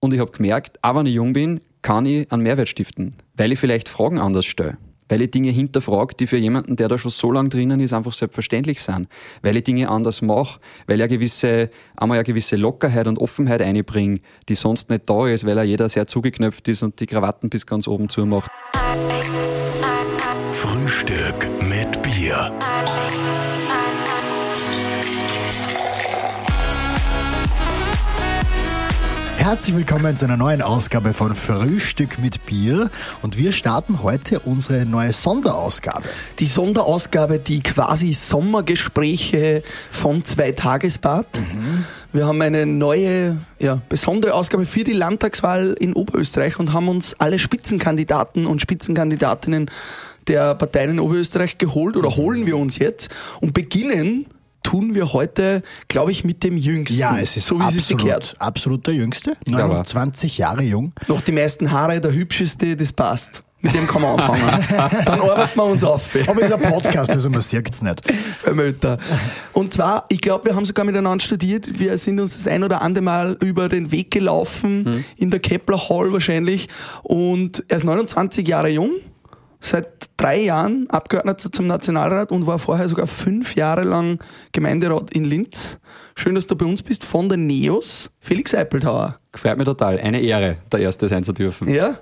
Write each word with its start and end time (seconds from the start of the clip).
Und 0.00 0.14
ich 0.14 0.20
habe 0.20 0.30
gemerkt, 0.30 0.78
auch 0.82 0.94
wenn 0.94 1.06
ich 1.06 1.14
jung 1.14 1.32
bin, 1.32 1.60
kann 1.82 2.06
ich 2.06 2.30
einen 2.30 2.42
Mehrwert 2.42 2.68
stiften, 2.68 3.14
weil 3.34 3.52
ich 3.52 3.58
vielleicht 3.58 3.88
Fragen 3.88 4.18
anders 4.18 4.46
stelle. 4.46 4.78
Weil 5.08 5.22
ich 5.22 5.30
Dinge 5.30 5.50
hinterfrage, 5.50 6.14
die 6.14 6.26
für 6.26 6.36
jemanden, 6.36 6.76
der 6.76 6.88
da 6.88 6.98
schon 6.98 7.10
so 7.10 7.32
lange 7.32 7.48
drinnen 7.48 7.80
ist, 7.80 7.94
einfach 7.94 8.12
selbstverständlich 8.12 8.82
sind. 8.82 9.08
Weil 9.40 9.56
ich 9.56 9.64
Dinge 9.64 9.88
anders 9.88 10.20
mache, 10.20 10.60
weil 10.86 10.96
ich 10.96 11.02
eine 11.04 11.08
gewisse, 11.08 11.70
einmal 11.96 12.18
eine 12.18 12.24
gewisse 12.24 12.56
Lockerheit 12.56 13.06
und 13.06 13.18
Offenheit 13.18 13.62
einbringe, 13.62 14.20
die 14.50 14.54
sonst 14.54 14.90
nicht 14.90 15.08
da 15.08 15.26
ist, 15.26 15.46
weil 15.46 15.56
ja 15.56 15.62
jeder 15.62 15.88
sehr 15.88 16.06
zugeknöpft 16.06 16.68
ist 16.68 16.82
und 16.82 17.00
die 17.00 17.06
Krawatten 17.06 17.48
bis 17.48 17.66
ganz 17.66 17.88
oben 17.88 18.10
zumacht. 18.10 18.50
Frühstück 20.52 21.48
mit 21.62 22.02
Bier. 22.02 22.52
Herzlich 29.38 29.76
willkommen 29.76 30.16
zu 30.16 30.24
einer 30.24 30.36
neuen 30.36 30.62
Ausgabe 30.62 31.14
von 31.14 31.32
Frühstück 31.32 32.18
mit 32.18 32.44
Bier 32.44 32.90
und 33.22 33.38
wir 33.38 33.52
starten 33.52 34.02
heute 34.02 34.40
unsere 34.40 34.84
neue 34.84 35.12
Sonderausgabe. 35.12 36.08
Die 36.40 36.46
Sonderausgabe, 36.46 37.38
die 37.38 37.62
quasi 37.62 38.12
Sommergespräche 38.12 39.62
von 39.92 40.24
zwei 40.24 40.50
Tagesbad. 40.50 41.40
Wir 42.12 42.26
haben 42.26 42.42
eine 42.42 42.66
neue, 42.66 43.38
ja, 43.60 43.80
besondere 43.88 44.34
Ausgabe 44.34 44.66
für 44.66 44.82
die 44.82 44.92
Landtagswahl 44.92 45.76
in 45.78 45.92
Oberösterreich 45.92 46.58
und 46.58 46.72
haben 46.72 46.88
uns 46.88 47.14
alle 47.20 47.38
Spitzenkandidaten 47.38 48.44
und 48.44 48.60
Spitzenkandidatinnen 48.60 49.70
der 50.26 50.56
Parteien 50.56 50.90
in 50.90 51.00
Oberösterreich 51.00 51.58
geholt 51.58 51.96
oder 51.96 52.10
holen 52.10 52.44
wir 52.44 52.58
uns 52.58 52.78
jetzt 52.78 53.08
und 53.40 53.54
beginnen 53.54 54.26
tun 54.68 54.94
wir 54.94 55.14
heute, 55.14 55.62
glaube 55.88 56.10
ich, 56.10 56.24
mit 56.24 56.44
dem 56.44 56.58
Jüngsten. 56.58 56.98
Ja, 56.98 57.18
es 57.18 57.38
ist 57.38 57.46
so 57.46 57.58
wie 57.58 57.64
es 57.64 57.86
sich 57.86 57.96
absolut, 57.96 58.36
absolut 58.38 58.86
der 58.86 58.94
Jüngste, 58.94 59.32
glaube 59.46 59.64
auch. 59.64 59.68
29 59.68 60.36
Jahre 60.36 60.62
jung. 60.62 60.92
Noch 61.06 61.22
die 61.22 61.32
meisten 61.32 61.70
Haare, 61.70 62.02
der 62.02 62.12
hübscheste, 62.12 62.76
das 62.76 62.92
passt. 62.92 63.42
Mit 63.62 63.74
dem 63.74 63.86
kann 63.88 64.02
man 64.02 64.20
anfangen. 64.20 64.66
Dann 65.06 65.20
arbeiten 65.20 65.58
wir 65.58 65.64
uns 65.64 65.82
auf. 65.82 66.14
Aber 66.26 66.42
es 66.42 66.50
ist 66.50 66.52
ein 66.52 66.70
Podcast, 66.70 67.10
also 67.10 67.30
man 67.30 67.40
sieht 67.40 67.70
es 67.70 67.80
nicht. 67.82 68.02
Herr 68.44 68.54
Möter. 68.54 68.98
Und 69.54 69.72
zwar, 69.72 70.04
ich 70.10 70.20
glaube, 70.20 70.44
wir 70.44 70.54
haben 70.54 70.66
sogar 70.66 70.84
miteinander 70.84 71.24
studiert. 71.24 71.80
Wir 71.80 71.96
sind 71.96 72.20
uns 72.20 72.34
das 72.34 72.46
ein 72.46 72.62
oder 72.62 72.82
andere 72.82 73.02
Mal 73.02 73.38
über 73.40 73.70
den 73.70 73.90
Weg 73.90 74.10
gelaufen, 74.10 75.04
in 75.16 75.30
der 75.30 75.40
Kepler 75.40 75.88
Hall 75.88 76.12
wahrscheinlich. 76.12 76.68
Und 77.02 77.64
er 77.68 77.78
ist 77.78 77.84
29 77.84 78.46
Jahre 78.46 78.68
jung, 78.68 78.90
seit 79.60 79.88
drei 80.16 80.40
Jahren 80.42 80.88
Abgeordneter 80.90 81.50
zum 81.52 81.66
Nationalrat 81.66 82.30
und 82.32 82.46
war 82.46 82.58
vorher 82.58 82.88
sogar 82.88 83.06
fünf 83.06 83.54
Jahre 83.54 83.82
lang 83.84 84.18
Gemeinderat 84.52 85.10
in 85.12 85.24
Linz. 85.24 85.78
Schön, 86.16 86.34
dass 86.34 86.46
du 86.46 86.56
bei 86.56 86.66
uns 86.66 86.82
bist, 86.82 87.04
von 87.04 87.28
der 87.28 87.38
NEOS, 87.38 88.10
Felix 88.20 88.54
Eipeltauer. 88.54 89.16
Gefällt 89.32 89.58
mir 89.58 89.64
total. 89.64 89.98
Eine 90.00 90.20
Ehre, 90.20 90.56
der 90.72 90.80
Erste 90.80 91.08
sein 91.08 91.22
zu 91.22 91.32
dürfen. 91.32 91.68
Ja? 91.68 91.96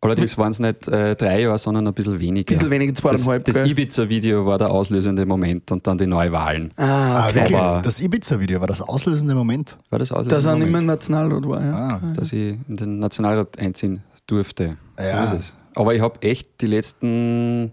Allerdings 0.00 0.38
waren 0.38 0.50
es 0.52 0.60
nicht 0.60 0.86
äh, 0.86 1.16
drei 1.16 1.40
Jahre, 1.40 1.58
sondern 1.58 1.86
ein 1.88 1.92
bisschen 1.92 2.20
weniger. 2.20 2.54
Bisschen 2.54 2.70
weniger, 2.70 2.92
Das, 2.92 3.00
zweieinhalb, 3.02 3.44
das 3.44 3.56
gell? 3.56 3.66
Ibiza-Video 3.68 4.46
war 4.46 4.56
der 4.56 4.70
auslösende 4.70 5.26
Moment 5.26 5.72
und 5.72 5.84
dann 5.88 5.98
die 5.98 6.06
Neuwahlen. 6.06 6.70
Ah, 6.76 6.84
Ah, 6.84 7.26
okay. 7.26 7.34
wirklich? 7.34 7.58
Aber- 7.58 7.82
das 7.82 8.00
Ibiza-Video 8.00 8.60
war 8.60 8.68
das 8.68 8.80
auslösende 8.80 9.34
Moment. 9.34 9.76
War 9.90 9.98
das 9.98 10.12
auslösende 10.12 10.34
Dass 10.36 10.46
er 10.46 10.54
nicht 10.54 10.62
mehr 10.70 10.80
Moment? 10.82 10.86
Nationalrat 10.86 11.48
war, 11.48 11.64
ja. 11.64 11.74
Ah. 12.00 12.00
dass 12.14 12.32
ich 12.32 12.56
in 12.68 12.76
den 12.76 12.98
Nationalrat 13.00 13.58
einziehen 13.58 14.04
durfte. 14.28 14.76
Ja. 14.98 15.26
So 15.26 15.34
ist 15.34 15.40
es. 15.42 15.54
Aber 15.78 15.94
ich 15.94 16.00
habe 16.00 16.20
echt 16.22 16.60
die 16.60 16.66
letzten 16.66 17.72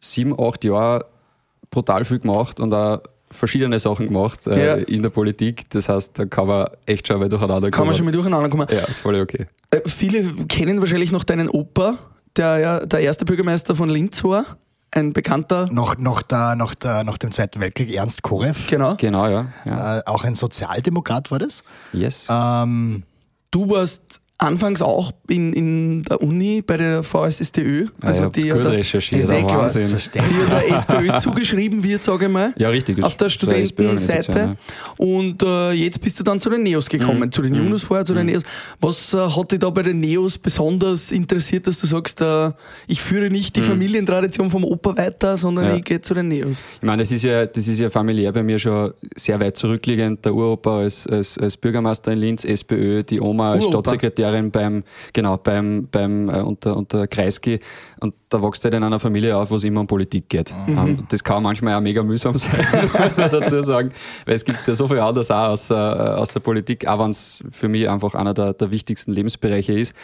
sieben, 0.00 0.38
acht 0.38 0.64
Jahre 0.64 1.04
brutal 1.70 2.04
viel 2.04 2.18
gemacht 2.20 2.58
und 2.60 2.72
auch 2.74 3.00
verschiedene 3.30 3.78
Sachen 3.78 4.08
gemacht 4.08 4.46
äh, 4.46 4.66
Ja. 4.66 4.74
in 4.74 5.02
der 5.02 5.10
Politik. 5.10 5.68
Das 5.70 5.88
heißt, 5.88 6.18
da 6.18 6.24
kann 6.26 6.46
man 6.46 6.66
echt 6.86 7.08
schon 7.08 7.18
mal 7.18 7.28
durcheinander 7.28 7.70
Kann 7.70 7.86
man 7.86 7.94
schon 7.94 8.04
kommen. 8.04 8.06
mal 8.06 8.12
durcheinander 8.12 8.48
kommen. 8.48 8.66
Ja, 8.70 8.80
ist 8.84 8.98
voll 8.98 9.20
okay. 9.20 9.46
Äh, 9.70 9.80
Viele 9.86 10.24
kennen 10.46 10.80
wahrscheinlich 10.80 11.12
noch 11.12 11.24
deinen 11.24 11.48
Opa, 11.48 11.96
der 12.36 12.58
ja 12.58 12.86
der 12.86 13.00
erste 13.00 13.24
Bürgermeister 13.24 13.74
von 13.74 13.88
Linz 13.88 14.22
war. 14.24 14.44
Ein 14.90 15.14
bekannter. 15.14 15.68
Noch, 15.72 15.96
noch, 15.96 16.20
der, 16.20 16.54
noch, 16.56 16.74
der, 16.74 17.04
nach 17.04 17.16
dem 17.16 17.30
Zweiten 17.32 17.60
Weltkrieg 17.60 17.94
Ernst 17.94 18.22
Korev. 18.22 18.68
Genau. 18.68 18.94
Genau, 18.98 19.26
ja. 19.28 19.48
ja. 19.64 19.98
Äh, 19.98 20.02
auch 20.04 20.24
ein 20.24 20.34
Sozialdemokrat 20.34 21.30
war 21.30 21.38
das. 21.38 21.62
Yes. 21.92 22.26
Ähm, 22.30 23.02
Du 23.50 23.68
warst 23.68 24.21
anfangs 24.42 24.82
auch 24.82 25.12
in, 25.28 25.52
in 25.52 26.02
der 26.04 26.20
Uni 26.22 26.62
bei 26.62 26.76
der 26.76 27.02
VSSTÖ. 27.02 27.86
Also, 28.00 28.28
die 28.28 28.48
ja 28.48 28.56
der- 28.56 28.72
recherchiert, 28.72 29.28
die 29.28 29.34
ja 29.34 29.68
der 30.50 30.74
SPÖ 30.74 31.16
zugeschrieben 31.18 31.82
wird, 31.84 32.02
sage 32.02 32.26
ich 32.26 32.32
mal. 32.32 32.52
Ja, 32.58 32.68
richtig. 32.68 33.02
Auf 33.02 33.16
der 33.16 33.28
Studentenseite. 33.30 34.56
Und 34.96 35.42
äh, 35.42 35.72
jetzt 35.72 36.00
bist 36.00 36.18
du 36.18 36.24
dann 36.24 36.40
zu 36.40 36.50
den 36.50 36.62
Neos 36.62 36.88
gekommen, 36.88 37.20
Mhm. 37.20 37.32
zu 37.32 37.42
den 37.42 37.54
Junus 37.54 37.84
vorher, 37.84 38.04
zu 38.04 38.14
den 38.14 38.26
Neos. 38.26 38.42
Was 38.80 39.12
äh, 39.14 39.18
hat 39.18 39.52
dich 39.52 39.58
da 39.58 39.70
bei 39.70 39.82
den 39.82 40.00
Neos 40.00 40.38
besonders 40.38 41.12
interessiert, 41.12 41.66
dass 41.66 41.78
du 41.78 41.86
sagst, 41.86 42.20
äh, 42.20 42.50
ich 42.86 43.00
führe 43.00 43.30
nicht 43.30 43.56
die 43.56 43.62
Familientradition 43.62 44.50
vom 44.50 44.64
Opa 44.64 44.96
weiter, 44.96 45.36
sondern 45.36 45.64
Mhm. 45.66 45.70
Ja. 45.70 45.76
ich 45.76 45.84
gehe 45.84 46.00
zu 46.00 46.14
den 46.14 46.28
Neos? 46.28 46.66
Ich 46.80 46.86
meine, 46.86 47.02
das 47.02 47.12
ist 47.12 47.22
ja, 47.22 47.46
das 47.46 47.68
ist 47.68 47.78
ja 47.78 47.90
familiär 47.90 48.32
bei 48.32 48.42
mir 48.42 48.58
schon 48.58 48.92
sehr 49.16 49.40
weit 49.40 49.56
zurückliegend. 49.56 50.24
Der 50.24 50.34
Uropa 50.34 50.78
als, 50.78 51.06
als, 51.06 51.38
als 51.38 51.56
Bürgermeister 51.56 52.12
in 52.12 52.18
Linz, 52.18 52.44
SPÖ, 52.44 53.02
die 53.02 53.20
Oma 53.20 53.52
als 53.52 53.64
Uropa. 53.66 53.78
Staatssekretärin 54.32 54.50
beim, 54.50 54.82
genau, 55.12 55.36
beim, 55.36 55.88
beim, 55.90 56.28
äh, 56.28 56.40
unter, 56.40 56.76
unter 56.76 57.06
Kreisky. 57.06 57.60
Und 58.00 58.14
da 58.28 58.42
wächst 58.42 58.64
halt 58.64 58.74
in 58.74 58.82
einer 58.82 58.98
Familie 58.98 59.36
auf, 59.36 59.50
wo 59.50 59.56
es 59.56 59.64
immer 59.64 59.80
um 59.80 59.86
Politik 59.86 60.28
geht. 60.28 60.52
Ähm, 60.66 61.04
das 61.08 61.22
kann 61.22 61.42
manchmal 61.42 61.74
auch 61.74 61.80
mega 61.80 62.02
mühsam 62.02 62.36
sein, 62.36 62.52
dazu 63.16 63.60
sagen. 63.60 63.92
Weil 64.24 64.34
es 64.34 64.44
gibt 64.44 64.66
ja 64.66 64.74
so 64.74 64.88
viel 64.88 64.98
anderes 65.00 65.30
auch 65.30 65.48
außer, 65.48 66.16
äh, 66.16 66.20
außer 66.20 66.40
Politik, 66.40 66.86
auch 66.86 66.98
wenn 66.98 67.10
es 67.10 67.42
für 67.50 67.68
mich 67.68 67.88
einfach 67.88 68.14
einer 68.14 68.34
der, 68.34 68.54
der 68.54 68.70
wichtigsten 68.70 69.12
Lebensbereiche 69.12 69.72
ist. 69.72 69.94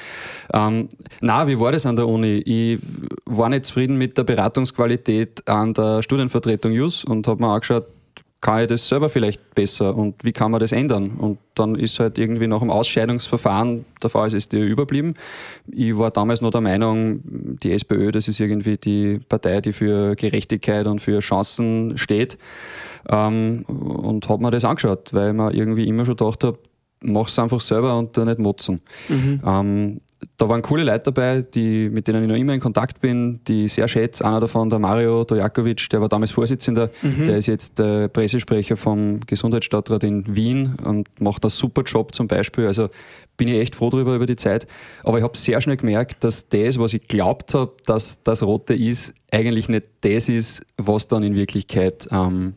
Ähm, 0.53 0.89
na, 1.21 1.47
wie 1.47 1.59
war 1.59 1.73
das 1.73 1.87
an 1.87 1.97
der 1.97 2.07
Uni? 2.07 2.43
Ich 2.45 2.79
war 3.25 3.49
nicht 3.49 3.67
zufrieden 3.67 3.97
mit 3.97 4.19
der 4.19 4.25
Beratungsqualität 4.25 5.49
an 5.49 5.75
der 5.75 6.03
Studienvertretung 6.03 6.73
JUS 6.73 7.05
und 7.05 7.27
habe 7.27 7.43
mir 7.43 7.49
angeschaut, 7.49 7.87
kann 8.41 8.61
ich 8.63 8.69
das 8.69 8.89
selber 8.89 9.09
vielleicht 9.09 9.55
besser 9.55 9.97
und 9.97 10.23
wie 10.23 10.33
kann 10.33 10.53
man 10.53 10.61
das 10.61 10.71
ändern? 10.71 11.11
Und 11.19 11.39
dann 11.55 11.75
ist 11.75 11.99
halt 11.99 12.19
irgendwie 12.19 12.47
nach 12.47 12.61
dem 12.61 12.71
Ausscheidungsverfahren 12.71 13.85
der 14.01 14.11
VSSD 14.11 14.65
überblieben. 14.65 15.15
Ich 15.67 15.99
war 15.99 16.13
damals 16.13 16.41
noch 16.41 16.53
der 16.53 16.61
Meinung, 16.61 17.21
die 17.25 17.73
SPÖ, 17.73 18.13
das 18.13 18.29
ist 18.29 18.39
irgendwie 18.39 18.77
die 18.77 19.19
Partei, 19.29 19.61
die 19.61 19.73
für 19.73 20.15
Gerechtigkeit 20.15 20.87
und 20.87 21.01
für 21.01 21.19
Chancen 21.19 21.99
steht. 21.99 22.39
Ähm, 23.09 23.65
und 23.67 24.29
habe 24.29 24.43
mir 24.43 24.53
das 24.53 24.65
angeschaut, 24.65 25.13
weil 25.13 25.33
mir 25.33 25.53
irgendwie 25.53 25.89
immer 25.89 26.05
schon 26.05 26.17
gedacht 26.17 26.45
habe, 26.45 26.59
mach's 27.01 27.39
einfach 27.39 27.61
selber 27.61 27.99
und 27.99 28.17
da 28.17 28.25
nicht 28.25 28.39
motzen. 28.39 28.81
Ähm, 29.45 30.01
da 30.37 30.49
waren 30.49 30.63
coole 30.63 30.85
Leute 30.85 31.13
dabei, 31.13 31.43
die, 31.43 31.89
mit 31.89 32.09
denen 32.09 32.25
ich 32.25 32.29
noch 32.29 32.37
immer 32.37 32.55
in 32.55 32.61
Kontakt 32.61 33.01
bin, 33.01 33.41
die 33.47 33.67
ich 33.67 33.75
sehr 33.75 33.89
schätze. 33.89 34.25
Einer 34.25 34.41
davon, 34.41 34.71
der 34.71 34.79
Mario 34.79 35.25
Dojakovic, 35.25 35.89
der 35.91 36.01
war 36.01 36.09
damals 36.09 36.31
Vorsitzender, 36.31 36.91
der 37.03 37.37
ist 37.37 37.47
jetzt 37.47 37.79
äh, 37.81 38.09
Pressesprecher 38.09 38.77
vom 38.77 39.21
Gesundheitsstadtrat 39.21 40.05
in 40.05 40.35
Wien 40.35 40.75
und 40.85 41.09
macht 41.21 41.45
einen 41.45 41.51
super 41.51 41.83
Job 41.83 42.15
zum 42.15 42.27
Beispiel. 42.27 42.67
Also 42.67 42.89
bin 43.37 43.49
ich 43.49 43.59
echt 43.59 43.75
froh 43.75 43.91
drüber 43.91 44.15
über 44.15 44.27
die 44.27 44.37
Zeit. 44.37 44.67
Aber 45.05 45.19
ich 45.19 45.25
habe 45.25 45.37
sehr 45.37 45.61
schnell 45.61 45.77
gemerkt, 45.77 46.25
dass 46.25 46.49
das, 46.49 46.79
was 46.79 46.95
ich 46.95 47.07
glaubt 47.07 47.55
habe, 47.55 47.73
dass 47.87 48.19
das 48.25 48.43
Rote 48.43 48.75
ist, 48.75 49.15
eigentlich 49.31 49.69
nicht 49.69 49.89
das 50.03 50.29
ist, 50.29 50.63
was 50.77 51.07
dann 51.07 51.23
in 51.23 51.35
Wirklichkeit 51.35 52.09
ähm, 52.11 52.55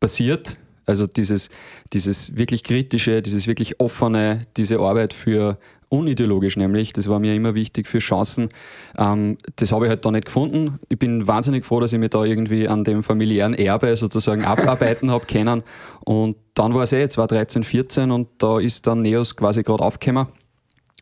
passiert. 0.00 0.58
Also 0.86 1.06
dieses, 1.06 1.50
dieses 1.92 2.38
wirklich 2.38 2.64
kritische, 2.64 3.20
dieses 3.20 3.46
wirklich 3.46 3.78
offene, 3.80 4.42
diese 4.56 4.78
Arbeit 4.78 5.12
für 5.12 5.58
unideologisch 5.88 6.56
nämlich, 6.56 6.92
das 6.92 7.08
war 7.08 7.18
mir 7.18 7.34
immer 7.34 7.54
wichtig 7.54 7.86
für 7.86 7.98
Chancen. 7.98 8.48
Ähm, 8.96 9.38
das 9.56 9.72
habe 9.72 9.86
ich 9.86 9.90
halt 9.90 10.04
da 10.04 10.10
nicht 10.10 10.26
gefunden. 10.26 10.78
Ich 10.88 10.98
bin 10.98 11.26
wahnsinnig 11.26 11.64
froh, 11.64 11.80
dass 11.80 11.92
ich 11.92 11.98
mich 11.98 12.10
da 12.10 12.24
irgendwie 12.24 12.68
an 12.68 12.84
dem 12.84 13.02
familiären 13.02 13.54
Erbe 13.54 13.96
sozusagen 13.96 14.44
abarbeiten 14.44 15.10
habe 15.10 15.26
können. 15.26 15.62
Und 16.04 16.36
dann 16.54 16.74
war 16.74 16.82
es 16.82 16.92
eh, 16.92 17.08
2013, 17.08 17.64
14 17.64 18.10
und 18.10 18.28
da 18.38 18.58
ist 18.58 18.86
dann 18.86 19.02
Neos 19.02 19.36
quasi 19.36 19.62
gerade 19.62 19.84
aufgekommen. 19.84 20.26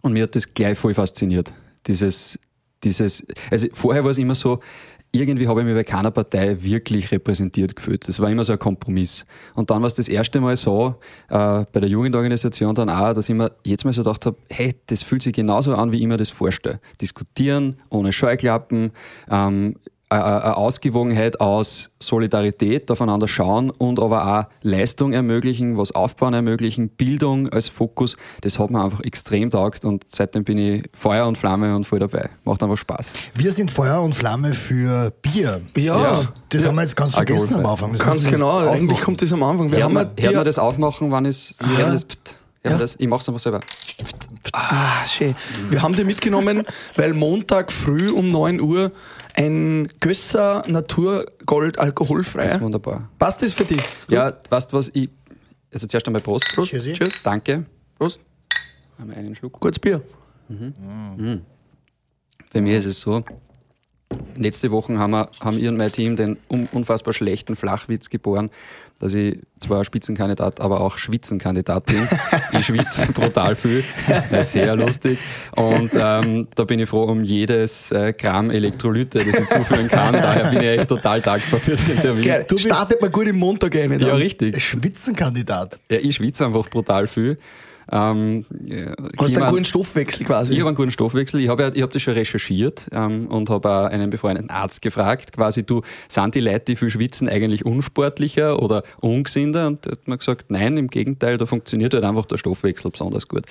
Und 0.03 0.13
mir 0.13 0.25
hat 0.25 0.37
das 0.37 0.55
gleich 0.55 0.79
voll 0.79 0.95
fasziniert. 0.95 1.53
Dieses, 1.87 2.39
dieses, 2.85 3.25
also 3.51 3.67
vorher 3.73 4.05
war 4.05 4.11
es 4.11 4.19
immer 4.19 4.35
so, 4.35 4.61
irgendwie 5.21 5.49
habe 5.49 5.61
ich 5.61 5.67
mich 5.67 5.75
bei 5.75 5.85
keiner 5.85 6.11
Partei 6.11 6.63
wirklich 6.63 7.11
repräsentiert 7.11 7.77
gefühlt. 7.77 8.07
Das 8.09 8.21
war 8.21 8.31
immer 8.31 8.45
so 8.45 8.53
ein 8.53 8.59
Kompromiss. 8.59 9.25
Und 9.55 9.71
dann 9.71 9.83
war 9.83 9.87
es 9.87 9.95
das 9.95 10.09
erste 10.09 10.41
Mal 10.41 10.57
so, 10.57 10.97
äh, 11.29 11.65
bei 11.73 11.81
der 11.81 11.89
Jugendorganisation 11.89 12.75
dann 12.75 12.89
auch, 12.91 13.13
dass 13.13 13.29
ich 13.29 13.35
mir 13.35 13.53
jetzt 13.65 13.85
mal 13.85 13.93
so 13.93 14.03
gedacht 14.03 14.27
habe, 14.27 14.37
hey, 14.49 14.75
das 14.87 15.03
fühlt 15.03 15.23
sich 15.23 15.33
genauso 15.33 15.75
an, 15.75 15.93
wie 15.93 16.01
ich 16.01 16.07
mir 16.07 16.17
das 16.17 16.31
vorstelle. 16.31 16.81
Diskutieren, 17.01 17.77
ohne 17.91 18.13
Scheuklappen, 18.13 18.93
ähm, 19.31 19.77
eine- 20.09 20.25
eine 20.45 20.57
Ausgewogenheit 20.57 21.41
aus 21.41 21.91
Solidarität, 22.01 22.91
aufeinander 22.91 23.27
schauen 23.27 23.71
und 23.71 23.99
aber 23.99 24.39
auch 24.39 24.45
Leistung 24.63 25.13
ermöglichen, 25.13 25.77
was 25.77 25.93
Aufbauen 25.93 26.33
ermöglichen, 26.35 26.89
Bildung 26.91 27.49
als 27.49 27.69
Fokus, 27.69 28.17
das 28.43 28.59
hat 28.59 28.71
mir 28.71 28.85
einfach 28.85 29.01
extrem 29.01 29.51
taugt 29.51 29.85
und 29.85 30.05
seitdem 30.07 30.45
bin 30.45 30.59
ich 30.59 30.85
Feuer 30.93 31.27
und 31.27 31.37
Flamme 31.39 31.75
und 31.75 31.85
voll 31.85 31.99
dabei. 31.99 32.29
Macht 32.45 32.63
einfach 32.63 32.77
Spaß. 32.77 33.13
wir 33.35 33.51
sind 33.51 33.73
Feuer 33.73 34.01
und 34.01 34.15
Flamme 34.15 34.53
für 34.53 35.11
Bier. 35.23 35.61
Ja. 35.77 35.99
Das, 36.01 36.33
das 36.51 36.63
Ja. 36.63 36.69
haben 36.69 36.77
wir 36.77 36.83
jetzt 36.83 36.97
ganz 36.97 37.15
vergessen 37.15 37.55
Alkoholfrei. 37.57 37.65
am 37.65 37.71
Anfang. 37.73 37.93
Das 37.93 38.01
Ganz 38.03 38.25
genau, 38.25 38.59
eigentlich 38.59 38.83
aufmachen. 38.83 39.05
kommt 39.05 39.23
das 39.23 39.33
am 39.33 39.43
Anfang. 39.43 39.67
Wir 39.71 39.79
Hört 39.79 39.85
haben 39.85 39.95
man, 39.95 40.11
ja 40.19 40.25
hört 40.27 40.35
man 40.37 40.45
das 40.45 40.59
aufmachen, 40.59 41.11
wann 41.11 41.27
es, 41.27 41.55
Sie 41.59 41.67
Ja. 41.79 41.91
das, 41.91 42.05
pft, 42.05 42.37
Ja. 42.65 42.79
das, 42.79 42.95
ich 42.99 43.09
mach's 43.09 43.29
einfach 43.29 43.41
selber. 43.41 43.61
Ah, 44.53 45.05
schön. 45.07 45.35
Wir 45.71 45.83
haben 45.83 45.95
die 45.95 46.05
mitgenommen, 46.05 46.63
weil 46.97 47.13
Montag 47.13 47.73
früh 47.73 48.11
um 48.11 48.29
9 48.29 48.61
Uhr 48.61 48.93
ein 49.37 49.89
Gösser 50.01 50.63
Naturgold 50.67 51.79
alkoholfrei. 51.79 52.45
Das 52.45 52.55
ist 52.57 52.61
wunderbar. 52.61 53.09
Passt 53.19 53.43
das 53.43 53.53
für 53.53 53.65
dich? 53.65 53.83
Ja, 54.09 54.33
weißt 54.51 54.73
du 54.73 54.77
was, 54.77 54.91
ich. 54.95 55.11
Also 55.73 55.87
zuerst 55.87 56.07
einmal 56.07 56.23
Prost. 56.23 56.47
Prost. 56.55 56.71
Tschüssi. 56.71 56.95
Tschüss. 56.95 57.23
Danke. 57.23 57.65
Prost. 57.99 58.21
Haben 58.99 59.11
wir 59.11 59.17
einen 59.19 59.35
Schluck. 59.35 59.61
Kurz 59.61 59.79
Bier. 59.79 60.03
Bei 62.53 62.61
mir 62.61 62.79
ist 62.79 62.87
es 62.87 63.01
so, 63.01 63.23
letzte 64.37 64.71
Woche 64.71 64.99
haben, 64.99 65.11
wir, 65.13 65.29
haben 65.41 65.59
ihr 65.59 65.71
und 65.71 65.77
mein 65.77 65.93
Team 65.93 66.17
den 66.17 66.37
un- 66.51 66.69
unfassbar 66.73 67.13
schlechten 67.13 67.57
Flachwitz 67.57 68.11
geboren, 68.11 68.51
dass 68.99 69.13
ich 69.13 69.39
zwar 69.61 69.85
Spitzenkandidat, 69.85 70.61
aber 70.61 70.81
auch 70.81 70.97
Schwitzenkandidat 70.97 71.85
bin. 71.87 72.09
ich 72.53 72.65
schwitze 72.67 73.07
brutal 73.13 73.55
viel, 73.55 73.85
sehr 74.43 74.75
lustig. 74.77 75.19
Und 75.55 75.91
ähm, 75.95 76.49
da 76.55 76.65
bin 76.65 76.79
ich 76.81 76.89
froh 76.89 77.03
um 77.05 77.23
jedes 77.23 77.91
äh, 77.93 78.15
Gramm 78.17 78.51
Elektrolyte, 78.51 79.23
das 79.25 79.39
ich 79.39 79.47
zuführen 79.49 79.89
kann. 79.89 80.15
Daher 80.15 80.51
bin 80.51 80.61
ich 80.61 80.67
echt 80.79 80.89
total 80.89 81.21
dankbar 81.21 81.61
für 81.61 81.73
das 81.73 81.87
Interview. 81.89 82.25
Geil. 82.25 82.45
Du 82.49 82.57
Startet 82.57 83.01
mal 83.03 83.11
gut 83.11 83.27
im 83.29 83.37
Montag 83.37 83.77
ein. 83.77 83.99
Ja, 84.01 84.15
richtig. 84.15 84.63
Spitzenkandidat. 84.65 85.79
Ja, 85.91 85.99
ich 85.99 86.17
schwitze 86.17 86.47
einfach 86.47 86.69
brutal 86.71 87.07
viel. 87.07 87.37
Ähm, 87.93 88.45
Hast 89.19 89.37
du 89.37 89.41
einen 89.43 89.51
guten 89.51 89.65
Stoffwechsel 89.65 90.27
quasi? 90.27 90.53
Ich 90.55 90.59
habe 90.61 90.69
einen 90.69 90.77
guten 90.77 90.91
Stoffwechsel. 90.91 91.41
Ich 91.41 91.49
habe 91.49 91.63
ja, 91.63 91.71
ich 91.73 91.83
hab 91.83 91.91
das 91.91 92.03
schon 92.03 92.15
recherchiert 92.15 92.89
ähm, 92.93 93.27
und 93.29 93.49
habe 93.49 93.69
auch 93.71 93.85
einen 93.87 94.11
befreundeten 94.11 94.51
Arzt 94.51 94.83
gefragt, 94.83 95.33
quasi, 95.33 95.63
du, 95.65 95.83
sind 96.09 96.35
die 96.35 96.41
Leute, 96.41 96.61
die 96.67 96.77
viel 96.77 96.91
schwitzen, 96.91 97.29
eigentlich 97.29 97.65
unsportlicher 97.65 98.61
oder 98.63 98.83
ungesünder? 99.01 99.69
Und 99.69 99.87
hat 99.87 100.09
mir 100.09 100.19
gesagt, 100.19 100.47
nein, 100.51 100.77
im 100.77 100.89
Gegenteil, 100.89 101.39
da 101.39 101.47
funktioniert 101.47 101.95
halt 101.95 102.05
einfach 102.05 102.27
der 102.27 102.39
Stoffwechsel 102.39 102.91
besonders 102.91 103.29
gut. 103.29 103.45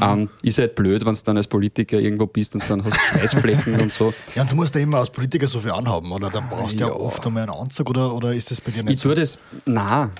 Ähm, 0.00 0.28
ist 0.42 0.58
halt 0.58 0.74
blöd, 0.74 1.06
wenn 1.06 1.14
du 1.14 1.20
dann 1.24 1.36
als 1.36 1.46
Politiker 1.46 1.98
irgendwo 2.00 2.26
bist 2.26 2.54
und 2.54 2.64
dann 2.68 2.84
hast 2.84 2.94
du 2.96 3.18
Schweißflecken 3.18 3.80
und 3.80 3.92
so. 3.92 4.12
Ja, 4.34 4.42
und 4.42 4.50
du 4.52 4.56
musst 4.56 4.74
ja 4.74 4.80
immer 4.80 4.98
als 4.98 5.10
Politiker 5.10 5.46
so 5.46 5.60
viel 5.60 5.70
anhaben, 5.70 6.10
oder? 6.10 6.28
Dann 6.30 6.48
brauchst 6.48 6.74
du 6.74 6.80
ja, 6.80 6.88
Ja. 6.88 6.92
oft 6.94 7.24
einmal 7.26 7.44
einen 7.44 7.52
Anzug, 7.52 7.88
oder, 7.90 8.12
oder 8.14 8.34
ist 8.34 8.50
das 8.50 8.60
bei 8.60 8.72
dir 8.72 8.82
nicht 8.82 8.94
Ich 8.94 9.00
so? 9.00 9.08
tue 9.10 9.14
das, 9.16 9.38
na, 9.64 10.10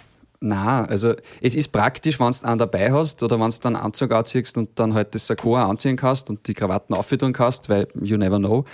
na, 0.40 0.84
also 0.84 1.14
es 1.40 1.54
ist 1.54 1.68
praktisch, 1.72 2.20
wenn 2.20 2.30
du 2.30 2.46
einen 2.46 2.58
dabei 2.58 2.92
hast 2.92 3.22
oder 3.22 3.40
wenn 3.40 3.48
du 3.50 3.56
dann 3.62 3.76
einen 3.76 3.84
Anzug 3.86 4.12
anziehst 4.12 4.56
und 4.58 4.70
dann 4.78 4.94
halt 4.94 5.14
das 5.14 5.26
Sakko 5.26 5.56
anziehen 5.56 5.96
kannst 5.96 6.28
und 6.30 6.46
die 6.46 6.54
Krawatten 6.54 6.94
aufhören 6.94 7.32
kannst, 7.32 7.68
weil 7.68 7.86
you 8.00 8.16
never 8.16 8.38
know. 8.38 8.64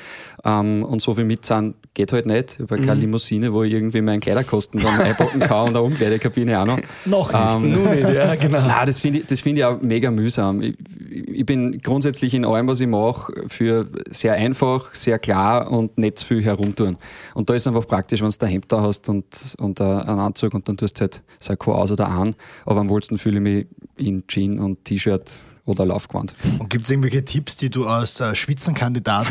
Ähm, 0.44 0.84
und 0.84 1.00
so 1.02 1.14
viel 1.14 1.24
mitzahlen 1.24 1.74
geht 1.94 2.12
halt 2.12 2.26
nicht. 2.26 2.54
Ich 2.54 2.60
habe 2.60 2.78
Mhm. 2.78 2.86
keine 2.86 3.00
Limousine, 3.00 3.52
wo 3.52 3.62
ich 3.62 3.72
irgendwie 3.72 4.00
meinen 4.00 4.20
Kleiderkosten 4.20 4.80
dann 4.80 5.00
einpacken 5.00 5.40
kann 5.40 5.68
und 5.68 5.76
eine 5.76 5.82
Umkleidekabine 5.82 6.58
auch 6.60 6.66
noch. 6.66 6.78
Noch 7.04 7.32
nicht. 7.32 7.64
Ähm, 7.64 7.72
Nur 7.72 7.88
nicht, 7.94 8.02
ja, 8.08 8.34
genau. 8.36 8.60
Nein, 8.66 8.86
das 8.86 9.00
finde 9.00 9.18
ich, 9.20 9.26
das 9.26 9.40
finde 9.40 9.60
ich 9.60 9.64
auch 9.64 9.80
mega 9.80 10.10
mühsam. 10.10 10.62
Ich, 10.62 10.74
ich 11.10 11.46
bin 11.46 11.80
grundsätzlich 11.82 12.34
in 12.34 12.44
allem, 12.44 12.66
was 12.68 12.80
ich 12.80 12.86
mache, 12.86 13.32
für 13.48 13.86
sehr 14.10 14.34
einfach, 14.34 14.94
sehr 14.94 15.18
klar 15.18 15.70
und 15.70 15.96
nicht 15.98 16.18
zu 16.18 16.26
viel 16.26 16.42
herumtun. 16.42 16.96
Und 17.34 17.48
da 17.50 17.54
ist 17.54 17.66
einfach 17.68 17.86
praktisch, 17.86 18.20
wenn 18.22 18.30
du 18.30 18.36
ein 18.46 18.50
Hemd 18.50 18.66
da 18.72 18.80
hast 18.82 19.08
und, 19.08 19.24
und 19.58 19.78
äh, 19.80 19.84
einen 19.84 20.18
Anzug 20.20 20.54
und 20.54 20.68
dann 20.68 20.76
tust 20.76 20.98
du 20.98 21.02
halt 21.02 21.22
Sakko 21.52 21.74
aus 21.74 21.90
oder 21.92 22.08
an. 22.08 22.34
Aber 22.64 22.80
am 22.80 22.88
wohlsten 22.88 23.18
fühle 23.18 23.36
ich 23.36 23.42
mich 23.42 23.66
in 24.06 24.24
Jean 24.26 24.58
und 24.58 24.84
T-Shirt 24.84 25.34
oder 25.64 25.86
Laufgewand. 25.86 26.34
Und 26.58 26.70
gibt 26.70 26.84
es 26.86 26.90
irgendwelche 26.90 27.24
Tipps, 27.24 27.56
die 27.56 27.70
du 27.70 27.86
als 27.86 28.18
äh, 28.20 28.34
Spitzenkandidat 28.34 29.28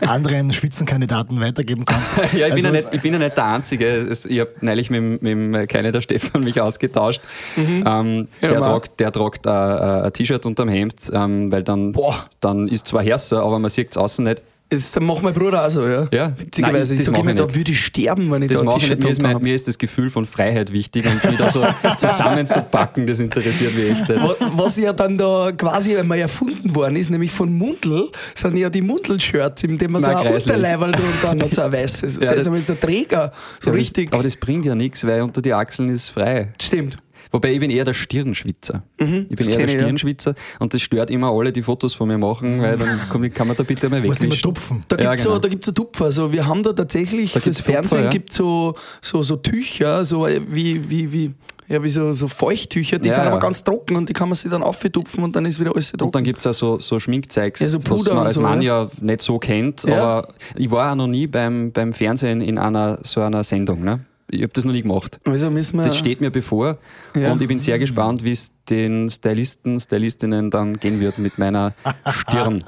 äh, 0.00 0.06
anderen 0.06 0.52
Spitzenkandidaten 0.52 1.40
weitergeben 1.40 1.86
kannst? 1.86 2.12
Ja, 2.34 2.48
ich 2.48 2.54
bin, 2.54 2.66
Also, 2.66 2.66
ja 2.66 2.72
nicht, 2.72 2.88
ich 2.92 3.00
bin 3.00 3.12
ja 3.14 3.18
nicht 3.18 3.36
der 3.38 3.44
Einzige. 3.46 3.86
Es- 3.86 4.26
Ich 4.26 4.38
habe 4.40 4.50
neulich 4.60 4.90
mit, 4.90 4.98
dem- 4.98 5.12
mit 5.12 5.22
dem 5.62 5.66
Kleine 5.68 5.90
der 5.92 6.02
Stefan 6.02 6.42
mich 6.44 6.60
ausgetauscht. 6.60 7.22
Ähm, 7.56 8.28
Ja, 8.42 8.48
der, 8.50 8.58
tragt, 8.58 9.00
der 9.00 9.12
tragt 9.12 9.46
äh, 9.46 9.50
äh, 9.50 10.02
ein 10.06 10.12
T-Shirt 10.12 10.44
unterm 10.44 10.68
Hemd, 10.68 11.10
ähm, 11.14 11.50
weil 11.50 11.62
dann, 11.62 11.92
Boah. 11.92 12.26
dann 12.40 12.68
ist 12.68 12.88
zwar 12.88 13.02
Härser, 13.02 13.42
aber 13.42 13.58
man 13.58 13.70
sieht 13.70 13.92
es 13.92 13.96
außen 13.96 14.24
nicht. 14.24 14.42
Das 14.72 14.98
macht 15.00 15.22
mein 15.22 15.34
Bruder 15.34 15.66
auch 15.66 15.70
so, 15.70 15.86
ja. 15.86 16.08
Ja. 16.10 16.28
Nein, 16.28 16.36
Witzigerweise, 16.38 16.94
das 16.94 17.00
ich 17.00 17.06
sage 17.06 17.20
immer, 17.20 17.34
da 17.34 17.54
würde 17.54 17.72
ich 17.72 17.80
sterben, 17.84 18.30
wenn 18.30 18.40
ich 18.42 18.48
Das 18.48 18.56
da 18.58 18.62
ein 18.62 18.66
mache 18.66 18.78
ich 18.78 18.88
nicht. 18.88 19.02
Mir 19.02 19.10
ist, 19.10 19.20
mein, 19.22 19.42
mir 19.42 19.54
ist 19.54 19.68
das 19.68 19.76
Gefühl 19.76 20.08
von 20.08 20.24
Freiheit 20.24 20.72
wichtig 20.72 21.04
und 21.06 21.30
wieder 21.30 21.48
so 21.50 21.62
zusammenzupacken, 21.98 23.06
das 23.06 23.20
interessiert 23.20 23.74
mich 23.74 23.90
echt 23.90 24.08
nicht. 24.08 24.22
Wa- 24.22 24.36
Was 24.56 24.76
ja 24.78 24.92
dann 24.92 25.18
da 25.18 25.50
quasi 25.52 25.96
einmal 25.96 26.18
erfunden 26.18 26.74
worden 26.74 26.96
ist, 26.96 27.10
nämlich 27.10 27.30
von 27.32 27.52
Mundl, 27.52 28.08
sind 28.34 28.56
ja 28.56 28.70
die 28.70 28.82
Mundl-Shirts, 28.82 29.62
in 29.64 29.76
dem 29.78 29.92
man 29.92 30.00
so 30.00 30.06
Nein, 30.08 30.16
ein 30.18 30.22
greislich. 30.32 30.54
Unterleiberl 30.54 30.92
drunter 30.92 31.44
hat, 31.44 31.54
so 31.54 31.60
ein 31.62 31.72
weißes. 31.72 32.18
Ja, 32.22 32.30
das 32.30 32.40
ist 32.40 32.46
aber 32.46 32.56
jetzt 32.56 32.70
ein 32.70 32.80
Träger, 32.80 33.32
so 33.60 33.70
Aber 33.70 33.78
richtig. 33.78 34.10
Das, 34.10 34.14
aber 34.14 34.22
das 34.24 34.36
bringt 34.36 34.64
ja 34.64 34.74
nichts, 34.74 35.04
weil 35.06 35.22
unter 35.22 35.42
die 35.42 35.52
Achseln 35.52 35.88
ist 35.90 36.08
frei. 36.08 36.52
Stimmt. 36.60 36.96
Wobei 37.32 37.52
ich 37.52 37.60
bin 37.60 37.70
eher 37.70 37.84
der 37.84 37.94
Stirnschwitzer. 37.94 38.82
ich 38.98 39.06
bin 39.36 39.48
eher 39.48 39.58
der. 39.58 39.68
Stirnschwitzer 39.68 40.34
und 40.58 40.72
das 40.74 40.82
stört 40.82 41.10
immer 41.10 41.30
alle, 41.32 41.50
die 41.50 41.62
Fotos 41.62 41.94
von 41.94 42.06
mir 42.08 42.18
machen, 42.18 42.60
weil 42.62 42.76
dann 42.76 43.00
komm, 43.08 43.28
kann 43.32 43.48
man 43.48 43.56
da 43.56 43.62
bitte 43.62 43.88
mal 43.88 44.00
Du 44.02 44.08
musst 44.08 44.20
immer 44.22 44.32
wegwischen. 44.32 44.54
tupfen. 44.54 44.80
Da 44.88 44.96
Ja, 44.96 45.10
gibt's 45.10 45.22
genau. 45.24 45.34
so, 45.36 45.40
da 45.40 45.48
gibt's 45.48 45.66
so 45.66 45.72
Tupfer. 45.72 46.04
Also 46.06 46.32
wir 46.32 46.46
haben 46.46 46.62
da 46.62 46.72
tatsächlich 46.72 47.32
Da 47.32 47.40
fürs 47.40 47.44
gibt's 47.44 47.58
Tupfer, 47.64 47.72
Fernsehen 47.72 48.04
ja. 48.04 48.10
gibt's 48.10 48.36
so, 48.36 48.74
so, 49.00 49.22
so 49.22 49.36
Tücher, 49.36 50.04
so 50.04 50.26
wie, 50.48 50.88
wie, 50.90 51.12
wie, 51.12 51.30
ja, 51.68 51.82
wie 51.82 51.88
so, 51.90 52.12
so 52.12 52.28
Feuchttücher, 52.28 52.98
die 52.98 53.08
Ja, 53.08 53.14
sind 53.14 53.24
ja. 53.24 53.30
aber 53.30 53.40
ganz 53.40 53.64
trocken 53.64 53.96
und 53.96 54.08
die 54.08 54.12
kann 54.12 54.28
man 54.28 54.36
sich 54.36 54.50
dann 54.50 54.62
auftupfen 54.62 55.24
und 55.24 55.34
dann 55.34 55.46
ist 55.46 55.58
wieder 55.58 55.72
alles 55.72 55.88
trocken. 55.92 56.04
Und 56.04 56.14
dann 56.14 56.24
gibt's 56.24 56.46
auch 56.46 56.52
so, 56.52 56.78
so 56.78 57.00
Schminkzeugs, 57.00 57.60
Ja, 57.60 57.68
so 57.68 57.78
was 57.88 58.04
man 58.08 58.18
als 58.26 58.34
so, 58.34 58.40
Mann 58.42 58.60
ja. 58.60 58.82
ja 58.82 58.90
nicht 59.00 59.22
so 59.22 59.38
kennt. 59.38 59.84
Ja. 59.84 59.96
Aber 60.02 60.28
ich 60.56 60.70
war 60.70 60.92
auch 60.92 60.96
noch 60.96 61.06
nie 61.06 61.26
beim, 61.26 61.72
beim 61.72 61.92
Fernsehen 61.94 62.40
in 62.42 62.58
einer 62.58 62.98
so 63.02 63.22
einer 63.22 63.42
Sendung. 63.42 63.82
Ne? 63.84 64.00
Ich 64.34 64.42
habe 64.42 64.52
das 64.54 64.64
noch 64.64 64.72
nie 64.72 64.80
gemacht. 64.82 65.20
also 65.24 65.50
müssen 65.50 65.76
wir, 65.76 65.84
Das 65.84 65.96
steht 65.96 66.20
mir 66.22 66.30
bevor 66.30 66.78
Ja. 67.14 67.32
und 67.32 67.40
ich 67.42 67.48
bin 67.48 67.58
sehr 67.58 67.78
gespannt, 67.78 68.24
wie 68.24 68.30
es 68.32 68.50
den 68.70 69.08
Stylisten, 69.10 69.80
Stylistinnen 69.80 70.50
dann 70.50 70.74
gehen 70.78 71.00
wird 71.00 71.18
mit 71.18 71.38
meiner 71.38 71.72
Stirn. 72.10 72.62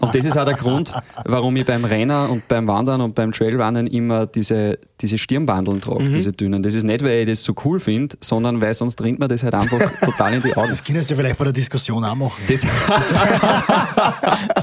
Und 0.00 0.14
das 0.14 0.24
ist 0.24 0.36
auch 0.36 0.44
der 0.44 0.54
Grund, 0.54 0.92
warum 1.24 1.56
ich 1.56 1.64
beim 1.64 1.84
Rennen 1.84 2.28
und 2.28 2.46
beim 2.48 2.66
Wandern 2.66 3.00
und 3.00 3.14
beim 3.14 3.32
Trailrunnen 3.32 3.86
immer 3.86 4.26
diese, 4.26 4.78
diese 5.00 5.16
Stirnbandeln 5.18 5.80
trage, 5.80 6.04
Mhm. 6.04 6.12
diese 6.12 6.32
dünnen. 6.32 6.62
Das 6.62 6.74
ist 6.74 6.82
nicht, 6.84 7.02
weil 7.02 7.20
ich 7.20 7.26
das 7.30 7.44
so 7.44 7.54
cool 7.64 7.80
finde, 7.80 8.16
sondern 8.20 8.60
weil 8.60 8.74
sonst 8.74 9.00
rinnt 9.02 9.18
mir 9.18 9.28
das 9.28 9.42
halt 9.42 9.54
einfach 9.54 9.78
total 10.04 10.34
in 10.34 10.42
die 10.42 10.54
Augen. 10.56 10.68
Das 10.68 10.84
können 10.84 11.02
sie 11.02 11.14
vielleicht 11.14 11.38
bei 11.38 11.44
der 11.44 11.52
Diskussion 11.52 12.04
auch 12.04 12.14
machen. 12.14 12.42
Das, 12.48 12.62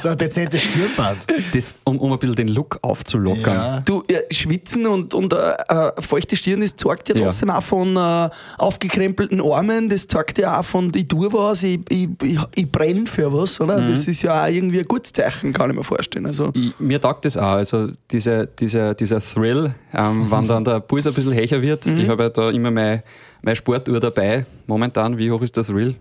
So 0.02 0.10
ein 0.10 0.18
dezentes 0.18 0.62
Stirnband. 0.62 1.26
das, 1.54 1.76
um, 1.84 2.00
um 2.00 2.12
ein 2.12 2.20
bisschen 2.20 2.36
den 2.36 2.48
Look 2.50 2.80
aufzulockern. 2.82 3.56
Ja. 3.56 3.82
Du, 3.86 4.04
ja, 4.10 4.20
Schwitzen 4.32 4.86
und, 4.88 5.14
und 5.14 5.34
äh, 5.34 5.38
äh, 5.70 6.02
feuchte 6.02 6.36
Stirn, 6.36 6.62
das 6.62 6.76
zeigt 6.76 7.10
ja 7.10 7.16
Ja. 7.16 7.24
trotzdem 7.26 7.50
auch 7.50 7.64
von 7.64 7.96
äh, 7.96 8.30
aufgekrempelten 8.58 9.42
Armen, 9.42 9.90
das 9.90 10.08
zeigt 10.08 10.38
ja 10.40 10.43
auch 10.46 10.64
von, 10.64 10.92
ich 10.96 11.08
tue 11.08 11.32
was, 11.34 11.64
ich, 11.64 11.80
ich, 11.90 12.10
ich, 12.22 12.40
ich 12.56 12.72
brenne 12.72 13.06
für 13.06 13.32
was, 13.34 13.60
oder? 13.62 13.80
Mhm. 13.80 13.90
Das 13.90 14.08
ist 14.08 14.22
ja 14.22 14.44
auch 14.44 14.48
irgendwie 14.50 14.80
ein 14.80 14.86
gutes 14.86 15.14
Zeichen, 15.14 15.54
kann 15.54 15.70
ich 15.70 15.76
mir 15.76 15.84
vorstellen. 15.84 16.26
Also, 16.26 16.52
Ich, 16.54 16.74
mir 16.80 17.00
taugt 17.00 17.26
das 17.26 17.38
auch. 17.38 17.54
Also 17.54 17.90
diese, 18.12 18.48
dieser, 18.48 18.94
dieser 18.94 19.20
Thrill, 19.22 19.74
ähm, 19.94 20.28
wenn 20.32 20.48
dann 20.48 20.64
der 20.64 20.80
Puls 20.80 21.08
ein 21.08 21.14
bisschen 21.14 21.34
höher 21.34 21.62
wird. 21.62 21.86
Mhm. 21.86 21.98
Ich 21.98 22.08
habe 22.10 22.24
ja 22.24 22.30
da 22.30 22.50
immer 22.50 22.72
meine, 22.72 23.04
meine 23.42 23.56
Sportuhr 23.56 24.00
dabei. 24.00 24.46
Momentan, 24.68 25.18
wie 25.18 25.32
hoch 25.32 25.42
ist 25.42 25.56
der 25.58 25.64
Thrill? 25.64 25.96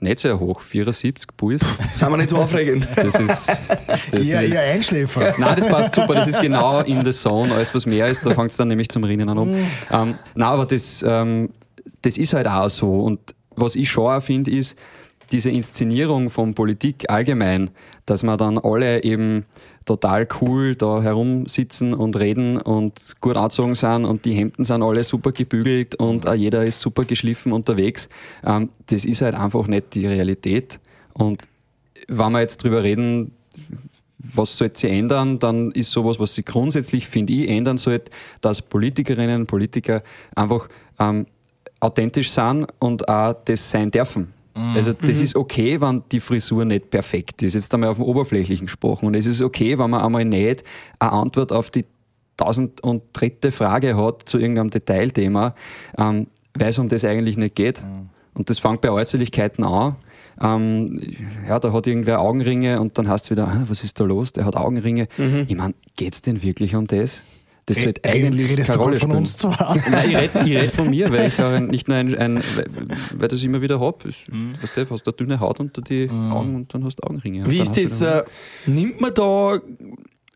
Nicht 0.00 0.20
sehr 0.20 0.38
hoch, 0.38 0.60
74 0.60 1.26
Puls. 1.36 1.60
sind 1.96 2.08
wir 2.08 2.16
nicht 2.18 2.30
so 2.30 2.36
aufregend. 2.38 2.88
Das 2.94 3.16
ist. 3.16 3.48
Das 4.12 4.28
Ja, 4.28 4.40
ist 4.40 4.54
ja, 4.54 4.60
Einschläfer. 4.60 5.34
Nein, 5.38 5.56
das 5.56 5.66
passt 5.66 5.92
super. 5.96 6.14
Das 6.14 6.28
ist 6.28 6.40
genau 6.40 6.80
in 6.82 7.04
the 7.04 7.10
zone. 7.10 7.52
Alles, 7.52 7.74
was 7.74 7.84
mehr 7.84 8.06
ist, 8.06 8.24
da 8.24 8.32
fängt 8.32 8.52
es 8.52 8.56
dann 8.56 8.68
nämlich 8.68 8.88
zum 8.90 9.02
Rinnen 9.02 9.28
an 9.28 9.38
um. 9.38 9.48
Ähm, 9.54 10.14
nein, 10.36 10.48
aber 10.48 10.66
das, 10.66 11.04
ähm, 11.04 11.50
das 12.02 12.16
ist 12.16 12.32
halt 12.32 12.46
auch 12.46 12.68
so. 12.70 13.00
Und 13.00 13.18
was 13.60 13.74
ich 13.74 13.88
schon 13.88 14.10
auch 14.10 14.22
finde, 14.22 14.50
ist, 14.50 14.76
diese 15.32 15.50
Inszenierung 15.50 16.30
von 16.30 16.54
Politik 16.54 17.10
allgemein, 17.10 17.70
dass 18.06 18.22
man 18.22 18.38
dann 18.38 18.58
alle 18.58 19.04
eben 19.04 19.44
total 19.84 20.26
cool 20.40 20.74
da 20.74 21.02
herumsitzen 21.02 21.94
und 21.94 22.16
reden 22.16 22.58
und 22.58 23.16
gut 23.20 23.36
angezogen 23.36 23.74
sind 23.74 24.04
und 24.04 24.24
die 24.24 24.32
Hemden 24.32 24.64
sind 24.64 24.82
alle 24.82 25.02
super 25.02 25.32
gebügelt 25.32 25.94
und 25.94 26.26
auch 26.26 26.34
jeder 26.34 26.64
ist 26.64 26.80
super 26.80 27.04
geschliffen 27.04 27.52
unterwegs. 27.52 28.08
Ähm, 28.44 28.68
das 28.86 29.04
ist 29.04 29.22
halt 29.22 29.34
einfach 29.34 29.66
nicht 29.66 29.94
die 29.94 30.06
Realität. 30.06 30.78
Und 31.14 31.44
wenn 32.06 32.32
wir 32.32 32.40
jetzt 32.40 32.62
drüber 32.62 32.82
reden, 32.82 33.32
was 34.18 34.58
sollte 34.58 34.80
sich 34.80 34.90
ändern, 34.90 35.38
dann 35.38 35.70
ist 35.72 35.90
sowas, 35.90 36.20
was 36.20 36.34
sich 36.34 36.44
grundsätzlich, 36.44 37.06
finde 37.06 37.32
ich, 37.32 37.48
ändern 37.48 37.78
sollte, 37.78 38.10
dass 38.40 38.60
Politikerinnen 38.60 39.42
und 39.42 39.46
Politiker 39.46 40.02
einfach 40.34 40.68
ähm, 40.98 41.26
authentisch 41.80 42.30
sind 42.30 42.66
und 42.78 43.08
auch 43.08 43.34
das 43.44 43.70
sein 43.70 43.90
dürfen. 43.90 44.32
Also 44.74 44.92
das 44.92 45.20
ist 45.20 45.36
okay, 45.36 45.80
wenn 45.80 46.02
die 46.10 46.18
Frisur 46.18 46.64
nicht 46.64 46.90
perfekt 46.90 47.42
ist. 47.42 47.54
Jetzt 47.54 47.72
einmal 47.72 47.90
auf 47.90 47.96
dem 47.98 48.04
Oberflächlichen 48.04 48.66
gesprochen. 48.66 49.06
Und 49.06 49.14
es 49.14 49.26
ist 49.26 49.40
okay, 49.40 49.78
wenn 49.78 49.88
man 49.88 50.00
einmal 50.00 50.24
nicht 50.24 50.64
eine 50.98 51.12
Antwort 51.12 51.52
auf 51.52 51.70
die 51.70 51.84
tausend 52.36 52.82
und 52.82 53.02
dritte 53.12 53.52
Frage 53.52 53.96
hat 53.96 54.28
zu 54.28 54.38
irgendeinem 54.38 54.70
Detailthema, 54.70 55.54
ähm, 55.96 56.26
weil 56.58 56.70
es 56.70 56.78
um 56.78 56.88
das 56.88 57.04
eigentlich 57.04 57.36
nicht 57.36 57.54
geht. 57.54 57.84
Und 58.34 58.50
das 58.50 58.58
fängt 58.58 58.80
bei 58.80 58.90
Äußerlichkeiten 58.90 59.64
an. 59.64 59.96
Ähm, 60.40 61.00
ja, 61.48 61.58
da 61.58 61.72
hat 61.72 61.86
irgendwer 61.86 62.20
Augenringe 62.20 62.80
und 62.80 62.96
dann 62.98 63.08
heißt 63.08 63.26
es 63.26 63.30
wieder, 63.30 63.48
ah, 63.48 63.64
was 63.68 63.84
ist 63.84 63.98
da 63.98 64.04
los? 64.04 64.32
Der 64.32 64.44
hat 64.44 64.56
Augenringe. 64.56 65.08
Ich 65.48 65.56
meine, 65.56 65.74
geht's 65.96 66.22
denn 66.22 66.42
wirklich 66.42 66.74
um 66.74 66.86
das? 66.86 67.22
Das 67.68 67.82
sollte 67.82 68.04
eigentlich 68.04 68.50
Redest 68.50 68.70
keine 68.70 68.82
Rolle 68.82 68.96
von 68.96 69.10
spielen. 69.10 69.22
uns 69.22 69.36
zwar? 69.36 69.76
Nein, 69.90 70.10
ich 70.10 70.16
rede 70.16 70.40
ich 70.44 70.56
red 70.56 70.72
von 70.72 70.90
mir, 70.90 71.10
weil 71.12 71.28
ich 71.28 71.38
auch 71.40 71.52
ein, 71.52 71.66
nicht 71.66 71.88
nur 71.88 71.96
ein, 71.96 72.14
ein 72.16 72.42
weil, 73.16 73.28
das 73.28 73.42
immer 73.42 73.60
wieder 73.60 73.80
habe. 73.80 74.08
Mhm. 74.08 74.52
Weißt 74.60 74.76
du, 74.76 74.90
hast 74.90 75.06
eine 75.06 75.12
dünne 75.14 75.40
Haut 75.40 75.60
unter 75.60 75.82
die 75.82 76.08
Augen 76.10 76.54
und 76.54 76.74
dann 76.74 76.84
hast 76.84 76.96
du 76.96 77.06
Augenringe. 77.06 77.48
Wie 77.50 77.58
ist 77.58 77.76
das? 77.76 78.00
Äh, 78.00 78.24
nimmt 78.66 79.00
man 79.00 79.12
da 79.14 79.60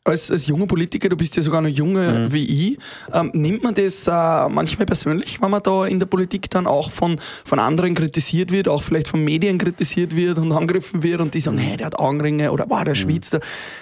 als, 0.04 0.30
als 0.30 0.47
junger 0.47 0.66
Politiker, 0.66 1.09
du 1.09 1.16
bist 1.16 1.37
ja 1.37 1.42
sogar 1.42 1.61
noch 1.62 1.68
jünger 1.68 2.18
Mhm. 2.28 2.32
wie 2.32 2.44
ich, 2.73 2.78
ähm, 3.12 3.30
nimmt 3.35 3.62
man 3.62 3.75
das 3.75 4.06
äh, 4.09 4.11
manchmal 4.49 4.87
persönlich, 4.87 5.40
wenn 5.40 5.50
man 5.50 5.62
da 5.62 5.87
in 5.87 5.99
der 6.00 6.06
Politik 6.06 6.50
dann 6.50 6.66
auch 6.66 6.90
von, 6.90 7.21
von 7.44 7.59
anderen 7.61 7.94
kritisiert 7.94 8.50
wird, 8.50 8.66
auch 8.68 8.82
vielleicht 8.82 9.06
von 9.09 9.23
Medien 9.23 9.59
kritisiert 9.59 10.16
wird 10.16 10.38
und 10.38 10.50
angegriffen 10.52 11.02
wird 11.04 11.21
und 11.21 11.35
die 11.35 11.40
sagen, 11.40 11.59
hey, 11.59 11.76
der 11.76 11.87
hat 11.87 11.99
Augenringe 11.99 12.50
oder 12.50 12.66
wow, 12.68 12.82
der 12.82 12.94
schwitzt. 12.97 13.38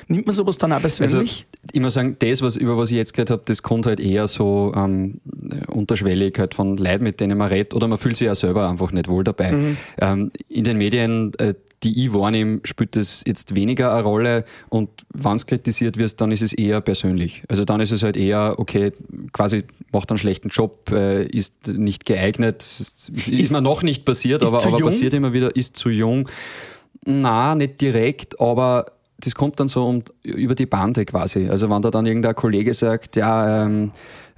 Nimmt 0.08 0.26
man 0.26 0.34
sowas 0.34 0.58
dann 0.58 0.72
auch 0.72 0.78
Mhm. 0.80 0.84
Also, 0.84 0.98
persönlich? 0.98 1.46
ich 1.72 1.80
muss 1.80 1.94
sagen, 1.94 2.16
das, 2.18 2.42
was, 2.42 2.56
über 2.56 2.76
was 2.76 2.90
ich 2.90 2.96
jetzt 2.96 3.14
gehört 3.14 3.30
habe, 3.30 3.42
das 3.46 3.62
kommt 3.62 3.86
halt 3.86 4.00
eher 4.00 4.28
so 4.28 4.72
ähm, 4.76 5.20
unterschwellig 5.68 6.38
halt 6.38 6.54
von 6.54 6.76
Leuten, 6.76 7.04
mit 7.04 7.20
denen 7.20 7.38
man 7.38 7.48
redet, 7.48 7.74
oder 7.74 7.88
man 7.88 7.98
fühlt 7.98 8.16
sich 8.16 8.26
ja 8.26 8.34
selber 8.34 8.68
einfach 8.68 8.92
nicht 8.92 9.08
wohl 9.08 9.24
dabei. 9.24 9.76
Ähm, 10.00 10.30
in 10.48 10.64
den 10.64 10.76
Medien, 10.78 11.32
äh, 11.38 11.54
die 11.82 12.04
ich 12.04 12.12
wahrnehme, 12.12 12.60
spielt 12.64 12.96
das 12.96 13.22
jetzt 13.26 13.54
weniger 13.54 13.94
eine 13.94 14.02
Rolle 14.02 14.44
und 14.68 14.90
wenn 15.12 15.36
es 15.36 15.46
kritisiert 15.46 15.96
wird, 15.96 16.20
dann 16.20 16.30
ist 16.30 16.42
es 16.42 16.52
eher 16.52 16.80
persönlich. 16.80 17.42
Also 17.48 17.64
dann 17.64 17.80
ist 17.80 17.90
es 17.90 18.02
halt 18.02 18.16
eher, 18.16 18.54
okay, 18.58 18.92
quasi 19.32 19.64
macht 19.92 20.10
einen 20.10 20.18
schlechten 20.18 20.48
Job, 20.48 20.90
äh, 20.92 21.24
ist 21.24 21.68
nicht 21.68 22.04
geeignet, 22.04 22.62
ist, 22.62 23.08
ist 23.28 23.52
mir 23.52 23.62
noch 23.62 23.82
nicht 23.82 24.04
passiert, 24.04 24.42
aber, 24.42 24.62
aber 24.62 24.78
jung? 24.78 24.82
passiert 24.82 25.14
immer 25.14 25.32
wieder, 25.32 25.54
ist 25.56 25.76
zu 25.76 25.88
jung. 25.88 26.28
Na, 27.06 27.54
nicht 27.54 27.80
direkt, 27.80 28.40
aber 28.40 28.84
das 29.18 29.34
kommt 29.34 29.60
dann 29.60 29.68
so 29.68 29.86
um, 29.86 30.02
über 30.22 30.54
die 30.54 30.66
Bande 30.66 31.04
quasi. 31.04 31.48
Also 31.48 31.70
wenn 31.70 31.82
da 31.82 31.90
dann 31.90 32.06
irgendein 32.06 32.34
Kollege 32.34 32.74
sagt, 32.74 33.16
ja, 33.16 33.64
ähm, 33.64 33.92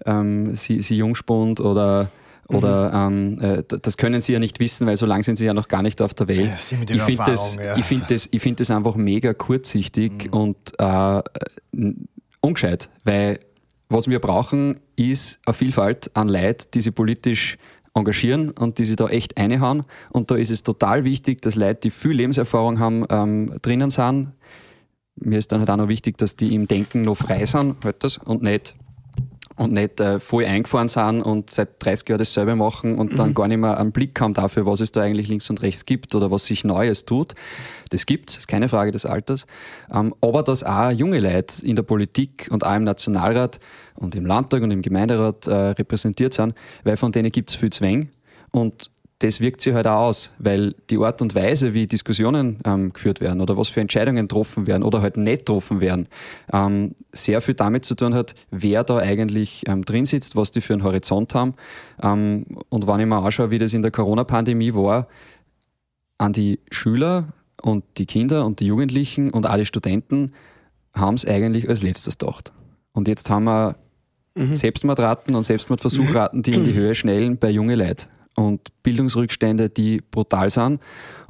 ähm, 0.07 0.55
sie, 0.55 0.83
sie 0.83 0.97
Jungspund 0.97 1.61
oder 1.61 2.11
oder 2.49 2.93
ähm, 2.93 3.39
äh, 3.41 3.63
das 3.67 3.97
können 3.97 4.21
sie 4.21 4.33
ja 4.33 4.39
nicht 4.39 4.61
wissen, 4.61 4.87
weil 4.87 4.97
so 4.97 5.07
lange 5.07 5.23
sind 5.23 5.37
sie 5.37 5.47
ja 5.47 5.55
noch 5.55 5.69
gar 5.69 5.83
nicht 5.83 6.03
auf 6.03 6.15
der 6.15 6.29
Welt. 6.29 6.51
Ja, 6.51 6.57
sie 6.57 6.77
ich 6.89 7.03
finde 7.03 7.25
das, 7.25 7.57
ja. 7.57 7.77
ich 7.77 7.85
finde 7.85 8.07
das, 8.09 8.29
ich 8.31 8.43
finde 8.43 8.57
das 8.57 8.71
einfach 8.71 8.97
mega 8.97 9.33
kurzsichtig 9.33 10.33
und 10.33 10.57
äh, 10.79 11.23
ungescheit, 12.41 12.91
weil 13.05 13.39
was 13.89 14.09
wir 14.09 14.21
brauchen, 14.21 14.81
ist 14.97 15.39
eine 15.45 15.55
Vielfalt 15.55 16.11
an 16.15 16.29
Leid, 16.29 16.75
die 16.75 16.81
sich 16.81 16.95
politisch 16.95 17.59
engagieren 17.95 18.51
und 18.51 18.79
die 18.79 18.85
sich 18.85 18.97
da 18.97 19.07
echt 19.09 19.37
einhauen. 19.37 19.85
Und 20.11 20.31
da 20.31 20.37
ist 20.37 20.51
es 20.51 20.63
total 20.63 21.05
wichtig, 21.05 21.43
dass 21.43 21.57
Leute, 21.57 21.81
die 21.83 21.91
viel 21.91 22.13
Lebenserfahrung 22.13 22.79
haben, 22.79 23.05
ähm, 23.11 23.55
drinnen 23.61 23.91
sind. 23.91 24.33
Mir 25.17 25.39
ist 25.39 25.53
dann 25.53 25.61
halt 25.61 25.69
auch 25.69 25.77
noch 25.77 25.89
wichtig, 25.89 26.17
dass 26.17 26.37
die 26.37 26.55
im 26.55 26.67
Denken 26.67 27.03
noch 27.03 27.17
frei 27.17 27.45
sind, 27.45 27.85
halt 27.85 28.03
das, 28.03 28.17
und 28.17 28.43
nicht 28.43 28.75
und 29.57 29.73
nicht 29.73 30.01
äh, 30.01 30.21
voll 30.21 30.45
eingefahren 30.45 30.89
sind 30.89 31.23
und 31.23 31.51
seit 31.51 31.85
30 31.85 32.09
Jahren 32.09 32.19
dasselbe 32.19 32.57
machen 32.57 32.97
und 32.97 33.19
dann 33.19 33.35
gar 33.35 33.49
nicht 33.49 33.59
mehr 33.59 33.79
einen 33.79 33.93
Blick 33.93 34.21
haben 34.21 34.35
dafür, 34.35 34.67
was 34.67 34.81
es 34.81 34.93
da 34.93 35.03
eigentlich 35.03 35.29
links 35.29 35.51
und 35.51 35.63
rechts 35.63 35.85
gibt 35.85 36.15
oder 36.15 36.31
was 36.31 36.47
sich 36.47 36.65
Neues 36.65 37.05
tut. 37.05 37.35
Das 37.91 38.07
gibt's, 38.07 38.39
ist 38.39 38.49
keine 38.49 38.69
Frage 38.69 38.93
des 38.93 39.05
Alters. 39.05 39.47
Ähm, 39.93 40.15
aber 40.21 40.43
dass 40.43 40.65
auch 40.65 40.91
junge 40.91 41.21
Leute 41.21 41.65
in 41.67 41.77
der 41.77 41.83
Politik 41.83 42.49
und 42.51 42.65
auch 42.65 42.75
im 42.75 42.85
Nationalrat 42.85 43.61
und 43.95 44.15
im 44.15 44.27
Landtag 44.27 44.63
und 44.63 44.71
im 44.71 44.83
Gemeinderat 44.83 45.47
äh, 45.47 45.55
repräsentiert 45.55 46.35
sind, 46.35 46.55
weil 46.85 46.97
von 46.97 47.13
denen 47.13 47.31
gibt's 47.31 47.55
viel 47.55 47.71
Zwang 47.71 48.09
und 48.53 48.92
das 49.23 49.41
wirkt 49.41 49.61
sich 49.61 49.73
halt 49.73 49.87
auch 49.87 50.09
aus, 50.09 50.33
weil 50.39 50.75
die 50.91 50.99
Art 50.99 51.23
und 51.23 51.37
Weise, 51.37 51.75
wie 51.75 51.87
Diskussionen 51.87 52.59
ähm, 52.65 52.93
geführt 52.93 53.21
werden 53.21 53.41
oder 53.41 53.57
was 53.57 53.69
für 53.69 53.81
Entscheidungen 53.81 54.27
getroffen 54.27 54.67
werden 54.67 54.83
oder 54.83 55.01
halt 55.01 55.17
nicht 55.17 55.41
getroffen 55.47 55.81
werden, 55.81 56.09
ähm, 56.53 56.97
sehr 57.13 57.41
viel 57.41 57.55
damit 57.55 57.85
zu 57.85 57.95
tun 57.95 58.15
hat, 58.15 58.35
wer 58.51 58.83
da 58.83 58.97
eigentlich 58.97 59.63
ähm, 59.69 59.85
drin 59.85 60.07
sitzt, 60.07 60.35
was 60.35 60.51
die 60.51 60.61
für 60.61 60.73
einen 60.73 60.83
Horizont 60.83 61.37
haben. 61.37 61.55
Ähm, 62.03 62.47
und 62.69 62.89
wenn 62.89 62.99
ich 62.99 63.07
mir 63.07 63.23
anschaue, 63.23 63.53
wie 63.53 63.59
das 63.59 63.73
in 63.73 63.83
der 63.83 63.93
Corona-Pandemie 63.93 64.75
war, 64.75 65.07
an 66.19 66.33
die 66.33 66.59
Schüler 66.73 67.29
und 67.63 67.85
die 67.99 68.07
Kinder 68.07 68.45
und 68.45 68.59
die 68.59 68.67
Jugendlichen 68.67 69.31
und 69.31 69.47
die 69.47 69.67
Studenten 69.67 70.33
haben 70.95 71.15
es 71.15 71.25
eigentlich 71.25 71.69
als 71.69 71.83
letztes 71.83 72.19
gedacht. 72.19 72.53
Und 72.93 73.07
jetzt 73.07 73.31
haben 73.31 73.45
wir 73.45 73.77
Selbstmordraten 74.35 75.35
und 75.35 75.45
Selbstmordversuchraten, 75.45 76.43
die 76.43 76.55
in 76.55 76.65
die 76.65 76.75
Höhe 76.75 76.95
schnellen 76.95 77.39
bei 77.39 77.51
junge 77.51 77.77
Leuten 77.77 78.09
und 78.35 78.61
Bildungsrückstände, 78.83 79.69
die 79.69 80.01
brutal 80.11 80.51
sind. 80.51 80.81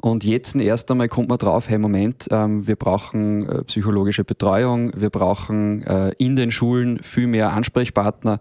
Und 0.00 0.24
jetzt 0.24 0.54
erst 0.56 0.90
einmal 0.90 1.08
kommt 1.08 1.28
man 1.28 1.38
drauf, 1.38 1.68
hey 1.68 1.78
Moment, 1.78 2.26
ähm, 2.30 2.66
wir 2.66 2.76
brauchen 2.76 3.48
äh, 3.48 3.64
psychologische 3.64 4.24
Betreuung, 4.24 4.92
wir 4.96 5.10
brauchen 5.10 5.82
äh, 5.82 6.12
in 6.18 6.36
den 6.36 6.50
Schulen 6.50 6.98
viel 7.02 7.26
mehr 7.26 7.52
Ansprechpartner 7.52 8.38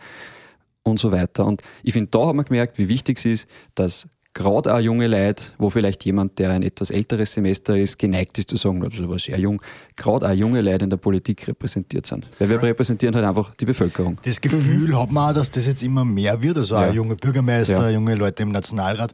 und 0.83 0.99
so 0.99 1.11
weiter. 1.11 1.45
Und 1.45 1.61
ich 1.83 1.93
finde, 1.93 2.09
da 2.11 2.27
hat 2.27 2.35
man 2.35 2.45
gemerkt, 2.45 2.77
wie 2.77 2.89
wichtig 2.89 3.17
es 3.17 3.25
ist, 3.25 3.47
dass 3.75 4.07
gerade 4.33 4.73
auch 4.73 4.79
junge 4.79 5.07
Leute, 5.07 5.43
wo 5.57 5.69
vielleicht 5.69 6.05
jemand, 6.05 6.39
der 6.39 6.51
ein 6.51 6.63
etwas 6.63 6.89
älteres 6.89 7.33
Semester 7.33 7.77
ist, 7.77 7.99
geneigt 7.99 8.37
ist 8.37 8.49
zu 8.49 8.55
sagen, 8.57 8.79
das 8.81 8.93
ist 8.93 9.01
aber 9.01 9.19
sehr 9.19 9.37
jung, 9.39 9.61
gerade 9.95 10.27
auch 10.29 10.33
junge 10.33 10.61
Leute 10.61 10.83
in 10.85 10.89
der 10.89 10.97
Politik 10.97 11.47
repräsentiert 11.47 12.05
sind. 12.05 12.27
Weil 12.39 12.49
wir 12.49 12.61
repräsentieren 12.61 13.13
halt 13.15 13.25
einfach 13.25 13.53
die 13.55 13.65
Bevölkerung. 13.65 14.17
Das 14.23 14.39
Gefühl 14.39 14.97
hat 14.99 15.11
man 15.11 15.31
auch, 15.31 15.35
dass 15.35 15.51
das 15.51 15.65
jetzt 15.67 15.83
immer 15.83 16.05
mehr 16.05 16.41
wird, 16.41 16.57
also 16.57 16.75
auch 16.77 16.81
Ja. 16.81 16.91
junge 16.91 17.15
Bürgermeister, 17.15 17.89
Ja. 17.89 17.89
junge 17.89 18.15
Leute 18.15 18.43
im 18.43 18.51
Nationalrat. 18.51 19.13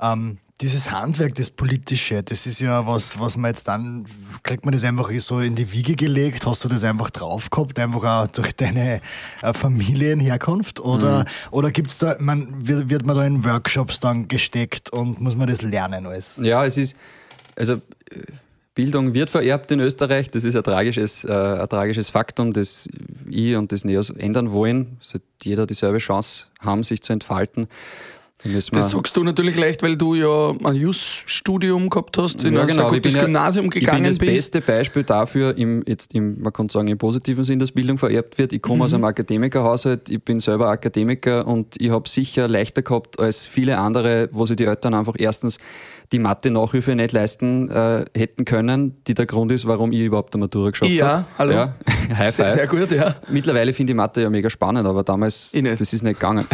Ähm, 0.00 0.38
dieses 0.60 0.90
Handwerk, 0.90 1.36
das 1.36 1.50
Politische, 1.50 2.22
das 2.22 2.44
ist 2.46 2.60
ja 2.60 2.84
was, 2.86 3.18
was 3.18 3.36
man 3.36 3.50
jetzt 3.50 3.68
dann, 3.68 4.06
kriegt 4.42 4.64
man 4.64 4.72
das 4.72 4.82
einfach 4.82 5.10
so 5.18 5.38
in 5.38 5.54
die 5.54 5.72
Wiege 5.72 5.94
gelegt? 5.94 6.46
Hast 6.46 6.64
du 6.64 6.68
das 6.68 6.82
einfach 6.82 7.10
drauf 7.10 7.48
gehabt, 7.50 7.78
einfach 7.78 8.02
auch 8.02 8.26
durch 8.26 8.52
deine 8.56 9.00
äh, 9.42 9.52
Familienherkunft? 9.52 10.80
Oder, 10.80 11.26
oder 11.52 11.70
gibt's 11.70 11.98
da, 11.98 12.16
man, 12.18 12.66
wird, 12.66 12.90
wird 12.90 13.06
man 13.06 13.16
da 13.16 13.24
in 13.24 13.44
Workshops 13.44 14.00
dann 14.00 14.26
gesteckt 14.26 14.90
und 14.90 15.20
muss 15.20 15.36
man 15.36 15.46
das 15.46 15.62
lernen 15.62 16.06
alles? 16.06 16.34
Ja, 16.38 16.64
es 16.64 16.76
ist, 16.76 16.96
also 17.54 17.80
Bildung 18.74 19.14
wird 19.14 19.30
vererbt 19.30 19.70
in 19.70 19.80
Österreich, 19.80 20.30
das 20.30 20.42
ist 20.44 20.56
ein 20.56 20.62
tragisches, 20.64 21.24
äh, 21.24 21.32
ein 21.32 21.68
tragisches 21.68 22.10
Faktum, 22.10 22.52
das 22.52 22.88
ich 23.30 23.56
und 23.56 23.70
das 23.70 23.84
NEOS 23.84 24.10
ändern 24.10 24.50
wollen. 24.52 24.96
Sollte 25.00 25.26
jeder 25.42 25.66
dieselbe 25.66 25.98
Chance 25.98 26.46
haben, 26.60 26.82
sich 26.82 27.02
zu 27.02 27.12
entfalten. 27.12 27.68
Das 28.44 28.90
sagst 28.90 29.16
du 29.16 29.24
natürlich 29.24 29.56
leicht, 29.56 29.82
weil 29.82 29.96
du 29.96 30.14
ja 30.14 30.54
ein 30.62 30.76
Jus-Studium 30.76 31.90
gehabt 31.90 32.16
hast, 32.18 32.44
in 32.44 32.54
ja, 32.54 32.60
ein 32.60 32.66
genau. 32.68 32.90
bin 32.90 32.98
gutes 33.00 33.14
ja- 33.14 33.24
Gymnasium 33.24 33.66
Ich 33.66 33.70
bin 33.72 33.80
gegangen 33.80 34.04
das 34.04 34.18
bist. 34.18 34.52
beste 34.52 34.60
Beispiel 34.60 35.02
dafür, 35.02 35.56
im, 35.56 35.82
jetzt 35.86 36.14
im, 36.14 36.40
man 36.40 36.52
kann 36.52 36.68
sagen, 36.68 36.86
im 36.86 36.98
positiven 36.98 37.42
Sinn, 37.42 37.58
dass 37.58 37.72
Bildung 37.72 37.98
vererbt 37.98 38.38
wird. 38.38 38.52
Ich 38.52 38.62
komme 38.62 38.84
aus 38.84 38.94
einem 38.94 39.04
Akademikerhaushalt, 39.04 40.08
ich 40.08 40.22
bin 40.22 40.38
selber 40.38 40.68
Akademiker 40.68 41.48
und 41.48 41.74
ich 41.80 41.90
habe 41.90 42.08
sicher 42.08 42.46
leichter 42.46 42.82
gehabt 42.82 43.18
als 43.18 43.44
viele 43.44 43.78
andere, 43.78 44.28
wo 44.30 44.46
sich 44.46 44.56
die 44.56 44.66
Eltern 44.66 44.94
einfach 44.94 45.14
erstens 45.18 45.58
die 46.12 46.18
Mathe-Nachhilfe 46.18 46.94
nicht 46.94 47.12
leisten 47.12 47.70
äh, 47.70 48.04
hätten 48.16 48.44
können, 48.44 49.02
die 49.06 49.14
der 49.14 49.26
Grund 49.26 49.52
ist, 49.52 49.66
warum 49.66 49.92
ich 49.92 50.00
überhaupt 50.00 50.34
eine 50.34 50.40
Matura 50.44 50.70
geschafft 50.70 50.90
Ja, 50.90 51.08
habe. 51.08 51.24
hallo. 51.38 51.52
Ja, 51.52 51.74
High 52.16 52.34
Sehr, 52.34 52.46
five. 52.46 52.52
sehr 52.54 52.66
gut, 52.66 52.90
ja. 52.90 53.16
Mittlerweile 53.28 53.72
finde 53.74 53.92
ich 53.92 53.96
Mathe 53.96 54.22
ja 54.22 54.30
mega 54.30 54.48
spannend, 54.48 54.86
aber 54.86 55.02
damals, 55.02 55.52
das 55.52 55.80
ist 55.92 56.02
nicht 56.02 56.18
gegangen. 56.18 56.46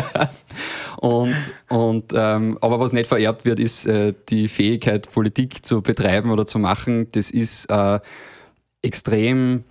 und, 1.00 1.34
und, 1.68 2.12
ähm, 2.14 2.58
aber 2.60 2.80
was 2.80 2.92
nicht 2.92 3.06
vererbt 3.08 3.44
wird, 3.44 3.60
ist 3.60 3.86
äh, 3.86 4.14
die 4.28 4.48
Fähigkeit, 4.48 5.10
Politik 5.12 5.64
zu 5.64 5.82
betreiben 5.82 6.30
oder 6.30 6.46
zu 6.46 6.58
machen. 6.58 7.08
Das 7.12 7.30
ist 7.30 7.70
äh, 7.70 8.00
extrem 8.82 9.64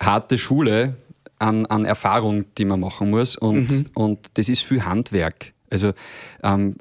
harte 0.00 0.38
Schule 0.38 0.96
an, 1.38 1.66
an 1.66 1.84
Erfahrung, 1.84 2.44
die 2.58 2.64
man 2.64 2.80
machen 2.80 3.10
muss. 3.10 3.36
Und, 3.36 3.86
und 3.94 4.18
das 4.34 4.48
ist 4.48 4.60
viel 4.62 4.84
Handwerk. 4.84 5.52
Also, 5.70 5.92
ähm, 6.42 6.76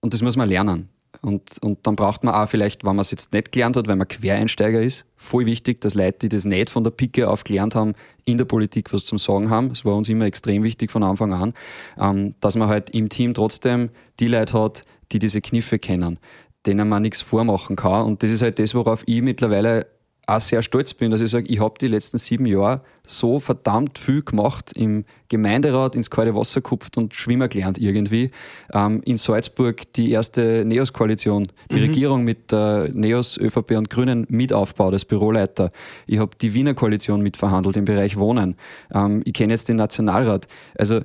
und 0.00 0.12
das 0.14 0.22
muss 0.22 0.36
man 0.36 0.48
lernen. 0.48 0.88
Und, 1.22 1.62
und 1.62 1.86
dann 1.86 1.96
braucht 1.96 2.24
man 2.24 2.34
auch 2.34 2.48
vielleicht, 2.48 2.84
wenn 2.84 2.96
man 2.96 3.00
es 3.00 3.10
jetzt 3.10 3.32
nicht 3.32 3.52
gelernt 3.52 3.76
hat, 3.76 3.88
weil 3.88 3.96
man 3.96 4.08
Quereinsteiger 4.08 4.80
ist, 4.80 5.06
voll 5.16 5.46
wichtig, 5.46 5.80
dass 5.80 5.94
Leute, 5.94 6.18
die 6.20 6.28
das 6.28 6.44
nicht 6.44 6.70
von 6.70 6.84
der 6.84 6.90
Pike 6.90 7.28
auf 7.28 7.44
gelernt 7.44 7.74
haben, 7.74 7.94
in 8.24 8.38
der 8.38 8.44
Politik 8.44 8.92
was 8.92 9.06
zum 9.06 9.18
Sagen 9.18 9.50
haben. 9.50 9.68
Das 9.68 9.84
war 9.84 9.96
uns 9.96 10.08
immer 10.08 10.26
extrem 10.26 10.62
wichtig 10.62 10.90
von 10.90 11.02
Anfang 11.02 11.32
an, 11.32 11.54
ähm, 11.98 12.34
dass 12.40 12.56
man 12.56 12.68
halt 12.68 12.90
im 12.90 13.08
Team 13.08 13.34
trotzdem 13.34 13.90
die 14.20 14.28
Leute 14.28 14.60
hat, 14.60 14.82
die 15.12 15.18
diese 15.18 15.40
Kniffe 15.40 15.78
kennen, 15.78 16.18
denen 16.66 16.88
man 16.88 17.02
nichts 17.02 17.22
vormachen 17.22 17.76
kann. 17.76 18.04
Und 18.04 18.22
das 18.22 18.30
ist 18.30 18.42
halt 18.42 18.58
das, 18.58 18.74
worauf 18.74 19.02
ich 19.06 19.22
mittlerweile 19.22 19.86
auch 20.26 20.40
sehr 20.40 20.62
stolz 20.62 20.92
bin, 20.92 21.12
dass 21.12 21.20
ich 21.20 21.30
sage, 21.30 21.46
ich 21.46 21.60
habe 21.60 21.74
die 21.80 21.86
letzten 21.86 22.18
sieben 22.18 22.46
Jahre 22.46 22.82
so 23.06 23.38
verdammt 23.38 23.98
viel 23.98 24.22
gemacht, 24.22 24.72
im 24.74 25.04
Gemeinderat 25.28 25.94
ins 25.94 26.10
kalte 26.10 26.34
Wasser 26.34 26.60
gekupft 26.60 26.98
und 26.98 27.14
schwimmen 27.14 27.48
gelernt 27.48 27.78
irgendwie. 27.78 28.32
Ähm, 28.72 29.02
in 29.04 29.16
Salzburg 29.16 29.92
die 29.92 30.10
erste 30.10 30.64
NEOS-Koalition, 30.64 31.46
die 31.70 31.80
Regierung 31.80 32.24
mit 32.24 32.52
äh, 32.52 32.88
NEOS, 32.88 33.38
ÖVP 33.38 33.72
und 33.72 33.88
Grünen 33.88 34.26
mit 34.28 34.52
aufgebaut 34.52 34.92
als 34.92 35.04
Büroleiter. 35.04 35.70
Ich 36.06 36.18
habe 36.18 36.36
die 36.40 36.52
Wiener 36.54 36.74
Koalition 36.74 37.22
mitverhandelt 37.22 37.76
im 37.76 37.84
Bereich 37.84 38.16
Wohnen. 38.16 38.56
Ähm, 38.92 39.22
ich 39.24 39.32
kenne 39.32 39.52
jetzt 39.52 39.68
den 39.68 39.76
Nationalrat. 39.76 40.48
Also 40.76 41.00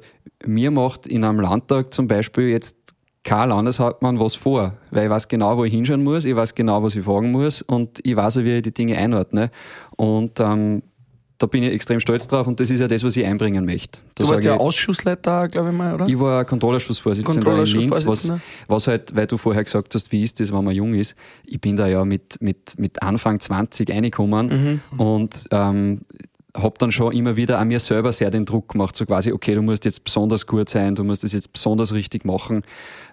mir 0.46 0.72
macht 0.72 1.06
in 1.06 1.24
einem 1.24 1.40
Landtag 1.40 1.94
zum 1.94 2.08
Beispiel 2.08 2.50
jetzt 2.50 2.76
kein 3.24 3.50
Landeshauptmann 3.50 4.20
was 4.20 4.36
vor, 4.36 4.74
weil 4.90 5.06
ich 5.06 5.10
weiß 5.10 5.28
genau, 5.28 5.56
wo 5.58 5.64
ich 5.64 5.72
hinschauen 5.74 6.04
muss, 6.04 6.26
ich 6.26 6.36
weiß 6.36 6.56
genau, 6.56 6.82
was 6.84 6.96
ich 6.96 7.04
fragen 7.04 7.32
muss 7.32 7.62
und 7.62 8.00
ich 8.06 8.16
weiß 8.16 8.38
auch, 8.38 8.44
wie 8.44 8.58
ich 8.58 8.62
die 8.64 8.74
Dinge 8.74 8.98
einordne. 8.98 9.52
Und 9.96 10.40
ähm, 10.40 10.82
da 11.38 11.48
bin 11.48 11.64
ich 11.64 11.74
extrem 11.74 12.00
stolz 12.00 12.28
drauf 12.28 12.46
und 12.46 12.60
das 12.60 12.70
ist 12.70 12.80
ja 12.82 12.88
das, 12.88 13.04
was 13.04 13.16
ich 13.16 13.26
einbringen 13.26 13.66
möchte. 13.66 14.00
Da 14.16 14.24
Du 14.24 14.30
warst 14.30 14.44
ja 14.44 14.54
ich- 14.56 14.60
Ausschussleiter, 14.60 15.48
glaube 15.48 15.70
ich 15.72 15.76
mal, 15.76 15.96
oder? 15.96 16.08
ich 16.08 16.20
war 16.20 16.46
Kontrollausschussvorsitzender 16.46 17.60
in 17.60 17.66
Linz, 17.66 18.06
was, 18.06 18.32
was 18.68 18.88
halt, 18.88 19.16
weil 19.16 19.26
du 19.28 19.38
vorher 19.38 19.64
gesagt 19.64 19.94
hast, 19.96 20.12
wie 20.12 20.22
ist 20.24 20.40
das, 20.40 20.52
wenn 20.54 20.64
man 20.64 20.76
jung 20.76 20.94
ist. 20.94 21.16
Ich 21.46 21.60
bin 21.60 21.76
da 21.78 21.88
ja 21.88 22.06
mit, 22.06 22.38
mit, 22.42 22.78
mit 22.78 23.02
Anfang 23.02 23.40
20 23.40 23.90
reingekommen 23.90 24.82
Mhm. 24.92 25.00
und 25.00 25.46
ähm, 25.52 26.02
habe 26.56 26.76
dann 26.78 26.92
schon 26.92 27.14
immer 27.14 27.36
wieder 27.38 27.60
an 27.60 27.68
mir 27.68 27.80
selber 27.80 28.12
sehr 28.12 28.30
den 28.30 28.46
Druck 28.46 28.70
gemacht, 28.70 28.96
so 28.96 29.06
quasi, 29.06 29.32
okay, 29.32 29.56
du 29.56 29.62
musst 29.62 29.86
jetzt 29.86 30.04
besonders 30.04 30.46
gut 30.48 30.70
sein, 30.70 30.96
du 30.96 31.04
musst 31.04 31.24
das 31.24 31.34
jetzt 31.34 31.54
besonders 31.54 31.94
richtig 31.94 32.26
machen. 32.26 32.64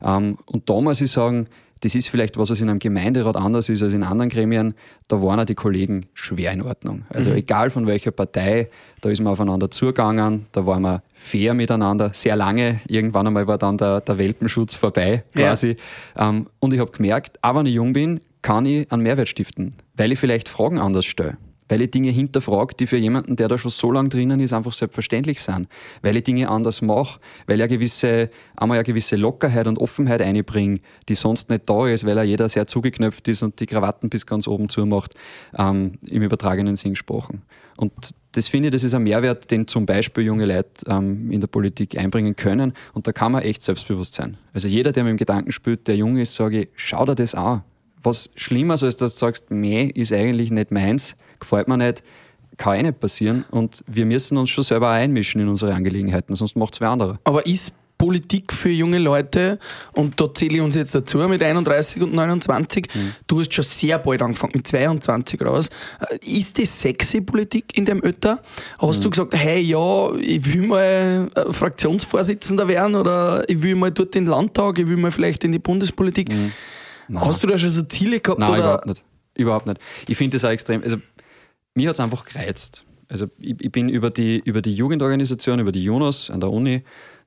Ähm, 0.02 0.38
und 0.46 0.68
da 0.68 0.80
muss 0.80 1.00
ich 1.00 1.10
sagen, 1.10 1.46
das 1.80 1.94
ist 1.94 2.08
vielleicht 2.08 2.36
was, 2.38 2.50
was 2.50 2.60
in 2.60 2.68
einem 2.68 2.80
Gemeinderat 2.80 3.36
anders 3.36 3.68
ist 3.68 3.82
als 3.84 3.92
in 3.92 4.02
anderen 4.02 4.28
Gremien. 4.30 4.74
Da 5.06 5.22
waren 5.22 5.38
auch 5.38 5.44
die 5.44 5.54
Kollegen 5.54 6.06
schwer 6.12 6.50
in 6.52 6.62
Ordnung. 6.62 7.04
Also 7.08 7.30
egal 7.30 7.70
von 7.70 7.86
welcher 7.86 8.10
Partei, 8.10 8.68
da 9.00 9.10
ist 9.10 9.20
man 9.20 9.32
aufeinander 9.32 9.70
zugegangen, 9.70 10.46
da 10.50 10.66
waren 10.66 10.82
wir 10.82 11.02
fair 11.12 11.54
miteinander, 11.54 12.10
sehr 12.14 12.34
lange. 12.34 12.80
Irgendwann 12.88 13.28
einmal 13.28 13.46
war 13.46 13.58
dann 13.58 13.78
der, 13.78 14.00
der 14.00 14.18
Welpenschutz 14.18 14.74
vorbei, 14.74 15.22
Ja. 15.36 15.48
quasi. 15.50 15.76
Ähm, 16.16 16.48
und 16.58 16.72
ich 16.74 16.80
habe 16.80 16.90
gemerkt, 16.90 17.38
auch 17.42 17.54
wenn 17.54 17.66
ich 17.66 17.74
jung 17.74 17.92
bin, 17.92 18.20
kann 18.42 18.66
ich 18.66 18.90
einen 18.90 19.02
Mehrwert 19.04 19.28
stiften, 19.28 19.74
weil 19.96 20.10
ich 20.10 20.18
vielleicht 20.18 20.48
Fragen 20.48 20.78
anders 20.80 21.04
stelle. 21.04 21.36
Weil 21.68 21.82
ich 21.82 21.90
Dinge 21.90 22.10
hinterfrage, 22.10 22.74
die 22.74 22.86
für 22.86 22.96
jemanden, 22.96 23.36
der 23.36 23.48
da 23.48 23.58
schon 23.58 23.70
so 23.70 23.92
lange 23.92 24.08
drinnen 24.08 24.40
ist, 24.40 24.52
einfach 24.52 24.72
selbstverständlich 24.72 25.40
sind. 25.40 25.68
Weil 26.02 26.16
ich 26.16 26.22
Dinge 26.22 26.48
anders 26.48 26.82
mache, 26.82 27.20
weil 27.46 27.60
eine 27.60 27.68
gewisse, 27.68 28.30
einmal 28.56 28.78
eine 28.78 28.84
gewisse 28.84 29.16
Lockerheit 29.16 29.66
und 29.66 29.78
Offenheit 29.78 30.22
einbringe, 30.22 30.80
die 31.08 31.14
sonst 31.14 31.50
nicht 31.50 31.68
da 31.68 31.86
ist, 31.86 32.06
weil 32.06 32.16
ja 32.16 32.22
jeder 32.22 32.48
sehr 32.48 32.66
zugeknöpft 32.66 33.28
ist 33.28 33.42
und 33.42 33.60
die 33.60 33.66
Krawatten 33.66 34.08
bis 34.10 34.26
ganz 34.26 34.48
oben 34.48 34.68
zumacht, 34.68 35.14
ähm, 35.56 35.98
im 36.06 36.22
übertragenen 36.22 36.76
Sinn 36.76 36.92
gesprochen. 36.92 37.42
Und 37.76 37.92
das 38.32 38.48
finde 38.48 38.68
ich, 38.68 38.72
das 38.72 38.82
ist 38.82 38.94
ein 38.94 39.04
Mehrwert, 39.04 39.50
den 39.50 39.68
zum 39.68 39.86
Beispiel 39.86 40.24
junge 40.24 40.46
Leute 40.46 40.68
ähm, 40.88 41.30
in 41.30 41.40
der 41.40 41.46
Politik 41.46 41.96
einbringen 41.96 42.34
können. 42.34 42.72
Und 42.92 43.06
da 43.06 43.12
kann 43.12 43.32
man 43.32 43.42
echt 43.42 43.62
selbstbewusst 43.62 44.14
sein. 44.14 44.36
Also 44.52 44.68
jeder, 44.68 44.92
der 44.92 45.04
mit 45.04 45.12
dem 45.12 45.16
Gedanken 45.16 45.52
spielt, 45.52 45.86
der 45.86 45.96
jung 45.96 46.16
ist, 46.16 46.34
sage 46.34 46.62
ich, 46.62 46.68
schau 46.74 47.06
dir 47.06 47.14
das 47.14 47.34
an. 47.34 47.62
Was 48.02 48.30
schlimmer 48.36 48.74
ist, 48.74 48.82
als 48.82 48.96
dass 48.96 49.14
du 49.14 49.20
sagst, 49.20 49.50
meh, 49.50 49.86
ist 49.94 50.12
eigentlich 50.12 50.50
nicht 50.50 50.70
meins, 50.70 51.16
gefällt 51.40 51.68
mir 51.68 51.76
nicht, 51.76 52.02
kann 52.56 52.76
eh 52.76 52.82
nicht 52.82 53.00
passieren. 53.00 53.44
Und 53.50 53.82
wir 53.86 54.04
müssen 54.06 54.36
uns 54.38 54.50
schon 54.50 54.64
selber 54.64 54.90
einmischen 54.90 55.40
in 55.40 55.48
unsere 55.48 55.74
Angelegenheiten, 55.74 56.34
sonst 56.34 56.56
macht 56.56 56.74
es 56.74 56.80
wer 56.80 56.90
andere. 56.90 57.18
Aber 57.24 57.44
ist 57.46 57.72
Politik 57.98 58.52
für 58.52 58.68
junge 58.68 58.98
Leute, 58.98 59.58
und 59.92 60.20
da 60.20 60.32
zähle 60.32 60.54
ich 60.58 60.60
uns 60.60 60.76
jetzt 60.76 60.94
dazu 60.94 61.18
mit 61.18 61.42
31 61.42 62.00
und 62.00 62.14
29, 62.14 62.86
Mhm. 62.94 63.12
du 63.26 63.40
hast 63.40 63.52
schon 63.52 63.64
sehr 63.64 63.98
bald 63.98 64.22
angefangen, 64.22 64.52
mit 64.54 64.68
22 64.68 65.40
raus. 65.44 65.68
Äh, 66.22 66.38
Ist 66.38 66.56
das 66.60 66.80
sexy 66.80 67.20
Politik 67.20 67.76
in 67.76 67.84
dem 67.86 68.02
Alter? 68.04 68.40
Hast 68.78 68.98
Mhm. 69.00 69.02
du 69.02 69.10
gesagt, 69.10 69.34
hey, 69.36 69.60
ja, 69.62 70.14
ich 70.14 70.54
will 70.54 70.68
mal 70.68 71.28
äh, 71.34 71.52
Fraktionsvorsitzender 71.52 72.68
werden 72.68 72.94
oder 72.94 73.42
ich 73.48 73.60
will 73.62 73.74
mal 73.74 73.90
dort 73.90 74.14
in 74.14 74.24
den 74.26 74.30
Landtag, 74.30 74.78
ich 74.78 74.86
will 74.86 74.96
mal 74.96 75.10
vielleicht 75.10 75.42
in 75.42 75.50
die 75.50 75.58
Bundespolitik? 75.58 76.30
Hast 77.14 77.42
du 77.42 77.46
da 77.46 77.58
schon 77.58 77.70
so 77.70 77.82
Ziele 77.82 78.20
gehabt? 78.20 78.40
Nein, 78.40 78.50
oder? 78.50 78.58
überhaupt 78.58 78.86
nicht. 78.86 79.04
Überhaupt 79.36 79.66
nicht. 79.66 79.80
Ich 80.08 80.16
finde 80.16 80.36
das 80.36 80.44
auch 80.44 80.50
extrem, 80.50 80.82
also 80.82 80.96
mir 81.74 81.88
hat 81.88 81.96
es 81.96 82.00
einfach 82.00 82.24
gereizt. 82.24 82.84
Also 83.08 83.26
ich, 83.38 83.56
ich 83.60 83.72
bin 83.72 83.88
über 83.88 84.10
die, 84.10 84.40
über 84.44 84.62
die 84.62 84.74
Jugendorganisation, 84.74 85.60
über 85.60 85.72
die 85.72 85.84
Jonas 85.84 86.30
an 86.30 86.40
der 86.40 86.50
Uni 86.50 86.82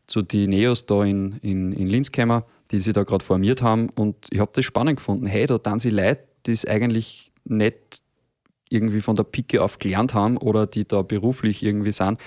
zu 0.08 0.22
die 0.22 0.48
Neos 0.48 0.86
da 0.86 1.04
in, 1.04 1.38
in, 1.42 1.72
in 1.72 1.88
Linz 1.88 2.12
gekommen, 2.12 2.44
die 2.72 2.80
sich 2.80 2.94
da 2.94 3.04
gerade 3.04 3.24
formiert 3.24 3.62
haben 3.62 3.90
und 3.96 4.16
ich 4.30 4.40
habe 4.40 4.52
das 4.54 4.66
spannend 4.66 4.98
gefunden. 4.98 5.26
Hey, 5.26 5.46
da 5.46 5.58
dann 5.58 5.80
sie 5.80 5.90
Leute, 5.90 6.24
die 6.46 6.52
es 6.52 6.66
eigentlich 6.66 7.32
nicht 7.46 8.02
irgendwie 8.72 9.02
von 9.02 9.16
der 9.16 9.24
Pike 9.24 9.62
auf 9.62 9.78
gelernt 9.78 10.14
haben 10.14 10.38
oder 10.38 10.66
die 10.66 10.88
da 10.88 11.02
beruflich 11.02 11.64
irgendwie 11.64 11.92
sind, 11.92 12.20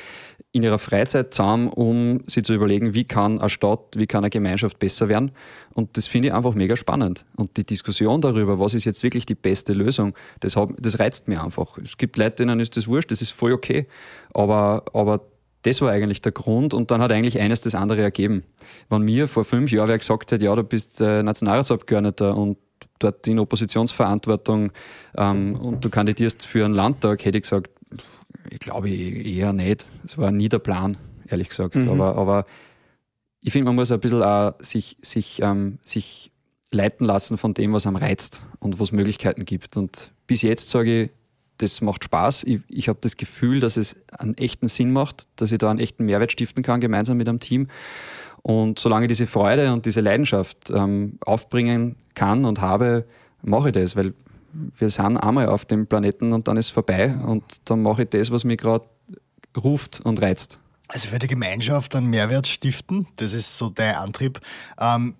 in 0.52 0.62
ihrer 0.62 0.78
Freizeit 0.78 1.34
zusammen, 1.34 1.68
um 1.68 2.20
sich 2.26 2.44
zu 2.44 2.54
überlegen, 2.54 2.94
wie 2.94 3.04
kann 3.04 3.40
eine 3.40 3.50
Stadt, 3.50 3.96
wie 3.96 4.06
kann 4.06 4.22
eine 4.22 4.30
Gemeinschaft 4.30 4.78
besser 4.78 5.08
werden. 5.08 5.32
Und 5.74 5.96
das 5.96 6.06
finde 6.06 6.28
ich 6.28 6.34
einfach 6.34 6.54
mega 6.54 6.76
spannend. 6.76 7.26
Und 7.36 7.56
die 7.56 7.64
Diskussion 7.64 8.20
darüber, 8.20 8.60
was 8.60 8.74
ist 8.74 8.84
jetzt 8.84 9.02
wirklich 9.02 9.26
die 9.26 9.34
beste 9.34 9.72
Lösung, 9.72 10.14
das, 10.40 10.54
hab, 10.54 10.70
das 10.80 11.00
reizt 11.00 11.26
mir 11.26 11.42
einfach. 11.42 11.76
Es 11.78 11.96
gibt 11.96 12.16
Leute, 12.16 12.36
denen 12.36 12.60
ist 12.60 12.76
das 12.76 12.86
wurscht, 12.86 13.10
das 13.10 13.20
ist 13.20 13.32
voll 13.32 13.52
okay. 13.52 13.88
Aber, 14.33 14.85
aber 14.92 15.22
das 15.62 15.80
war 15.80 15.90
eigentlich 15.90 16.20
der 16.20 16.33
Grund 16.33 16.74
und 16.74 16.90
dann 16.90 17.00
hat 17.00 17.11
eigentlich 17.11 17.40
eines 17.40 17.61
das 17.61 17.74
andere 17.74 18.02
ergeben. 18.02 18.44
Wenn 18.90 19.02
mir 19.02 19.26
vor 19.28 19.44
fünf 19.44 19.72
Jahren 19.72 19.88
wer 19.88 19.98
gesagt 19.98 20.30
hätte, 20.30 20.44
ja, 20.44 20.54
du 20.54 20.62
bist 20.62 21.00
äh, 21.00 21.22
Nationalratsabgeordneter 21.22 22.37
und 22.37 22.59
dort 22.99 23.27
in 23.27 23.38
Oppositionsverantwortung 23.38 24.73
ähm, 25.16 25.57
und 25.57 25.85
du 25.85 25.90
kandidierst 25.90 26.47
für 26.47 26.64
einen 26.64 26.75
Landtag, 26.75 27.25
hätte 27.25 27.38
ich 27.38 27.42
gesagt, 27.42 27.70
ich 28.51 28.59
glaube 28.59 28.90
eher 28.90 29.53
nicht. 29.53 29.87
Es 30.05 30.18
war 30.18 30.31
nie 30.31 30.49
der 30.49 30.59
Plan, 30.59 30.97
ehrlich 31.29 31.49
gesagt. 31.49 31.77
Aber, 31.77 32.16
aber 32.16 32.47
ich 33.40 33.53
finde, 33.53 33.66
man 33.66 33.75
muss 33.75 33.90
ein 33.90 34.01
bisschen 34.01 34.23
auch 34.23 34.53
sich, 34.61 34.97
sich, 35.03 35.40
ähm, 35.42 35.79
sich 35.85 36.31
leiten 36.70 37.07
lassen 37.07 37.38
von 37.38 37.55
dem, 37.55 37.73
was 37.73 37.87
einem 37.87 37.97
reizt 37.97 38.42
und 38.59 38.81
was 38.81 38.92
Möglichkeiten 38.92 39.44
gibt. 39.44 39.77
Und 39.77 40.12
bis 40.27 40.42
jetzt 40.42 40.70
sage 40.70 41.05
ich, 41.05 41.11
das 41.59 41.81
macht 41.81 42.05
Spaß. 42.05 42.44
Ich, 42.44 42.61
ich 42.68 42.88
habe 42.88 42.99
das 43.01 43.16
Gefühl, 43.16 43.61
dass 43.61 43.77
es 43.77 43.97
einen 44.18 44.37
echten 44.38 44.68
Sinn 44.68 44.92
macht, 44.92 45.29
dass 45.37 45.53
ich 45.53 45.59
da 45.59 45.70
einen 45.70 45.79
echten 45.79 46.05
Mehrwert 46.05 46.33
stiften 46.33 46.62
kann, 46.62 46.81
gemeinsam 46.81 47.16
mit 47.16 47.29
einem 47.29 47.40
Team. 47.40 47.68
Und 48.42 48.79
solange 48.79 49.07
diese 49.07 49.27
Freude 49.27 49.73
und 49.73 49.87
diese 49.87 50.01
Leidenschaft 50.01 50.70
ähm, 50.70 51.18
aufbringen 51.25 51.97
kann 52.14 52.44
und 52.44 52.61
habe, 52.61 53.05
mache 53.42 53.68
ich 53.68 53.74
das, 53.74 53.96
weil 53.96 54.14
wir 54.53 54.88
sind 54.88 55.16
einmal 55.16 55.48
auf 55.48 55.64
dem 55.64 55.87
Planeten 55.87 56.33
und 56.33 56.48
dann 56.48 56.57
ist 56.57 56.66
es 56.66 56.72
vorbei 56.72 57.14
und 57.27 57.42
dann 57.64 57.83
mache 57.83 58.03
ich 58.03 58.11
das, 58.11 58.31
was 58.31 58.44
mich 58.44 58.59
gerade 58.59 58.85
ruft 59.57 60.00
und 60.05 60.22
reizt. 60.22 60.59
Also 60.94 61.09
für 61.09 61.18
die 61.18 61.26
Gemeinschaft 61.26 61.96
einen 61.96 62.07
Mehrwert 62.07 62.46
stiften, 62.46 63.09
das 63.16 63.33
ist 63.33 63.57
so 63.57 63.68
dein 63.68 63.96
Antrieb. 63.96 64.40
Ähm, 64.78 65.16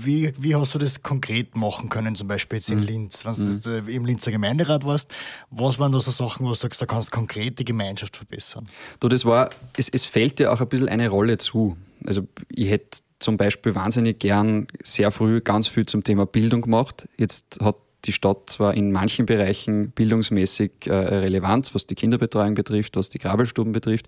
wie, 0.00 0.32
wie 0.36 0.56
hast 0.56 0.74
du 0.74 0.80
das 0.80 1.00
konkret 1.04 1.54
machen 1.54 1.88
können, 1.88 2.16
zum 2.16 2.26
Beispiel 2.26 2.58
jetzt 2.58 2.70
in 2.70 2.80
Linz, 2.80 3.24
wenn 3.24 3.34
du 3.34 3.44
das, 3.44 3.66
äh, 3.66 3.94
im 3.94 4.04
Linzer 4.04 4.32
Gemeinderat 4.32 4.84
warst? 4.84 5.14
Was 5.48 5.78
waren 5.78 5.92
da 5.92 6.00
so 6.00 6.10
Sachen, 6.10 6.44
wo 6.44 6.48
du 6.48 6.56
sagst, 6.56 6.82
da 6.82 6.86
kannst 6.86 7.12
du 7.12 7.16
konkret 7.16 7.56
die 7.60 7.64
Gemeinschaft 7.64 8.16
verbessern? 8.16 8.68
Du, 8.98 9.08
das 9.08 9.24
war, 9.24 9.50
es, 9.76 9.88
es 9.88 10.04
fällt 10.04 10.40
dir 10.40 10.52
auch 10.52 10.60
ein 10.60 10.68
bisschen 10.68 10.88
eine 10.88 11.08
Rolle 11.08 11.38
zu. 11.38 11.76
Also 12.04 12.26
ich 12.48 12.68
hätte 12.68 12.98
zum 13.20 13.36
Beispiel 13.36 13.76
wahnsinnig 13.76 14.18
gern 14.18 14.66
sehr 14.82 15.12
früh 15.12 15.40
ganz 15.40 15.68
viel 15.68 15.86
zum 15.86 16.02
Thema 16.02 16.26
Bildung 16.26 16.62
gemacht. 16.62 17.08
Jetzt 17.16 17.60
hat 17.60 17.76
die 18.04 18.12
Stadt 18.12 18.50
zwar 18.50 18.74
in 18.74 18.92
manchen 18.92 19.26
Bereichen 19.26 19.90
bildungsmäßig 19.90 20.72
äh, 20.86 20.92
Relevanz, 20.92 21.74
was 21.74 21.86
die 21.86 21.94
Kinderbetreuung 21.94 22.54
betrifft, 22.54 22.96
was 22.96 23.10
die 23.10 23.18
Grabelstuben 23.18 23.72
betrifft, 23.72 24.06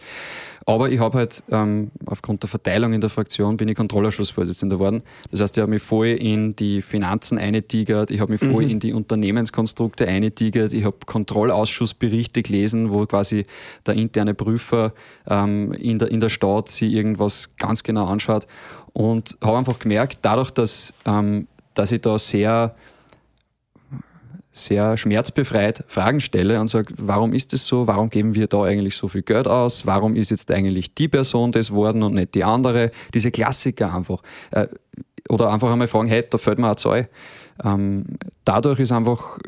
aber 0.66 0.88
ich 0.88 0.98
habe 0.98 1.18
halt 1.18 1.44
ähm, 1.50 1.90
aufgrund 2.06 2.42
der 2.42 2.48
Verteilung 2.48 2.92
in 2.92 3.00
der 3.00 3.10
Fraktion 3.10 3.56
bin 3.56 3.68
ich 3.68 3.76
Kontrollausschussvorsitzender 3.76 4.76
geworden. 4.76 5.02
Das 5.30 5.40
heißt, 5.40 5.56
ich 5.56 5.60
habe 5.60 5.70
mich 5.70 5.82
voll 5.82 6.06
in 6.06 6.56
die 6.56 6.82
Finanzen 6.82 7.38
eingetigert, 7.38 8.10
ich 8.10 8.20
habe 8.20 8.32
mich 8.32 8.40
voll 8.40 8.70
in 8.70 8.80
die 8.80 8.92
Unternehmenskonstrukte 8.92 10.08
eingetigert, 10.08 10.72
ich 10.72 10.84
habe 10.84 10.96
Kontrollausschussberichte 11.06 12.42
gelesen, 12.42 12.90
wo 12.90 13.04
quasi 13.06 13.44
der 13.86 13.94
interne 13.94 14.34
Prüfer 14.34 14.92
ähm, 15.28 15.72
in, 15.72 15.98
der, 15.98 16.10
in 16.10 16.20
der 16.20 16.30
Stadt 16.30 16.68
sich 16.68 16.92
irgendwas 16.92 17.50
ganz 17.58 17.82
genau 17.82 18.06
anschaut 18.06 18.46
und 18.92 19.36
habe 19.42 19.58
einfach 19.58 19.78
gemerkt, 19.78 20.20
dadurch, 20.22 20.50
dass, 20.50 20.94
ähm, 21.04 21.46
dass 21.74 21.92
ich 21.92 22.00
da 22.00 22.18
sehr 22.18 22.74
sehr 24.54 24.96
schmerzbefreit 24.96 25.84
Fragen 25.88 26.20
stelle 26.20 26.60
und 26.60 26.68
sage, 26.68 26.94
warum 26.96 27.32
ist 27.34 27.52
es 27.52 27.66
so? 27.66 27.86
Warum 27.86 28.08
geben 28.08 28.34
wir 28.34 28.46
da 28.46 28.62
eigentlich 28.62 28.96
so 28.96 29.08
viel 29.08 29.22
Geld 29.22 29.48
aus? 29.48 29.84
Warum 29.84 30.14
ist 30.14 30.30
jetzt 30.30 30.50
eigentlich 30.50 30.94
die 30.94 31.08
Person 31.08 31.50
das 31.50 31.72
worden 31.72 32.02
und 32.04 32.14
nicht 32.14 32.34
die 32.34 32.44
andere? 32.44 32.92
Diese 33.12 33.30
Klassiker 33.30 33.94
einfach. 33.94 34.22
Äh, 34.52 34.68
Oder 35.28 35.52
einfach 35.52 35.72
einmal 35.72 35.88
fragen, 35.88 36.08
hey, 36.08 36.24
da 36.28 36.38
fällt 36.38 36.58
mir 36.58 36.70
ein 36.70 36.76
Zeug. 36.76 37.08
Ähm, 37.64 38.04
dadurch 38.44 38.78
ist 38.78 38.92
einfach, 38.92 39.38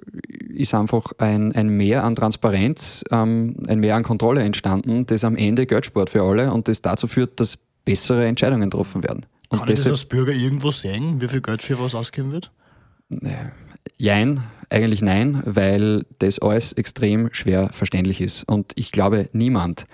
ist 0.48 0.74
einfach 0.74 1.12
ein, 1.18 1.52
ein 1.52 1.68
Mehr 1.68 2.04
an 2.04 2.14
Transparenz, 2.14 3.04
ähm, 3.10 3.56
ein 3.68 3.78
Mehr 3.80 3.96
an 3.96 4.02
Kontrolle 4.02 4.42
entstanden, 4.42 5.06
das 5.06 5.24
am 5.24 5.36
Ende 5.36 5.66
Geld 5.66 5.86
spart 5.86 6.10
für 6.10 6.22
alle 6.22 6.52
und 6.52 6.68
das 6.68 6.82
dazu 6.82 7.06
führt, 7.06 7.38
dass 7.40 7.58
bessere 7.84 8.26
Entscheidungen 8.26 8.70
getroffen 8.70 9.02
werden. 9.04 9.26
Und 9.48 9.60
Kann 9.60 9.68
ich 9.68 9.80
das 9.80 9.86
als 9.86 10.04
Bürger 10.04 10.32
irgendwo 10.32 10.72
sehen, 10.72 11.20
wie 11.20 11.28
viel 11.28 11.40
Geld 11.40 11.62
für 11.62 11.78
was 11.78 11.94
ausgeben 11.94 12.32
wird? 12.32 12.50
Jein, 13.98 14.42
eigentlich 14.70 15.02
nein, 15.02 15.42
weil 15.44 16.04
das 16.18 16.38
alles 16.38 16.72
extrem 16.72 17.32
schwer 17.32 17.70
verständlich 17.72 18.20
ist. 18.20 18.44
Und 18.48 18.72
ich 18.76 18.92
glaube, 18.92 19.28
niemand 19.32 19.86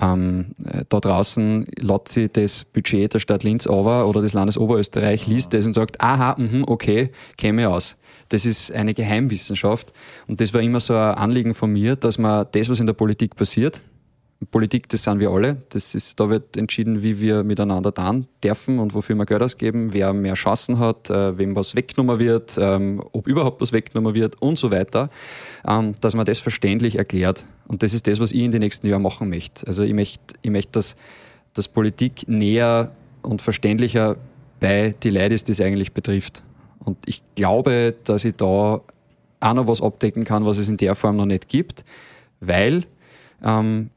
ähm, 0.00 0.52
da 0.88 1.00
draußen 1.00 1.66
lädt 1.78 2.08
sich 2.08 2.30
das 2.32 2.64
Budget 2.64 3.14
der 3.14 3.18
Stadt 3.18 3.42
Linz 3.42 3.66
over 3.66 4.06
oder 4.06 4.20
des 4.20 4.32
Landes 4.32 4.58
Oberösterreich, 4.58 5.26
liest 5.26 5.54
das 5.54 5.66
und 5.66 5.74
sagt, 5.74 6.00
aha, 6.00 6.36
mhm, 6.38 6.64
okay, 6.66 7.10
käme 7.36 7.68
aus. 7.68 7.96
Das 8.28 8.44
ist 8.44 8.70
eine 8.72 8.94
Geheimwissenschaft. 8.94 9.92
Und 10.26 10.40
das 10.40 10.52
war 10.52 10.60
immer 10.60 10.80
so 10.80 10.94
ein 10.94 11.14
Anliegen 11.14 11.54
von 11.54 11.72
mir, 11.72 11.96
dass 11.96 12.18
man 12.18 12.46
das, 12.52 12.68
was 12.68 12.80
in 12.80 12.86
der 12.86 12.94
Politik 12.94 13.36
passiert, 13.36 13.82
Politik, 14.46 14.88
das 14.88 15.02
sind 15.02 15.18
wir 15.18 15.30
alle. 15.30 15.62
Das 15.70 15.94
ist, 15.94 16.20
da 16.20 16.30
wird 16.30 16.56
entschieden, 16.56 17.02
wie 17.02 17.20
wir 17.20 17.42
miteinander 17.42 17.90
dann 17.90 18.28
dürfen 18.42 18.78
und 18.78 18.94
wofür 18.94 19.16
wir 19.16 19.26
Geld 19.26 19.42
ausgeben, 19.42 19.92
wer 19.92 20.12
mehr 20.12 20.34
Chancen 20.34 20.78
hat, 20.78 21.10
äh, 21.10 21.36
wem 21.36 21.56
was 21.56 21.74
weggenommen 21.74 22.20
wird, 22.20 22.56
ähm, 22.56 23.02
ob 23.12 23.26
überhaupt 23.26 23.60
was 23.60 23.72
weggenommen 23.72 24.14
wird 24.14 24.40
und 24.40 24.56
so 24.56 24.70
weiter, 24.70 25.10
ähm, 25.66 25.96
dass 26.00 26.14
man 26.14 26.24
das 26.24 26.38
verständlich 26.38 26.96
erklärt. 26.96 27.46
Und 27.66 27.82
das 27.82 27.92
ist 27.92 28.06
das, 28.06 28.20
was 28.20 28.30
ich 28.30 28.42
in 28.42 28.52
den 28.52 28.60
nächsten 28.60 28.86
Jahren 28.86 29.02
machen 29.02 29.28
möchte. 29.28 29.66
Also 29.66 29.82
ich 29.82 29.92
möchte, 29.92 30.36
ich 30.42 30.50
möchte 30.50 30.72
dass, 30.72 30.96
dass 31.54 31.66
Politik 31.66 32.28
näher 32.28 32.92
und 33.22 33.42
verständlicher 33.42 34.16
bei 34.60 34.94
die 35.02 35.10
Leute 35.10 35.34
ist, 35.34 35.48
die 35.48 35.52
es 35.52 35.60
eigentlich 35.60 35.92
betrifft. 35.92 36.44
Und 36.84 36.96
ich 37.06 37.22
glaube, 37.34 37.96
dass 38.04 38.24
ich 38.24 38.36
da 38.36 38.80
auch 39.40 39.54
noch 39.54 39.66
was 39.66 39.82
abdecken 39.82 40.24
kann, 40.24 40.46
was 40.46 40.58
es 40.58 40.68
in 40.68 40.76
der 40.76 40.94
Form 40.94 41.16
noch 41.16 41.26
nicht 41.26 41.48
gibt, 41.48 41.84
weil 42.40 42.84
ähm, 43.42 43.90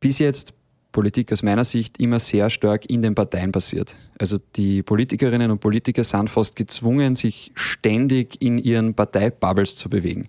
bis 0.00 0.18
jetzt 0.18 0.54
Politik 0.92 1.32
aus 1.32 1.42
meiner 1.42 1.64
Sicht 1.64 2.00
immer 2.00 2.18
sehr 2.18 2.48
stark 2.50 2.90
in 2.90 3.02
den 3.02 3.14
Parteien 3.14 3.52
passiert. 3.52 3.94
Also 4.18 4.38
die 4.56 4.82
Politikerinnen 4.82 5.50
und 5.50 5.60
Politiker 5.60 6.02
sind 6.02 6.30
fast 6.30 6.56
gezwungen, 6.56 7.14
sich 7.14 7.52
ständig 7.54 8.40
in 8.40 8.58
ihren 8.58 8.94
Parteibubbles 8.94 9.76
zu 9.76 9.90
bewegen. 9.90 10.28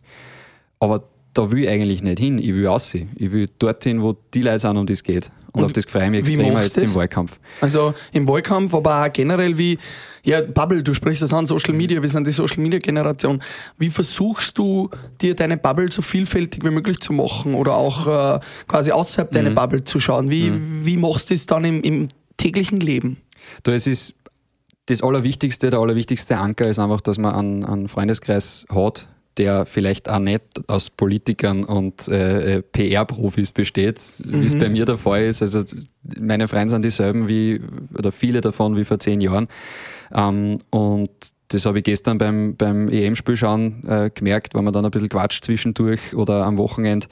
Aber 0.79 1.05
da 1.33 1.49
will 1.51 1.63
ich 1.63 1.69
eigentlich 1.69 2.01
nicht 2.01 2.19
hin. 2.19 2.39
Ich 2.39 2.53
will 2.53 2.67
aussehen. 2.67 3.09
Ich 3.15 3.31
will 3.31 3.49
dorthin, 3.59 4.01
wo 4.01 4.17
die 4.33 4.41
Leute 4.41 4.59
sind, 4.59 4.77
um 4.77 4.85
die 4.85 4.93
es 4.93 5.03
geht. 5.03 5.31
Und, 5.51 5.61
und 5.61 5.65
auf 5.65 5.73
das 5.73 5.85
freue 5.85 6.05
ich 6.05 6.09
mich 6.09 6.19
extrem 6.21 6.57
jetzt 6.57 6.77
das? 6.77 6.83
im 6.83 6.95
Wahlkampf. 6.95 7.39
Also 7.61 7.93
im 8.11 8.27
Wahlkampf, 8.27 8.73
aber 8.73 9.05
auch 9.05 9.13
generell 9.13 9.57
wie, 9.57 9.77
ja, 10.23 10.41
Bubble, 10.41 10.83
du 10.83 10.93
sprichst 10.93 11.21
das 11.21 11.33
an, 11.33 11.45
Social 11.45 11.73
Media, 11.73 12.01
wir 12.01 12.09
sind 12.09 12.27
die 12.27 12.31
Social 12.31 12.61
Media 12.61 12.79
Generation. 12.79 13.41
Wie 13.77 13.89
versuchst 13.89 14.57
du, 14.57 14.89
dir 15.21 15.35
deine 15.35 15.57
Bubble 15.57 15.91
so 15.91 16.01
vielfältig 16.01 16.63
wie 16.63 16.69
möglich 16.69 16.99
zu 16.99 17.13
machen 17.13 17.55
oder 17.55 17.75
auch 17.75 18.35
äh, 18.35 18.39
quasi 18.67 18.91
außerhalb 18.91 19.31
mhm. 19.31 19.35
deiner 19.35 19.51
Bubble 19.51 19.83
zu 19.83 19.99
schauen? 19.99 20.29
Wie, 20.29 20.49
mhm. 20.49 20.85
wie 20.85 20.97
machst 20.97 21.29
du 21.29 21.33
das 21.33 21.45
dann 21.45 21.63
im, 21.63 21.81
im 21.81 22.07
täglichen 22.37 22.79
Leben? 22.79 23.17
Du, 23.63 23.71
es 23.71 23.87
ist 23.87 24.15
das 24.85 25.01
Allerwichtigste, 25.01 25.69
der 25.69 25.79
allerwichtigste 25.79 26.37
Anker 26.37 26.67
ist 26.67 26.79
einfach, 26.79 27.01
dass 27.01 27.17
man 27.17 27.33
einen, 27.33 27.65
einen 27.65 27.89
Freundeskreis 27.89 28.65
hat, 28.73 29.07
der 29.39 29.65
vielleicht 29.65 30.09
auch 30.09 30.19
nicht 30.19 30.43
aus 30.67 30.89
Politikern 30.89 31.63
und 31.63 32.07
äh, 32.09 32.57
äh 32.57 32.61
PR-Profis 32.61 33.51
besteht, 33.51 34.01
mhm. 34.19 34.41
wie 34.41 34.45
es 34.45 34.57
bei 34.57 34.69
mir 34.69 34.85
der 34.85 34.97
Fall 34.97 35.23
ist. 35.23 35.41
Also 35.41 35.63
meine 36.19 36.47
Freunde 36.47 36.69
sind 36.69 36.85
dieselben 36.85 37.27
wie, 37.27 37.61
oder 37.97 38.11
viele 38.11 38.41
davon 38.41 38.75
wie 38.75 38.85
vor 38.85 38.99
zehn 38.99 39.21
Jahren. 39.21 39.47
Ähm, 40.13 40.59
und 40.69 41.09
das 41.47 41.65
habe 41.65 41.79
ich 41.79 41.83
gestern 41.83 42.17
beim, 42.17 42.55
beim 42.55 42.89
EM-Spiel 42.89 43.35
schauen 43.35 43.83
äh, 43.87 44.11
gemerkt, 44.13 44.53
wenn 44.53 44.63
man 44.63 44.73
dann 44.73 44.85
ein 44.85 44.91
bisschen 44.91 45.09
quatscht 45.09 45.43
zwischendurch 45.43 46.13
oder 46.13 46.45
am 46.45 46.57
Wochenende. 46.57 47.07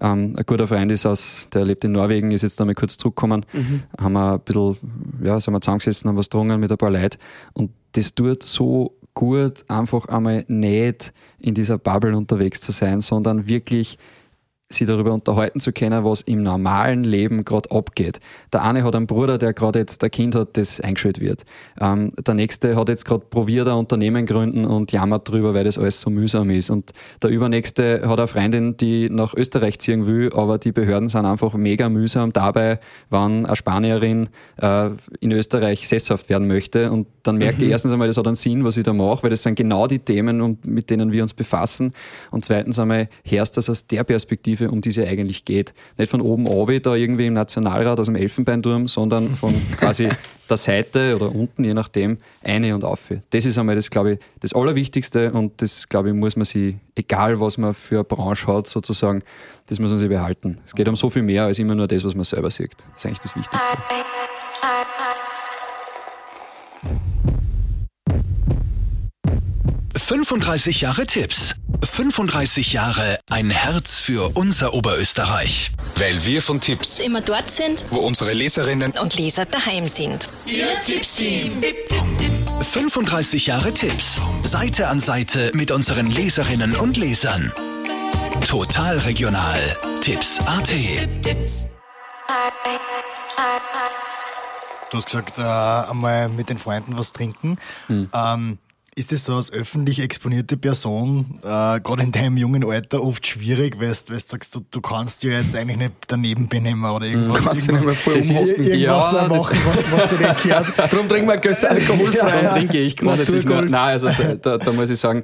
Ähm, 0.00 0.34
ein 0.36 0.44
guter 0.46 0.66
Freund 0.66 0.92
ist 0.92 1.06
aus, 1.06 1.48
der 1.52 1.64
lebt 1.64 1.84
in 1.84 1.92
Norwegen, 1.92 2.30
ist 2.30 2.42
jetzt 2.42 2.60
einmal 2.60 2.74
kurz 2.74 2.98
zurückgekommen, 2.98 3.46
mhm. 3.52 3.82
haben 3.98 4.12
wir 4.12 4.34
ein 4.34 4.40
bisschen, 4.40 4.76
ja, 5.22 5.40
sind 5.40 5.54
wir 5.54 5.60
zusammengesessen, 5.60 6.08
haben 6.08 6.16
was 6.16 6.26
getrunken 6.26 6.60
mit 6.60 6.70
ein 6.70 6.78
paar 6.78 6.90
Leuten 6.90 7.18
und 7.54 7.70
das 7.92 8.14
tut 8.14 8.42
so 8.42 8.97
gut, 9.18 9.64
einfach 9.66 10.06
einmal 10.06 10.44
nicht 10.46 11.12
in 11.40 11.52
dieser 11.52 11.76
Bubble 11.76 12.16
unterwegs 12.16 12.60
zu 12.60 12.70
sein, 12.70 13.00
sondern 13.00 13.48
wirklich 13.48 13.98
sie 14.70 14.84
darüber 14.84 15.14
unterhalten 15.14 15.60
zu 15.60 15.72
können, 15.72 16.04
was 16.04 16.20
im 16.22 16.42
normalen 16.42 17.02
Leben 17.02 17.44
gerade 17.44 17.70
abgeht. 17.70 18.20
Der 18.52 18.62
eine 18.64 18.84
hat 18.84 18.94
einen 18.94 19.06
Bruder, 19.06 19.38
der 19.38 19.54
gerade 19.54 19.78
jetzt 19.78 20.04
ein 20.04 20.10
Kind 20.10 20.34
hat, 20.34 20.58
das 20.58 20.80
eingeschult 20.80 21.20
wird. 21.20 21.44
Ähm, 21.80 22.12
der 22.18 22.34
nächste 22.34 22.76
hat 22.76 22.90
jetzt 22.90 23.06
gerade 23.06 23.24
probiert, 23.30 23.66
ein 23.66 23.74
Unternehmen 23.74 24.26
gründen 24.26 24.66
und 24.66 24.92
jammert 24.92 25.28
drüber, 25.28 25.54
weil 25.54 25.64
das 25.64 25.78
alles 25.78 26.00
so 26.00 26.10
mühsam 26.10 26.50
ist. 26.50 26.68
Und 26.68 26.92
der 27.22 27.30
übernächste 27.30 28.02
hat 28.06 28.18
eine 28.18 28.28
Freundin, 28.28 28.76
die 28.76 29.08
nach 29.08 29.32
Österreich 29.32 29.78
ziehen 29.78 30.06
will, 30.06 30.30
aber 30.34 30.58
die 30.58 30.72
Behörden 30.72 31.08
sind 31.08 31.24
einfach 31.24 31.54
mega 31.54 31.88
mühsam 31.88 32.34
dabei, 32.34 32.78
wann 33.08 33.46
eine 33.46 33.56
Spanierin 33.56 34.28
äh, 34.60 34.90
in 35.20 35.32
Österreich 35.32 35.88
sesshaft 35.88 36.28
werden 36.28 36.46
möchte. 36.46 36.92
Und 36.92 37.06
dann 37.22 37.38
merke 37.38 37.58
mhm. 37.58 37.64
ich 37.64 37.70
erstens 37.70 37.92
einmal, 37.92 38.08
das 38.08 38.18
hat 38.18 38.26
einen 38.26 38.36
Sinn, 38.36 38.64
was 38.64 38.76
ich 38.76 38.82
da 38.82 38.92
mache, 38.92 39.22
weil 39.22 39.30
das 39.30 39.42
sind 39.42 39.54
genau 39.54 39.86
die 39.86 39.98
Themen, 39.98 40.58
mit 40.62 40.90
denen 40.90 41.10
wir 41.10 41.22
uns 41.22 41.32
befassen. 41.32 41.92
Und 42.30 42.44
zweitens 42.44 42.78
einmal 42.78 43.08
herrscht 43.24 43.56
das 43.56 43.70
aus 43.70 43.86
der 43.86 44.04
Perspektive, 44.04 44.57
Perspektive, 44.58 44.70
um 44.70 44.80
die 44.80 44.88
es 44.88 44.98
eigentlich 44.98 45.44
geht. 45.44 45.72
Nicht 45.96 46.10
von 46.10 46.20
oben 46.20 46.46
oben 46.46 46.82
da 46.82 46.94
irgendwie 46.94 47.26
im 47.26 47.34
Nationalrat 47.34 47.98
aus 47.98 48.06
dem 48.06 48.16
Elfenbeinturm, 48.16 48.88
sondern 48.88 49.34
von 49.34 49.54
quasi 49.78 50.08
der 50.48 50.56
Seite 50.56 51.16
oder 51.16 51.34
unten, 51.34 51.64
je 51.64 51.74
nachdem, 51.74 52.18
eine 52.42 52.74
und 52.74 52.84
auf. 52.84 53.10
Das 53.30 53.44
ist 53.44 53.58
einmal 53.58 53.76
das, 53.76 53.90
glaube 53.90 54.12
ich, 54.12 54.18
das 54.40 54.54
Allerwichtigste 54.54 55.32
und 55.32 55.60
das, 55.62 55.88
glaube 55.88 56.08
ich, 56.08 56.14
muss 56.14 56.36
man 56.36 56.44
sich, 56.44 56.76
egal 56.94 57.40
was 57.40 57.58
man 57.58 57.74
für 57.74 57.96
eine 57.96 58.04
Branche 58.04 58.46
hat, 58.46 58.66
sozusagen, 58.66 59.22
das 59.66 59.78
muss 59.78 59.90
man 59.90 59.98
sich 59.98 60.08
behalten. 60.08 60.58
Es 60.66 60.74
geht 60.74 60.88
um 60.88 60.96
so 60.96 61.10
viel 61.10 61.22
mehr 61.22 61.44
als 61.44 61.58
immer 61.58 61.74
nur 61.74 61.86
das, 61.86 62.04
was 62.04 62.14
man 62.14 62.24
selber 62.24 62.50
sieht. 62.50 62.74
Das 62.92 62.98
ist 62.98 63.06
eigentlich 63.06 63.18
das 63.20 63.36
Wichtigste. 63.36 63.78
35 70.08 70.80
Jahre 70.80 71.04
Tipps. 71.04 71.54
35 71.84 72.72
Jahre 72.72 73.18
ein 73.28 73.50
Herz 73.50 73.98
für 73.98 74.30
unser 74.38 74.72
Oberösterreich. 74.72 75.70
Weil 75.96 76.24
wir 76.24 76.40
von 76.40 76.62
Tipps 76.62 76.98
immer 76.98 77.20
dort 77.20 77.50
sind, 77.50 77.84
wo 77.90 77.98
unsere 77.98 78.32
Leserinnen 78.32 78.92
und 78.92 79.18
Leser 79.18 79.44
daheim 79.44 79.86
sind. 79.86 80.30
Ihr 80.46 80.80
Tipps-Team. 80.80 81.60
35 82.62 83.48
Jahre 83.48 83.74
Tipps. 83.74 84.18
Seite 84.44 84.88
an 84.88 84.98
Seite 84.98 85.52
mit 85.54 85.70
unseren 85.70 86.06
Leserinnen 86.06 86.74
und 86.76 86.96
Lesern. 86.96 87.52
Total 88.48 88.96
regional. 89.00 89.60
Tipps 90.00 90.38
AT. 90.46 90.70
Du 94.90 94.96
hast 94.96 95.04
gesagt, 95.04 95.38
äh, 95.38 95.42
einmal 95.42 96.30
mit 96.30 96.48
den 96.48 96.56
Freunden 96.56 96.96
was 96.96 97.12
trinken. 97.12 97.58
Hm. 97.88 98.08
Ähm, 98.14 98.58
ist 98.98 99.12
es 99.12 99.24
so 99.24 99.36
als 99.36 99.52
öffentlich 99.52 100.00
exponierte 100.00 100.56
Person, 100.56 101.38
äh, 101.42 101.80
gerade 101.80 102.02
in 102.02 102.12
deinem 102.12 102.36
jungen 102.36 102.64
Alter, 102.64 103.02
oft 103.02 103.26
schwierig, 103.26 103.78
weil 103.78 103.88
du 103.88 104.18
sagst, 104.18 104.54
du, 104.54 104.60
du 104.70 104.80
kannst 104.80 105.22
ja 105.22 105.38
jetzt 105.38 105.54
eigentlich 105.54 105.78
nicht 105.78 105.92
daneben 106.08 106.48
benehmen 106.48 106.84
oder 106.84 107.06
irgendwas, 107.06 107.44
kannst 107.44 107.68
irgendwas, 107.68 107.96
voll 107.98 108.16
das 108.16 108.30
ist, 108.30 108.50
irgendwas 108.58 109.12
ja, 109.12 109.28
machen, 109.28 109.58
was, 109.66 109.92
was 109.92 110.10
dir 110.10 110.28
nicht 110.28 110.42
gehört. 110.42 110.66
Darum 110.92 111.08
trinken 111.08 111.28
wir 111.28 111.36
Gösser 111.38 111.70
alkoholfrei. 111.70 112.42
Ja, 112.42 112.52
trinke 112.52 112.78
ich 112.78 112.96
gerade 112.96 113.32
nicht 113.32 113.48
mehr. 113.48 113.62
Nein, 113.62 113.74
also 113.74 114.08
da, 114.08 114.34
da, 114.34 114.58
da 114.58 114.72
muss 114.72 114.90
ich 114.90 114.98
sagen, 114.98 115.22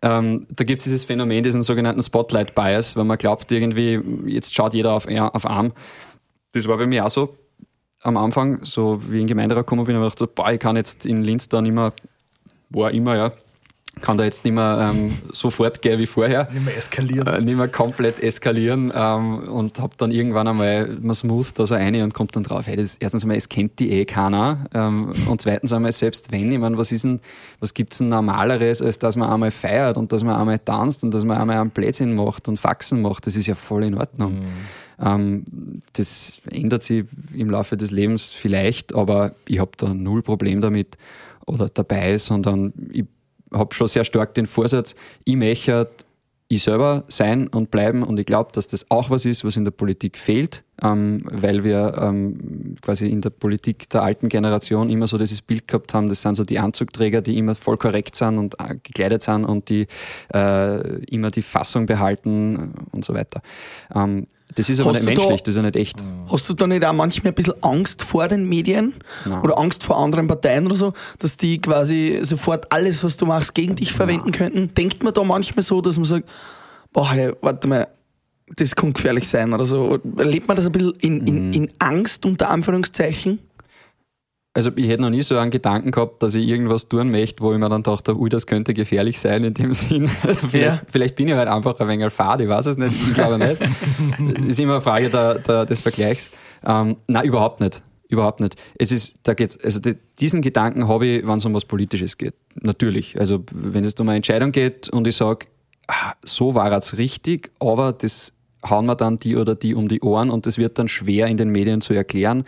ähm, 0.00 0.46
da 0.54 0.62
gibt 0.62 0.78
es 0.78 0.84
dieses 0.84 1.04
Phänomen, 1.04 1.42
diesen 1.42 1.62
sogenannten 1.62 2.02
Spotlight 2.02 2.54
Bias, 2.54 2.96
wenn 2.96 3.08
man 3.08 3.18
glaubt, 3.18 3.50
irgendwie, 3.50 4.00
jetzt 4.26 4.54
schaut 4.54 4.74
jeder 4.74 4.92
auf, 4.92 5.10
ja, 5.10 5.28
auf 5.28 5.44
Arm. 5.44 5.72
Das 6.52 6.68
war 6.68 6.76
bei 6.78 6.86
mir 6.86 7.04
auch 7.04 7.10
so 7.10 7.36
am 8.02 8.16
Anfang, 8.16 8.64
so 8.64 9.00
wie 9.10 9.16
ich 9.16 9.22
in 9.22 9.26
Gemeinderat 9.26 9.66
gekommen 9.66 9.84
bin, 9.84 9.96
habe 9.96 10.06
ich 10.06 10.14
gedacht, 10.14 10.18
so, 10.20 10.32
boah, 10.32 10.52
ich 10.52 10.60
kann 10.60 10.76
jetzt 10.76 11.04
in 11.04 11.24
Linz 11.24 11.48
da 11.48 11.60
nicht 11.60 11.74
mehr 11.74 11.92
auch 12.74 12.90
immer, 12.90 13.16
ja. 13.16 13.32
Kann 14.00 14.16
da 14.16 14.24
jetzt 14.24 14.44
nicht 14.44 14.54
mehr 14.54 14.92
ähm, 14.92 15.18
so 15.32 15.50
fortgehen 15.50 15.98
wie 15.98 16.06
vorher. 16.06 16.48
Nicht 16.52 16.64
mehr 16.64 16.76
eskalieren. 16.76 17.26
Äh, 17.26 17.40
nicht 17.40 17.56
mehr 17.56 17.68
komplett 17.68 18.22
eskalieren 18.22 18.92
ähm, 18.94 19.48
und 19.48 19.80
habe 19.80 19.94
dann 19.96 20.10
irgendwann 20.10 20.46
einmal 20.46 20.98
man 21.00 21.14
smooth 21.14 21.58
da 21.58 21.66
so 21.66 21.74
eine 21.74 22.04
und 22.04 22.14
kommt 22.14 22.36
dann 22.36 22.44
drauf, 22.44 22.66
hey, 22.66 22.76
das, 22.76 22.96
erstens 23.00 23.24
einmal, 23.24 23.36
es 23.36 23.48
kennt 23.48 23.78
die 23.78 23.90
eh 23.90 24.04
keiner 24.04 24.66
ähm, 24.72 25.12
und 25.28 25.40
zweitens 25.40 25.72
einmal, 25.72 25.92
selbst 25.92 26.30
wenn, 26.30 26.52
ich 26.52 26.58
meine, 26.58 26.78
was 26.78 26.92
ist 26.92 27.04
denn, 27.04 27.20
was 27.60 27.74
gibt's 27.74 27.98
denn 27.98 28.08
Normaleres, 28.08 28.82
als 28.82 28.98
dass 28.98 29.16
man 29.16 29.30
einmal 29.30 29.50
feiert 29.50 29.96
und 29.96 30.12
dass 30.12 30.22
man 30.22 30.36
einmal 30.36 30.58
tanzt 30.58 31.02
und 31.02 31.12
dass 31.12 31.24
man 31.24 31.38
einmal 31.38 31.58
einen 31.58 31.70
Plätzchen 31.70 32.14
macht 32.14 32.48
und 32.48 32.58
Faxen 32.58 33.02
macht, 33.02 33.26
das 33.26 33.36
ist 33.36 33.46
ja 33.46 33.54
voll 33.54 33.84
in 33.84 33.94
Ordnung. 33.96 34.34
Mhm. 34.34 35.04
Ähm, 35.04 35.44
das 35.94 36.34
ändert 36.50 36.82
sich 36.82 37.04
im 37.34 37.50
Laufe 37.50 37.76
des 37.76 37.90
Lebens 37.90 38.26
vielleicht, 38.26 38.94
aber 38.94 39.32
ich 39.46 39.58
habe 39.58 39.72
da 39.76 39.92
null 39.92 40.22
Problem 40.22 40.60
damit 40.60 40.96
oder 41.48 41.68
dabei, 41.68 42.18
sondern 42.18 42.72
ich 42.92 43.04
habe 43.52 43.74
schon 43.74 43.86
sehr 43.86 44.04
stark 44.04 44.34
den 44.34 44.46
Vorsatz, 44.46 44.94
ich 45.24 45.36
möchte 45.36 45.88
ich 46.50 46.62
selber 46.62 47.04
sein 47.08 47.46
und 47.48 47.70
bleiben 47.70 48.02
und 48.02 48.18
ich 48.18 48.24
glaube, 48.24 48.52
dass 48.52 48.66
das 48.66 48.86
auch 48.88 49.10
was 49.10 49.26
ist, 49.26 49.44
was 49.44 49.56
in 49.56 49.66
der 49.66 49.70
Politik 49.70 50.16
fehlt, 50.16 50.64
ähm, 50.82 51.22
weil 51.30 51.62
wir 51.62 51.94
ähm, 52.00 52.74
quasi 52.80 53.06
in 53.06 53.20
der 53.20 53.30
Politik 53.30 53.90
der 53.90 54.02
alten 54.02 54.30
Generation 54.30 54.88
immer 54.88 55.06
so 55.06 55.18
dieses 55.18 55.42
Bild 55.42 55.68
gehabt 55.68 55.92
haben, 55.92 56.08
das 56.08 56.22
sind 56.22 56.36
so 56.36 56.44
die 56.44 56.58
Anzugträger, 56.58 57.20
die 57.20 57.36
immer 57.36 57.54
voll 57.54 57.76
korrekt 57.76 58.16
sind 58.16 58.38
und 58.38 58.54
äh, 58.60 58.76
gekleidet 58.82 59.22
sind 59.22 59.44
und 59.44 59.68
die 59.68 59.86
äh, 60.32 61.04
immer 61.04 61.30
die 61.30 61.42
Fassung 61.42 61.84
behalten 61.84 62.72
und 62.92 63.04
so 63.04 63.12
weiter. 63.12 63.42
Ähm, 63.94 64.26
das 64.58 64.68
ist 64.68 64.80
aber 64.80 64.90
hast 64.90 64.96
nicht 64.96 65.06
menschlich, 65.06 65.28
da, 65.28 65.44
das 65.44 65.48
ist 65.48 65.56
ja 65.56 65.62
nicht 65.62 65.76
echt. 65.76 66.04
Hast 66.28 66.48
du 66.48 66.54
da 66.54 66.66
nicht 66.66 66.84
auch 66.84 66.92
manchmal 66.92 67.30
ein 67.30 67.34
bisschen 67.34 67.62
Angst 67.62 68.02
vor 68.02 68.26
den 68.26 68.48
Medien 68.48 68.94
Nein. 69.24 69.40
oder 69.42 69.56
Angst 69.56 69.84
vor 69.84 69.98
anderen 69.98 70.26
Parteien 70.26 70.66
oder 70.66 70.74
so, 70.74 70.94
dass 71.20 71.36
die 71.36 71.60
quasi 71.60 72.18
sofort 72.22 72.72
alles, 72.72 73.04
was 73.04 73.16
du 73.16 73.26
machst, 73.26 73.54
gegen 73.54 73.76
dich 73.76 73.92
verwenden 73.92 74.30
Nein. 74.30 74.32
könnten? 74.32 74.74
Denkt 74.74 75.04
man 75.04 75.14
da 75.14 75.22
manchmal 75.22 75.62
so, 75.62 75.80
dass 75.80 75.96
man 75.96 76.06
sagt, 76.06 76.28
boah, 76.92 77.12
hey, 77.12 77.32
warte 77.40 77.68
mal, 77.68 77.86
das 78.56 78.74
kann 78.74 78.92
gefährlich 78.94 79.28
sein 79.28 79.54
oder 79.54 79.64
so? 79.64 80.00
Erlebt 80.16 80.48
man 80.48 80.56
das 80.56 80.66
ein 80.66 80.72
bisschen 80.72 80.94
in, 81.00 81.26
in, 81.26 81.46
mhm. 81.46 81.52
in 81.52 81.70
Angst 81.78 82.26
unter 82.26 82.50
Anführungszeichen? 82.50 83.38
Also 84.58 84.72
ich 84.74 84.88
hätte 84.88 85.02
noch 85.02 85.10
nie 85.10 85.22
so 85.22 85.38
einen 85.38 85.52
Gedanken 85.52 85.92
gehabt, 85.92 86.20
dass 86.20 86.34
ich 86.34 86.48
irgendwas 86.48 86.88
tun 86.88 87.12
möchte, 87.12 87.44
wo 87.44 87.52
ich 87.52 87.58
mir 87.60 87.68
dann 87.68 87.84
dachte, 87.84 88.18
ui, 88.18 88.28
das 88.28 88.48
könnte 88.48 88.74
gefährlich 88.74 89.20
sein 89.20 89.44
in 89.44 89.54
dem 89.54 89.72
Sinn. 89.72 90.08
vielleicht, 90.08 90.52
Ja. 90.54 90.80
vielleicht 90.90 91.14
bin 91.14 91.28
ich 91.28 91.34
halt 91.34 91.48
einfach 91.48 91.78
ein 91.78 91.86
wenig 91.86 92.10
fad, 92.12 92.40
ich 92.40 92.48
weiß 92.48 92.66
es 92.66 92.76
nicht, 92.76 92.92
ich 93.06 93.14
glaube 93.14 93.38
nicht. 93.38 93.56
ist 94.48 94.58
immer 94.58 94.72
eine 94.74 94.82
Frage 94.82 95.10
der, 95.10 95.38
der, 95.38 95.64
des 95.64 95.80
Vergleichs. 95.82 96.32
Ähm, 96.66 96.96
nein, 97.06 97.24
überhaupt 97.24 97.60
nicht. 97.60 97.84
Überhaupt 98.08 98.40
nicht. 98.40 98.56
Es 98.76 98.90
ist, 98.90 99.14
da 99.22 99.34
geht's, 99.34 99.62
also 99.62 99.78
die, 99.78 99.94
diesen 100.18 100.42
Gedanken 100.42 100.88
habe 100.88 101.06
ich, 101.06 101.26
wenn 101.26 101.38
es 101.38 101.44
um 101.44 101.54
was 101.54 101.64
Politisches 101.64 102.18
geht. 102.18 102.34
Natürlich. 102.60 103.20
Also 103.20 103.44
wenn 103.54 103.84
es 103.84 103.94
um 104.00 104.08
eine 104.08 104.16
Entscheidung 104.16 104.50
geht 104.50 104.88
und 104.88 105.06
ich 105.06 105.14
sage, 105.14 105.46
ah, 105.86 106.14
so 106.24 106.54
war 106.54 106.72
es 106.72 106.96
richtig, 106.96 107.52
aber 107.60 107.92
das 107.92 108.32
hauen 108.68 108.86
wir 108.86 108.96
dann 108.96 109.20
die 109.20 109.36
oder 109.36 109.54
die 109.54 109.74
um 109.74 109.86
die 109.88 110.00
Ohren 110.00 110.30
und 110.30 110.46
das 110.46 110.58
wird 110.58 110.78
dann 110.80 110.88
schwer 110.88 111.28
in 111.28 111.36
den 111.36 111.50
Medien 111.50 111.80
zu 111.80 111.92
erklären. 111.94 112.44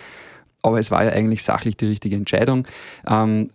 Aber 0.63 0.79
es 0.79 0.91
war 0.91 1.05
ja 1.05 1.11
eigentlich 1.11 1.43
sachlich 1.43 1.77
die 1.77 1.87
richtige 1.87 2.17
Entscheidung. 2.17 2.67
Ähm, 3.07 3.51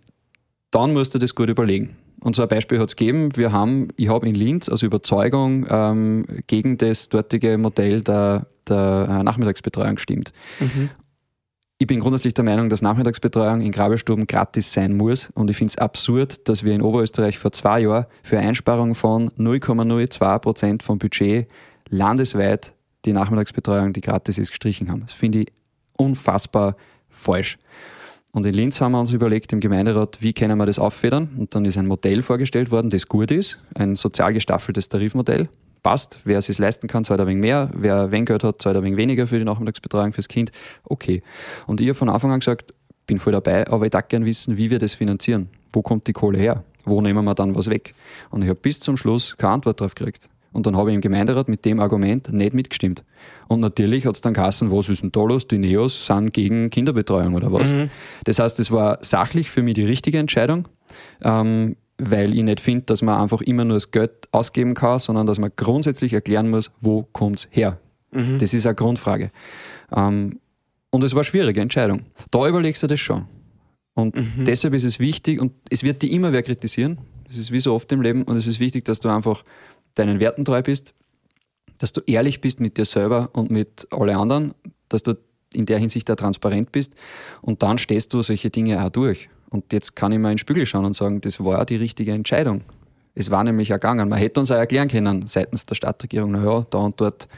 dann 0.70 0.92
musst 0.92 1.14
du 1.14 1.18
das 1.18 1.34
gut 1.34 1.48
überlegen. 1.48 1.96
Und 2.20 2.34
so 2.34 2.42
ein 2.42 2.48
Beispiel 2.48 2.78
hat 2.78 2.88
es 2.88 2.96
gegeben. 2.96 3.36
Wir 3.36 3.52
haben, 3.52 3.88
ich 3.96 4.08
habe 4.08 4.28
in 4.28 4.34
Linz 4.34 4.68
aus 4.68 4.82
Überzeugung 4.82 5.66
ähm, 5.70 6.24
gegen 6.46 6.78
das 6.78 7.08
dortige 7.08 7.58
Modell 7.58 8.02
der, 8.02 8.46
der 8.68 9.06
äh, 9.08 9.22
Nachmittagsbetreuung 9.22 9.96
gestimmt. 9.96 10.32
Ich 11.78 11.86
bin 11.86 12.00
grundsätzlich 12.00 12.32
der 12.32 12.44
Meinung, 12.44 12.70
dass 12.70 12.80
Nachmittagsbetreuung 12.80 13.60
in 13.60 13.70
Grabestuben 13.70 14.26
gratis 14.26 14.72
sein 14.72 14.96
muss. 14.96 15.30
Und 15.34 15.50
ich 15.50 15.58
finde 15.58 15.72
es 15.72 15.78
absurd, 15.78 16.48
dass 16.48 16.64
wir 16.64 16.74
in 16.74 16.80
Oberösterreich 16.80 17.38
vor 17.38 17.52
zwei 17.52 17.80
Jahren 17.80 18.06
für 18.22 18.38
Einsparung 18.38 18.94
von 18.94 19.28
0,02 19.32 20.38
Prozent 20.38 20.82
vom 20.82 20.98
Budget 20.98 21.48
landesweit 21.88 22.72
die 23.04 23.12
Nachmittagsbetreuung, 23.12 23.92
die 23.92 24.00
gratis 24.00 24.38
ist, 24.38 24.48
gestrichen 24.48 24.90
haben. 24.90 25.02
Das 25.02 25.12
finde 25.12 25.40
ich 25.40 25.52
unfassbar 25.98 26.76
falsch. 27.08 27.58
Und 28.32 28.44
in 28.44 28.52
Linz 28.52 28.80
haben 28.82 28.92
wir 28.92 29.00
uns 29.00 29.12
überlegt 29.12 29.52
im 29.54 29.60
Gemeinderat, 29.60 30.18
wie 30.20 30.34
können 30.34 30.58
wir 30.58 30.66
das 30.66 30.78
auffedern. 30.78 31.30
Und 31.38 31.54
dann 31.54 31.64
ist 31.64 31.78
ein 31.78 31.86
Modell 31.86 32.22
vorgestellt 32.22 32.70
worden, 32.70 32.90
das 32.90 33.08
gut 33.08 33.30
ist, 33.30 33.58
ein 33.74 33.96
sozial 33.96 34.34
gestaffeltes 34.34 34.90
Tarifmodell. 34.90 35.48
Passt, 35.82 36.20
wer 36.24 36.38
es 36.38 36.46
sich 36.46 36.58
leisten 36.58 36.86
kann, 36.86 37.04
zahlt 37.04 37.20
ein 37.20 37.28
wenig 37.28 37.40
mehr, 37.40 37.70
wer 37.72 38.10
wenig 38.10 38.26
Geld 38.26 38.44
hat, 38.44 38.60
zahlt 38.60 38.76
ein 38.76 38.82
wenig 38.82 38.98
weniger 38.98 39.26
für 39.26 39.38
die 39.38 39.44
Nachmittagsbetreuung 39.44 40.12
fürs 40.12 40.28
Kind. 40.28 40.52
Okay. 40.84 41.22
Und 41.66 41.80
ich 41.80 41.88
habe 41.88 41.94
von 41.94 42.10
Anfang 42.10 42.30
an 42.30 42.40
gesagt, 42.40 42.74
bin 43.06 43.18
voll 43.18 43.32
dabei, 43.32 43.66
aber 43.68 43.86
ich 43.86 43.90
darf 43.90 44.08
gern 44.08 44.26
wissen, 44.26 44.58
wie 44.58 44.68
wir 44.68 44.78
das 44.78 44.92
finanzieren. 44.92 45.48
Wo 45.72 45.80
kommt 45.80 46.06
die 46.06 46.12
Kohle 46.12 46.38
her? 46.38 46.62
Wo 46.84 47.00
nehmen 47.00 47.24
wir 47.24 47.34
dann 47.34 47.54
was 47.54 47.70
weg? 47.70 47.94
Und 48.30 48.42
ich 48.42 48.48
habe 48.48 48.60
bis 48.60 48.80
zum 48.80 48.96
Schluss 48.96 49.36
keine 49.36 49.54
Antwort 49.54 49.80
darauf 49.80 49.94
gekriegt. 49.94 50.28
Und 50.56 50.66
dann 50.66 50.74
habe 50.74 50.90
ich 50.90 50.94
im 50.94 51.02
Gemeinderat 51.02 51.48
mit 51.48 51.66
dem 51.66 51.80
Argument 51.80 52.32
nicht 52.32 52.54
mitgestimmt. 52.54 53.04
Und 53.46 53.60
natürlich 53.60 54.06
hat 54.06 54.14
es 54.14 54.22
dann 54.22 54.32
geheißen, 54.32 54.70
was 54.70 54.88
ist 54.88 55.02
denn 55.02 55.12
da 55.12 55.20
los? 55.20 55.46
Die 55.46 55.58
Neos 55.58 56.06
sind 56.06 56.32
gegen 56.32 56.70
Kinderbetreuung 56.70 57.34
oder 57.34 57.52
was? 57.52 57.74
Das 58.24 58.38
heißt, 58.38 58.58
es 58.58 58.70
war 58.70 58.96
sachlich 59.02 59.50
für 59.50 59.62
mich 59.62 59.74
die 59.74 59.84
richtige 59.84 60.16
Entscheidung, 60.18 60.66
ähm, 61.22 61.76
weil 61.98 62.32
ich 62.34 62.42
nicht 62.42 62.60
finde, 62.60 62.86
dass 62.86 63.02
man 63.02 63.20
einfach 63.20 63.42
immer 63.42 63.66
nur 63.66 63.76
das 63.76 63.90
Geld 63.90 64.12
ausgeben 64.32 64.72
kann, 64.72 64.98
sondern 64.98 65.26
dass 65.26 65.38
man 65.38 65.50
grundsätzlich 65.56 66.14
erklären 66.14 66.48
muss, 66.48 66.70
wo 66.80 67.02
kommt's 67.12 67.48
her? 67.50 67.78
Das 68.38 68.54
ist 68.54 68.64
eine 68.64 68.74
Grundfrage. 68.74 69.30
Ähm, 69.94 70.40
und 70.88 71.04
es 71.04 71.12
war 71.12 71.20
eine 71.20 71.24
schwierige 71.24 71.60
Entscheidung. 71.60 72.00
Da 72.30 72.48
überlegst 72.48 72.82
du 72.82 72.86
das 72.86 72.98
schon. 72.98 73.26
Und 73.92 74.14
deshalb 74.46 74.72
ist 74.72 74.84
es 74.84 75.00
wichtig, 75.00 75.38
und 75.38 75.52
es 75.68 75.82
wird 75.82 76.00
dich 76.00 76.12
immer 76.12 76.32
wer 76.32 76.42
kritisieren, 76.42 76.96
das 77.26 77.36
ist 77.36 77.50
wie 77.50 77.60
so 77.60 77.74
oft 77.74 77.90
im 77.92 78.00
Leben, 78.00 78.22
und 78.22 78.36
es 78.36 78.46
ist 78.46 78.58
wichtig, 78.58 78.84
dass 78.86 79.00
du 79.00 79.10
einfach 79.10 79.44
deinen 79.96 80.20
Werten 80.20 80.44
treu 80.44 80.62
bist, 80.62 80.94
dass 81.78 81.92
du 81.92 82.00
ehrlich 82.06 82.40
bist 82.40 82.60
mit 82.60 82.78
dir 82.78 82.84
selber 82.84 83.30
und 83.32 83.50
mit 83.50 83.86
alle 83.90 84.16
anderen, 84.16 84.54
dass 84.88 85.02
du 85.02 85.14
in 85.52 85.66
der 85.66 85.78
Hinsicht 85.78 86.08
da 86.08 86.14
transparent 86.14 86.72
bist 86.72 86.94
und 87.42 87.62
dann 87.62 87.78
stehst 87.78 88.12
du 88.12 88.22
solche 88.22 88.50
Dinge 88.50 88.84
auch 88.84 88.90
durch. 88.90 89.28
Und 89.50 89.72
jetzt 89.72 89.96
kann 89.96 90.12
ich 90.12 90.18
mal 90.18 90.30
in 90.30 90.34
den 90.34 90.38
Spiegel 90.38 90.66
schauen 90.66 90.84
und 90.84 90.94
sagen, 90.94 91.20
das 91.20 91.40
war 91.40 91.64
die 91.64 91.76
richtige 91.76 92.12
Entscheidung. 92.12 92.62
Es 93.14 93.30
war 93.30 93.44
nämlich 93.44 93.70
ergangen. 93.70 94.08
Man 94.08 94.18
hätte 94.18 94.40
uns 94.40 94.50
auch 94.50 94.56
erklären 94.56 94.88
können 94.88 95.26
seitens 95.26 95.64
der 95.64 95.74
Stadtregierung, 95.74 96.32
naja, 96.32 96.66
da 96.68 96.78
und 96.78 97.00
dort 97.00 97.28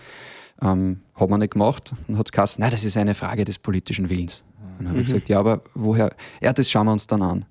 ähm, 0.60 1.02
hat 1.14 1.30
man 1.30 1.40
nicht 1.40 1.52
gemacht. 1.52 1.92
Und 2.08 2.18
hat 2.18 2.26
es 2.26 2.32
geheißen, 2.32 2.60
nein, 2.60 2.70
das 2.70 2.82
ist 2.84 2.96
eine 2.96 3.14
Frage 3.14 3.44
des 3.44 3.58
politischen 3.58 4.08
Willens. 4.08 4.42
Und 4.78 4.86
dann 4.86 4.88
habe 4.90 5.00
ich 5.00 5.06
gesagt, 5.06 5.28
ja, 5.28 5.38
aber 5.38 5.60
woher? 5.74 6.10
Ja, 6.40 6.52
das 6.52 6.70
schauen 6.70 6.86
wir 6.86 6.92
uns 6.92 7.06
dann 7.06 7.22
an. 7.22 7.44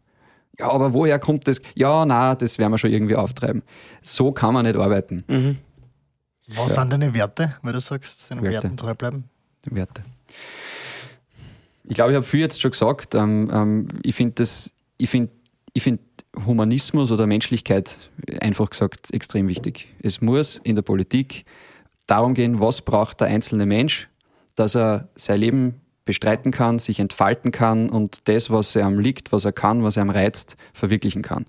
Ja, 0.60 0.72
aber 0.72 0.94
woher 0.94 1.20
kommt 1.20 1.48
das? 1.48 1.62
Ja, 1.76 2.06
na, 2.06 2.36
das 2.36 2.58
werden 2.58 2.72
wir 2.72 2.78
schon 2.78 2.92
irgendwie 2.92 3.16
auftreiben. 3.16 3.62
So 4.02 4.32
kann 4.32 4.54
man 4.54 4.66
nicht 4.66 4.78
arbeiten. 4.78 5.24
Was 6.48 6.76
sind 6.76 6.92
deine 6.92 7.14
Werte, 7.14 7.56
weil 7.62 7.74
du 7.74 7.82
sagst, 7.82 8.32
deinen 8.32 8.42
Werte. 8.42 8.64
Werten 8.64 8.78
treu 8.78 8.94
bleiben? 8.96 9.26
Werte. 9.70 10.02
Ich 11.84 11.96
glaube, 11.96 12.12
ich 12.12 12.16
habe 12.16 12.26
viel 12.26 12.40
jetzt 12.40 12.62
schon 12.62 12.72
gesagt. 12.72 13.16
Ähm, 13.16 13.50
ähm, 13.54 13.88
ich 14.04 14.16
finde 14.16 14.36
das, 14.36 14.72
ich 14.98 15.10
finde, 15.10 15.32
ich 15.74 15.84
finde 15.84 16.02
Humanismus 16.46 17.12
oder 17.12 17.28
Menschlichkeit 17.28 17.98
einfach 18.42 18.70
gesagt 18.70 19.14
extrem 19.14 19.48
wichtig. 19.48 19.94
Es 20.02 20.22
muss 20.22 20.58
in 20.64 20.76
der 20.76 20.84
Politik 20.84 21.46
darum 22.08 22.34
gehen, 22.34 22.60
was 22.60 22.82
braucht 22.82 23.22
der 23.22 23.28
einzelne 23.28 23.66
Mensch, 23.66 24.08
dass 24.56 24.76
er 24.76 25.10
sein 25.16 25.40
Leben 25.40 25.82
bestreiten 26.08 26.52
kann, 26.52 26.80
sich 26.80 27.00
entfalten 27.00 27.52
kann 27.52 27.90
und 27.90 28.28
das, 28.28 28.50
was 28.50 28.76
er 28.76 28.88
am 28.88 28.98
liegt, 28.98 29.32
was 29.32 29.46
er 29.46 29.52
kann, 29.52 29.84
was 29.84 29.98
er 29.98 30.02
am 30.04 30.10
reizt, 30.10 30.58
verwirklichen 30.74 31.22
kann. 31.22 31.46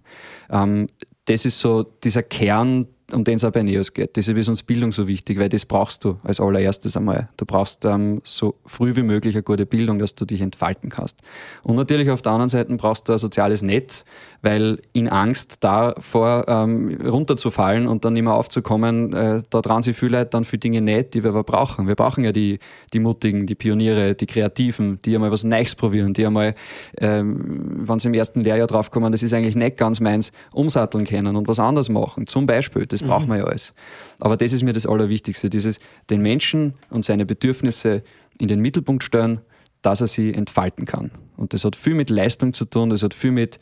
Ähm, 0.50 0.88
das 1.24 1.46
ist 1.46 1.60
so 1.60 1.82
dieser 1.82 2.22
Kern, 2.22 2.86
um 3.12 3.24
den 3.24 3.36
es 3.36 3.44
auch 3.44 3.52
bei 3.52 3.62
NEOS 3.62 3.94
geht. 3.94 4.16
Deshalb 4.16 4.36
ist 4.36 4.48
uns 4.48 4.62
Bildung 4.62 4.92
so 4.92 5.08
wichtig, 5.08 5.38
weil 5.38 5.48
das 5.48 5.64
brauchst 5.64 6.04
du 6.04 6.18
als 6.24 6.40
allererstes 6.40 6.94
einmal. 6.96 7.28
Du 7.38 7.46
brauchst 7.46 7.86
ähm, 7.86 8.20
so 8.22 8.56
früh 8.66 8.96
wie 8.96 9.02
möglich 9.02 9.34
eine 9.34 9.42
gute 9.42 9.64
Bildung, 9.64 9.98
dass 9.98 10.14
du 10.14 10.26
dich 10.26 10.42
entfalten 10.42 10.90
kannst. 10.90 11.20
Und 11.62 11.76
natürlich 11.76 12.10
auf 12.10 12.20
der 12.20 12.32
anderen 12.32 12.50
Seite 12.50 12.74
brauchst 12.76 13.08
du 13.08 13.12
ein 13.12 13.18
soziales 13.18 13.62
Netz, 13.62 14.04
weil 14.42 14.80
in 14.92 15.08
Angst 15.08 15.56
davor 15.60 16.44
ähm, 16.48 16.98
runterzufallen 17.02 17.88
und 17.88 18.04
dann 18.04 18.12
nicht 18.12 18.24
mehr 18.24 18.34
aufzukommen, 18.34 19.14
äh, 19.14 19.42
da 19.48 19.62
dran 19.62 19.82
sich 19.82 19.96
viele 19.96 20.18
Leute 20.18 20.30
dann 20.30 20.44
für 20.44 20.58
Dinge 20.58 20.82
nicht, 20.82 21.14
die 21.14 21.24
wir 21.24 21.30
aber 21.30 21.44
brauchen. 21.44 21.86
Wir 21.86 21.94
brauchen 21.94 22.24
ja 22.24 22.32
die, 22.32 22.58
die 22.92 22.98
Mutigen, 22.98 23.46
die 23.46 23.54
Pioniere, 23.54 24.16
die 24.16 24.26
Kreativen, 24.26 25.00
die 25.02 25.14
einmal 25.14 25.32
was 25.32 25.44
Neues 25.44 25.74
probieren, 25.74 26.12
die 26.12 26.26
einmal, 26.26 26.54
ähm, 26.98 27.86
wenn 27.88 27.98
sie 27.98 28.08
im 28.08 28.14
ersten 28.14 28.42
Lehrjahr 28.42 28.66
draufkommen, 28.66 29.12
das 29.12 29.22
ist 29.22 29.32
eigentlich 29.32 29.56
nicht 29.56 29.78
ganz 29.78 29.98
meins, 29.98 30.30
umsatteln 30.52 31.06
können 31.06 31.36
und 31.36 31.48
was 31.48 31.58
anderes 31.58 31.88
machen. 31.88 32.26
Zum 32.26 32.44
Beispiel, 32.44 32.84
das 32.84 32.97
brauchen 33.02 33.28
wir 33.28 33.36
ja 33.36 33.44
alles. 33.44 33.74
Aber 34.20 34.36
das 34.36 34.52
ist 34.52 34.62
mir 34.62 34.72
das 34.72 34.86
Allerwichtigste, 34.86 35.50
dieses 35.50 35.80
den 36.10 36.22
Menschen 36.22 36.74
und 36.90 37.04
seine 37.04 37.26
Bedürfnisse 37.26 38.02
in 38.38 38.48
den 38.48 38.60
Mittelpunkt 38.60 39.04
stellen, 39.04 39.40
dass 39.82 40.00
er 40.00 40.06
sie 40.06 40.34
entfalten 40.34 40.84
kann. 40.84 41.10
Und 41.36 41.54
das 41.54 41.64
hat 41.64 41.76
viel 41.76 41.94
mit 41.94 42.10
Leistung 42.10 42.52
zu 42.52 42.64
tun, 42.64 42.90
das 42.90 43.02
hat 43.02 43.14
viel 43.14 43.30
mit 43.30 43.58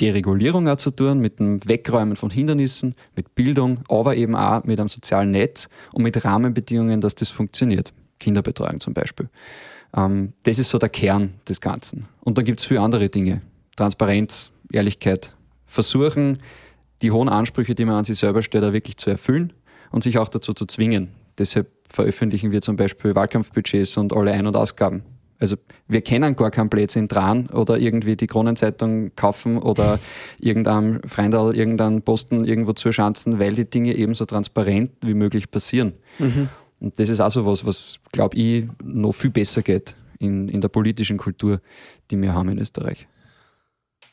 Deregulierung 0.00 0.68
auch 0.68 0.76
zu 0.76 0.90
tun, 0.90 1.20
mit 1.20 1.38
dem 1.38 1.66
Wegräumen 1.68 2.16
von 2.16 2.30
Hindernissen, 2.30 2.94
mit 3.14 3.34
Bildung, 3.34 3.80
aber 3.88 4.16
eben 4.16 4.34
auch 4.34 4.64
mit 4.64 4.80
einem 4.80 4.88
sozialen 4.88 5.30
Netz 5.30 5.68
und 5.92 6.02
mit 6.02 6.24
Rahmenbedingungen, 6.24 7.00
dass 7.00 7.14
das 7.14 7.30
funktioniert. 7.30 7.92
Kinderbetreuung 8.18 8.80
zum 8.80 8.94
Beispiel. 8.94 9.28
Ähm, 9.96 10.32
das 10.42 10.58
ist 10.58 10.70
so 10.70 10.78
der 10.78 10.88
Kern 10.88 11.34
des 11.48 11.60
Ganzen. 11.60 12.08
Und 12.20 12.38
dann 12.38 12.44
gibt 12.44 12.60
es 12.60 12.66
viele 12.66 12.80
andere 12.80 13.08
Dinge. 13.08 13.42
Transparenz, 13.76 14.50
Ehrlichkeit. 14.72 15.34
Versuchen, 15.66 16.38
die 17.02 17.10
hohen 17.10 17.28
Ansprüche, 17.28 17.74
die 17.74 17.84
man 17.84 17.96
an 17.96 18.04
sich 18.04 18.18
selber 18.18 18.42
stellt, 18.42 18.64
auch 18.64 18.72
wirklich 18.72 18.96
zu 18.96 19.10
erfüllen 19.10 19.52
und 19.90 20.02
sich 20.02 20.18
auch 20.18 20.28
dazu 20.28 20.52
zu 20.54 20.66
zwingen. 20.66 21.08
Deshalb 21.38 21.68
veröffentlichen 21.88 22.52
wir 22.52 22.60
zum 22.62 22.76
Beispiel 22.76 23.14
Wahlkampfbudgets 23.14 23.96
und 23.96 24.12
alle 24.12 24.32
Ein- 24.32 24.46
und 24.46 24.56
Ausgaben. 24.56 25.02
Also 25.40 25.56
wir 25.88 26.00
kennen 26.00 26.36
gar 26.36 26.50
keinen 26.52 26.68
Blödsinn 26.70 27.08
dran 27.08 27.48
oder 27.48 27.76
irgendwie 27.78 28.16
die 28.16 28.28
Kronenzeitung 28.28 29.14
kaufen 29.16 29.58
oder 29.58 29.98
irgendeinem 30.38 31.02
Freundal 31.06 31.54
irgendeinen 31.54 32.02
Posten 32.02 32.44
irgendwo 32.44 32.72
zuschanzen, 32.72 33.38
weil 33.40 33.54
die 33.54 33.68
Dinge 33.68 33.94
eben 33.94 34.14
so 34.14 34.24
transparent 34.24 34.92
wie 35.02 35.14
möglich 35.14 35.50
passieren. 35.50 35.92
Und 36.80 36.98
das 36.98 37.08
ist 37.08 37.20
auch 37.20 37.30
so 37.32 37.44
was, 37.46 37.66
was, 37.66 37.98
glaube 38.12 38.36
ich, 38.36 38.64
noch 38.82 39.12
viel 39.12 39.30
besser 39.30 39.62
geht 39.62 39.96
in, 40.20 40.48
in 40.48 40.60
der 40.60 40.68
politischen 40.68 41.16
Kultur, 41.18 41.60
die 42.10 42.20
wir 42.22 42.32
haben 42.32 42.48
in 42.50 42.58
Österreich. 42.58 43.06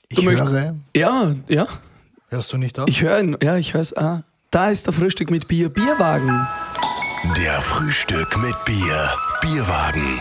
Ich 0.09 0.17
Du 0.17 0.23
möchtest- 0.23 0.51
höre, 0.53 0.75
Ja, 0.97 1.35
ja. 1.47 1.67
Hörst 2.31 2.51
du 2.53 2.57
nicht 2.57 2.79
auf? 2.79 2.87
Ich 2.89 3.01
höre 3.01 3.43
ja, 3.43 3.57
ich 3.57 3.73
höre 3.73 3.81
es. 3.81 3.95
Ah, 3.95 4.23
da 4.49 4.69
ist 4.69 4.87
der 4.87 4.93
Frühstück 4.93 5.29
mit 5.29 5.47
Bier. 5.47 5.69
Bierwagen. 5.69 6.47
Der 7.37 7.61
Frühstück 7.61 8.35
mit 8.41 8.55
Bier. 8.65 9.11
Bierwagen. 9.41 10.19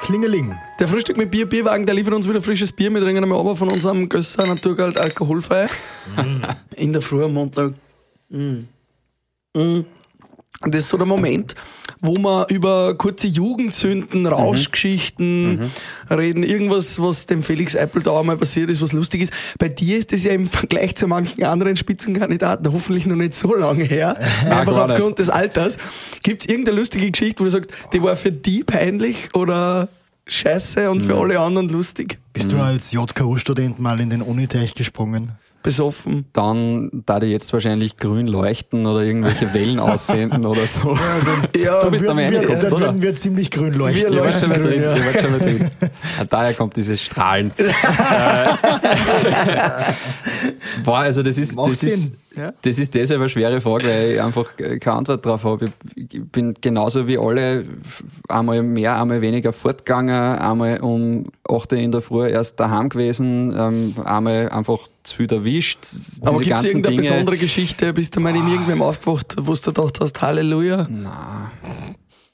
Klingeling. 0.00 0.54
Der 0.78 0.88
Frühstück 0.88 1.16
mit 1.16 1.30
Bier, 1.30 1.48
Bierwagen, 1.48 1.86
der 1.86 1.94
liefert 1.94 2.12
uns 2.12 2.28
wieder 2.28 2.42
frisches 2.42 2.72
Bier. 2.72 2.90
Wir 2.90 3.00
trinken 3.00 3.22
einmal 3.22 3.40
aber 3.40 3.56
von 3.56 3.70
unserem 3.70 4.08
Gösser 4.08 4.46
Naturgalt 4.46 4.98
alkoholfrei. 4.98 5.68
In 6.76 6.92
der 6.92 7.00
Früh 7.00 7.24
am 7.24 7.32
Montag. 7.32 7.72
Mm. 8.28 8.64
Mm. 9.54 9.84
Das 10.60 10.82
ist 10.82 10.88
so 10.88 10.96
der 10.96 11.06
Moment, 11.06 11.54
wo 12.04 12.14
wir 12.18 12.46
über 12.50 12.94
kurze 12.94 13.26
Jugendsünden, 13.26 14.26
Rauschgeschichten 14.26 15.70
reden. 16.10 16.42
Irgendwas, 16.42 17.00
was 17.00 17.26
dem 17.26 17.42
Felix 17.42 17.74
Eipeldauer 17.74 18.24
mal 18.24 18.36
passiert 18.36 18.68
ist, 18.68 18.82
was 18.82 18.92
lustig 18.92 19.22
ist. 19.22 19.32
Bei 19.58 19.68
dir 19.68 19.96
ist 19.96 20.12
das 20.12 20.22
ja 20.22 20.32
im 20.32 20.46
Vergleich 20.46 20.96
zu 20.96 21.06
manchen 21.08 21.44
anderen 21.44 21.76
Spitzenkandidaten 21.76 22.70
hoffentlich 22.72 23.06
noch 23.06 23.16
nicht 23.16 23.34
so 23.34 23.54
lange 23.54 23.84
her. 23.84 24.16
Einfach 24.44 24.74
gar 24.76 24.90
aufgrund 24.90 25.18
des 25.18 25.30
Alters. 25.30 25.78
Gibt 26.22 26.42
es 26.42 26.48
irgendeine 26.48 26.78
lustige 26.78 27.10
Geschichte, 27.10 27.40
wo 27.40 27.44
du 27.44 27.50
sagst, 27.50 27.70
die 27.92 28.02
war 28.02 28.16
für 28.16 28.32
die 28.32 28.64
peinlich 28.64 29.34
oder 29.34 29.88
scheiße 30.26 30.90
und 30.90 31.02
für 31.02 31.16
alle 31.16 31.38
anderen 31.40 31.68
lustig. 31.68 32.18
Bist 32.32 32.52
du 32.52 32.58
als 32.58 32.92
JKU-Student 32.92 33.78
mal 33.78 34.00
in 34.00 34.10
den 34.10 34.22
Unitech 34.22 34.74
gesprungen? 34.74 35.32
Besoffen. 35.64 36.26
Dann 36.34 36.90
da 37.06 37.18
die 37.18 37.28
jetzt 37.28 37.50
wahrscheinlich 37.54 37.96
grün 37.96 38.26
leuchten 38.26 38.84
oder 38.86 39.00
irgendwelche 39.00 39.52
Wellen 39.54 39.80
aussenden 39.80 40.44
oder 40.46 40.66
so. 40.66 40.96
Ja, 41.56 41.82
Du 41.82 41.90
bist 41.90 42.04
Dann 42.04 42.10
am 42.12 42.18
Ende 42.18 42.34
wir, 42.34 42.40
gekommen, 42.42 42.60
dann 42.62 42.72
oder? 42.74 42.86
würden 42.86 43.02
wir 43.02 43.14
ziemlich 43.16 43.50
grün 43.50 43.72
leuchten. 43.72 44.12
Wir 44.12 44.22
mal 44.22 44.58
Grün, 44.60 44.70
drin. 44.70 44.82
ja. 44.82 45.04
Wart 45.06 45.20
schon 45.20 45.30
mal 45.32 45.40
drin. 45.40 45.70
Ah, 46.20 46.24
Daher 46.28 46.54
kommt 46.54 46.76
dieses 46.76 47.00
Strahlen. 47.02 47.50
Äh, 47.58 48.46
Boah, 50.84 50.98
also 50.98 51.22
das 51.22 51.38
ist, 51.38 51.54
Macht 51.56 51.72
das 51.72 51.82
ist, 51.82 52.12
ja. 52.36 52.52
das 52.62 52.78
ist 52.78 52.94
deshalb 52.94 53.20
eine 53.20 53.28
schwere 53.28 53.60
Frage, 53.60 53.86
weil 53.86 54.10
ich 54.12 54.22
einfach 54.22 54.56
keine 54.56 54.96
Antwort 54.96 55.24
drauf 55.24 55.44
habe. 55.44 55.66
Ich 55.94 56.22
bin 56.24 56.54
genauso 56.60 57.06
wie 57.06 57.18
alle 57.18 57.64
einmal 58.28 58.62
mehr, 58.62 59.00
einmal 59.00 59.20
weniger 59.20 59.52
fortgegangen, 59.52 60.38
einmal 60.38 60.80
um 60.80 61.26
8 61.48 61.72
Uhr 61.72 61.78
in 61.78 61.92
der 61.92 62.00
Früh 62.00 62.26
erst 62.28 62.60
daheim 62.60 62.88
gewesen, 62.88 63.54
ähm, 63.56 63.94
einmal 64.04 64.48
einfach 64.50 64.88
zu 65.02 65.16
viel 65.16 65.32
erwischt. 65.32 65.80
Aber 66.22 66.38
gibt 66.38 66.58
es 66.58 66.64
irgendeine 66.64 66.96
Dinge. 66.96 67.08
besondere 67.08 67.36
Geschichte? 67.36 67.92
Bist 67.92 68.16
du 68.16 68.20
mal 68.20 68.34
in 68.34 68.48
irgendwem 68.48 68.82
aufgewacht, 68.82 69.36
wo 69.38 69.54
du 69.54 69.60
gedacht 69.60 70.00
hast, 70.00 70.20
Halleluja? 70.22 70.88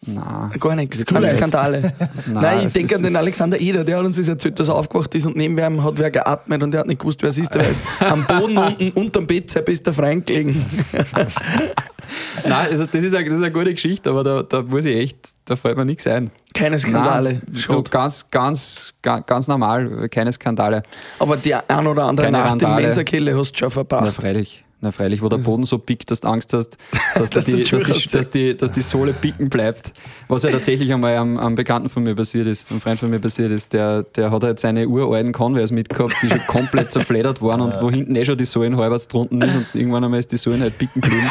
Na, 0.06 0.50
Gar 0.58 0.76
nichts, 0.76 1.04
keine. 1.04 1.28
Skandale. 1.28 1.92
Nein, 2.26 2.42
Nein, 2.42 2.66
ich 2.68 2.72
denke 2.72 2.96
an 2.96 3.02
den 3.02 3.16
Alexander 3.16 3.60
Eder, 3.60 3.84
der 3.84 3.98
hat 3.98 4.06
uns 4.06 4.16
das 4.16 4.28
erzählt, 4.28 4.58
dass 4.58 4.68
er 4.68 4.74
aufgewacht 4.76 5.14
ist 5.14 5.26
und 5.26 5.36
neben 5.36 5.58
ihm 5.58 5.84
hat 5.84 5.98
wer 5.98 6.10
geatmet 6.10 6.62
und 6.62 6.72
er 6.72 6.80
hat 6.80 6.86
nicht 6.86 7.00
gewusst, 7.00 7.20
wer 7.22 7.28
es 7.28 7.36
ist. 7.36 7.54
Der 7.54 7.68
ist 7.68 7.82
am 8.00 8.24
Boden 8.26 8.56
unten 8.58 8.90
unterm 8.92 9.26
Bett 9.26 9.50
sein 9.50 9.62
bester 9.62 9.92
Freund 9.92 10.24
gelegen. 10.24 10.64
Nein, 12.48 12.68
also 12.70 12.86
das 12.86 13.04
ist, 13.04 13.14
eine, 13.14 13.26
das 13.26 13.34
ist 13.34 13.42
eine 13.42 13.52
gute 13.52 13.74
Geschichte, 13.74 14.08
aber 14.08 14.24
da, 14.24 14.42
da 14.42 14.62
muss 14.62 14.86
ich 14.86 14.96
echt, 14.96 15.18
da 15.44 15.54
fällt 15.54 15.76
mir 15.76 15.84
nichts 15.84 16.06
ein. 16.06 16.30
Keine 16.54 16.78
Skandale. 16.78 17.34
Nein, 17.34 17.64
du, 17.68 17.82
ganz, 17.82 18.30
ganz, 18.30 18.94
ganz, 19.02 19.26
ganz 19.26 19.48
normal, 19.48 20.08
keine 20.08 20.32
Skandale. 20.32 20.82
Aber 21.18 21.36
die 21.36 21.54
ein 21.54 21.86
oder 21.86 22.04
andere 22.04 22.26
Keine 22.26 22.38
Nacht 22.38 22.54
in 22.54 22.60
Randale. 22.66 22.86
Mensakehle 22.86 23.36
hast 23.38 23.52
du 23.52 23.58
schon 23.58 23.70
verbracht. 23.70 24.14
freilich. 24.14 24.64
Na 24.82 24.92
freilich, 24.92 25.20
wo 25.20 25.28
der 25.28 25.36
Boden 25.38 25.64
so 25.64 25.76
pickt, 25.78 26.10
dass 26.10 26.20
du 26.20 26.28
Angst 26.28 26.52
hast, 26.54 26.78
dass, 27.14 27.28
Dass 27.30 27.44
die, 27.44 27.64
du 27.64 27.78
dass, 27.78 27.98
die, 27.98 28.08
dass, 28.08 28.30
die, 28.30 28.56
dass 28.56 28.72
die 28.72 28.80
Sohle 28.80 29.12
picken 29.12 29.50
bleibt. 29.50 29.92
Was 30.28 30.42
ja 30.42 30.50
tatsächlich 30.50 30.90
einmal 30.92 31.16
am, 31.16 31.36
am 31.36 31.54
Bekannten 31.54 31.90
von 31.90 32.02
mir 32.02 32.14
passiert 32.14 32.46
ist, 32.46 32.70
einem 32.70 32.80
Freund 32.80 32.98
von 32.98 33.10
mir 33.10 33.18
passiert 33.18 33.50
ist, 33.52 33.72
der, 33.74 34.04
der 34.04 34.30
hat 34.30 34.42
halt 34.42 34.58
seine 34.58 34.88
uralten 34.88 35.32
Converse 35.32 35.74
mitgehabt, 35.74 36.14
die 36.22 36.30
schon 36.30 36.40
komplett 36.46 36.92
zerfledert 36.92 37.42
waren 37.42 37.60
und 37.60 37.74
wo 37.82 37.90
hinten 37.90 38.16
eh 38.16 38.24
schon 38.24 38.38
die 38.38 38.44
Sohlen 38.46 38.76
halbwegs 38.76 39.08
drunten 39.08 39.42
ist 39.42 39.56
und 39.56 39.66
irgendwann 39.74 40.04
einmal 40.04 40.20
ist 40.20 40.32
die 40.32 40.36
Sohlen 40.38 40.62
halt 40.62 40.78
picken 40.78 41.02
geblieben. 41.02 41.30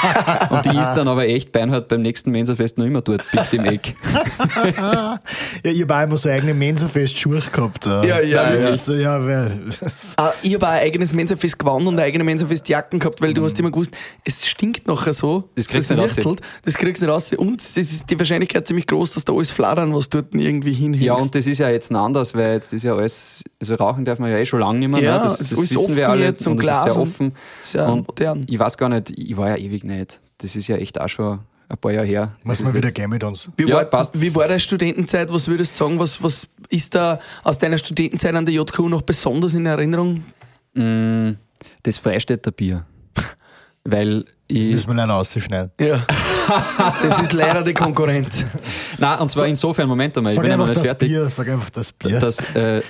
Und 0.51 0.65
die 0.65 0.77
ist 0.77 0.91
dann 0.93 1.07
aber 1.07 1.27
echt 1.27 1.51
beinhart 1.51 1.87
beim 1.87 2.01
nächsten 2.01 2.29
Mensafest 2.31 2.77
noch 2.77 2.85
immer 2.85 3.01
dort, 3.01 3.23
pickt 3.31 3.53
im 3.55 3.65
Eck. 3.65 3.95
Ja, 4.79 5.19
ich 5.63 5.81
habe 5.81 5.95
auch 5.95 6.03
immer 6.03 6.17
so 6.17 6.29
eigene 6.29 6.53
Mensa-Fest-Schuhe 6.53 7.41
gehabt. 7.51 7.85
äh. 7.85 7.89
Ja, 8.07 8.19
ja, 8.21 8.53
ja. 8.53 8.61
Das, 8.61 8.87
ja, 8.87 9.25
weil, 9.25 9.51
Ah, 10.17 10.31
ich 10.41 10.53
habe 10.53 10.67
auch 10.67 10.71
ein 10.71 10.81
eigenes 10.81 11.13
Mensafest 11.13 11.57
gewonnen 11.59 11.87
und 11.87 11.93
eine 11.95 12.03
eigene 12.03 12.23
Mensafest-Jacken 12.23 12.99
gehabt, 12.99 13.21
weil 13.21 13.33
du 13.39 13.45
hast 13.45 13.59
immer 13.59 13.71
gewusst, 13.71 13.95
es 14.25 14.47
stinkt 14.47 14.87
nachher 14.87 15.13
so. 15.13 15.49
Das 15.55 15.67
kriegst 15.67 15.89
du 15.89 15.95
nicht 15.95 16.25
raus. 16.25 16.35
Das 16.63 16.73
kriegst 16.75 17.01
du 17.01 17.05
nicht 17.05 17.13
raus. 17.13 17.31
Und 17.33 17.61
es 17.61 17.75
ist 17.77 18.09
die 18.09 18.17
Wahrscheinlichkeit 18.19 18.67
ziemlich 18.67 18.87
groß, 18.87 19.13
dass 19.13 19.25
da 19.25 19.33
alles 19.33 19.49
flattern, 19.51 19.93
was 19.93 20.09
dort 20.09 20.33
irgendwie 20.35 20.73
hinhilft. 20.73 21.05
Ja, 21.05 21.15
und 21.15 21.33
das 21.33 21.47
ist 21.47 21.57
ja 21.57 21.69
jetzt 21.69 21.91
anders, 21.91 22.33
weil 22.35 22.53
jetzt 22.53 22.71
ist 22.73 22.83
ja 22.83 22.95
alles, 22.95 23.43
also 23.59 23.75
rauchen 23.75 24.05
darf 24.05 24.19
man 24.19 24.31
ja 24.31 24.37
eh 24.37 24.45
schon 24.45 24.59
lange 24.59 24.79
nicht 24.79 24.89
mehr. 24.89 25.01
Ja, 25.01 25.17
ne? 25.17 25.23
das, 25.23 25.37
das 25.39 25.51
ist 25.51 25.61
wissen 25.61 25.77
offen 25.77 25.95
wir 25.95 26.09
alle 26.09 26.23
jetzt 26.25 26.45
und 26.47 26.53
und 26.53 26.59
Glas 26.59 26.85
ist 26.87 26.93
sehr 26.93 27.01
offen. 27.01 27.31
sehr 27.63 27.87
und 27.87 28.07
modern. 28.07 28.45
ich 28.49 28.59
weiß 28.59 28.77
gar 28.77 28.89
nicht, 28.89 29.11
ich 29.17 29.35
war 29.37 29.49
ja 29.49 29.55
ewig 29.57 29.83
nicht. 29.83 30.19
Das 30.37 30.55
ist 30.55 30.67
ja 30.67 30.77
echt 30.77 30.99
auch 30.99 31.09
schon 31.09 31.39
ein 31.71 31.77
paar 31.77 31.91
Jahre 31.91 32.07
her. 32.07 32.33
muss 32.43 32.57
Das 32.57 32.63
man 32.63 32.71
ist 32.71 32.77
wieder 32.77 32.87
jetzt- 32.87 32.95
gehen 32.95 33.09
mit 33.09 33.23
uns. 33.23 33.49
Wie, 33.57 33.67
Ja, 33.67 33.75
war, 33.75 33.85
passt. 33.85 34.19
wie 34.19 34.33
war 34.33 34.47
deine 34.47 34.59
Studentenzeit? 34.59 35.31
Was 35.31 35.47
würdest 35.47 35.73
du 35.73 35.77
sagen? 35.85 35.99
Was, 35.99 36.21
was 36.23 36.47
ist 36.69 36.95
da 36.95 37.19
aus 37.43 37.57
deiner 37.59 37.77
Studentenzeit 37.77 38.33
an 38.33 38.45
der 38.45 38.55
JKU 38.55 38.89
noch 38.89 39.01
besonders 39.03 39.53
in 39.53 39.65
Erinnerung? 39.65 40.23
Mm, 40.73 41.31
Das 41.83 41.97
Freistädter 41.97 42.51
Bier. 42.51 42.85
Weil 43.85 44.25
ich. 44.47 44.67
Müssen 44.67 44.89
wir 44.89 44.95
leider 44.95 45.15
ausschneiden. 45.15 45.71
Ja. 45.79 46.05
das 47.01 47.21
ist 47.21 47.33
leider 47.33 47.63
die 47.63 47.73
Konkurrenz. 47.73 48.43
Nein, 48.97 49.19
und 49.19 49.31
zwar 49.31 49.47
insofern, 49.47 49.87
Moment 49.87 50.17
einmal, 50.17 50.31
ich 50.33 50.35
Sag 50.35 50.41
bin 50.43 50.51
ja 50.51 50.57
noch 50.57 50.67
einfach 50.67 50.75
nicht 50.83 50.91
das 50.91 50.97
fertig. 50.97 51.07
Bier, 51.09 51.29
sag 51.29 51.47
einfach 51.47 51.69
das 51.69 51.91
Bier. 51.91 52.19
Das, 52.19 52.39
äh, 52.55 52.81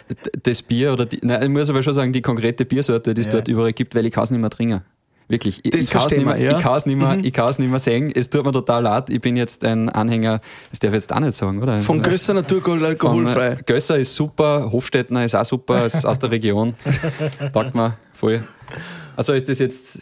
das 0.43 0.61
Bier 0.61 0.93
oder 0.93 1.05
die, 1.05 1.19
nein, 1.21 1.43
ich 1.43 1.49
muss 1.49 1.69
aber 1.69 1.83
schon 1.83 1.93
sagen, 1.93 2.11
die 2.11 2.21
konkrete 2.21 2.65
Biersorte, 2.65 3.13
die 3.13 3.21
es 3.21 3.27
Ja. 3.27 3.33
dort 3.33 3.47
überall 3.47 3.73
gibt, 3.73 3.93
weil 3.95 4.05
ich 4.05 4.11
kann 4.13 4.23
es 4.23 4.31
nicht 4.31 4.41
mehr 4.41 4.49
trinken. 4.49 4.81
Wirklich. 5.27 5.59
Ich, 5.63 5.69
Das 5.71 5.81
ich 5.81 5.89
kann 5.91 5.97
es 5.99 6.03
verstehen 6.05 6.17
nicht 6.25 6.27
mehr, 6.27 6.37
wir, 6.37 6.43
ja. 6.45 6.51
Mhm. 6.53 6.57
ich 6.57 6.63
kann 6.63 6.75
es 6.77 6.85
nicht 6.87 6.97
mehr, 6.97 7.17
ich 7.21 7.33
kann 7.33 7.49
es 7.49 7.59
nicht 7.59 7.69
mehr 7.69 7.79
sehen. 7.79 8.11
Es 8.15 8.29
tut 8.31 8.43
mir 8.45 8.51
total 8.51 8.81
leid. 8.81 9.11
Ich 9.11 9.21
bin 9.21 9.37
jetzt 9.37 9.63
ein 9.63 9.87
Anhänger, 9.89 10.41
das 10.71 10.79
darf 10.79 10.89
ich 10.89 10.95
jetzt 10.95 11.13
auch 11.13 11.19
nicht 11.19 11.33
sagen, 11.35 11.61
oder? 11.61 11.77
Von 11.81 12.01
Gösser 12.01 12.33
Naturgold 12.33 12.79
Von, 12.79 12.89
alkoholfrei. 12.89 13.49
äh, 13.49 13.57
Gösser 13.63 13.99
ist 13.99 14.15
super, 14.15 14.71
Hofstettner 14.71 15.23
ist 15.23 15.35
auch 15.35 15.45
super, 15.45 15.85
ist 15.85 16.03
aus 16.03 16.17
der 16.17 16.31
Region. 16.31 16.73
Taugt 17.53 17.75
mir 17.75 17.95
voll. 18.11 18.43
Also 19.15 19.33
ist 19.33 19.47
das 19.47 19.59
jetzt 19.59 19.99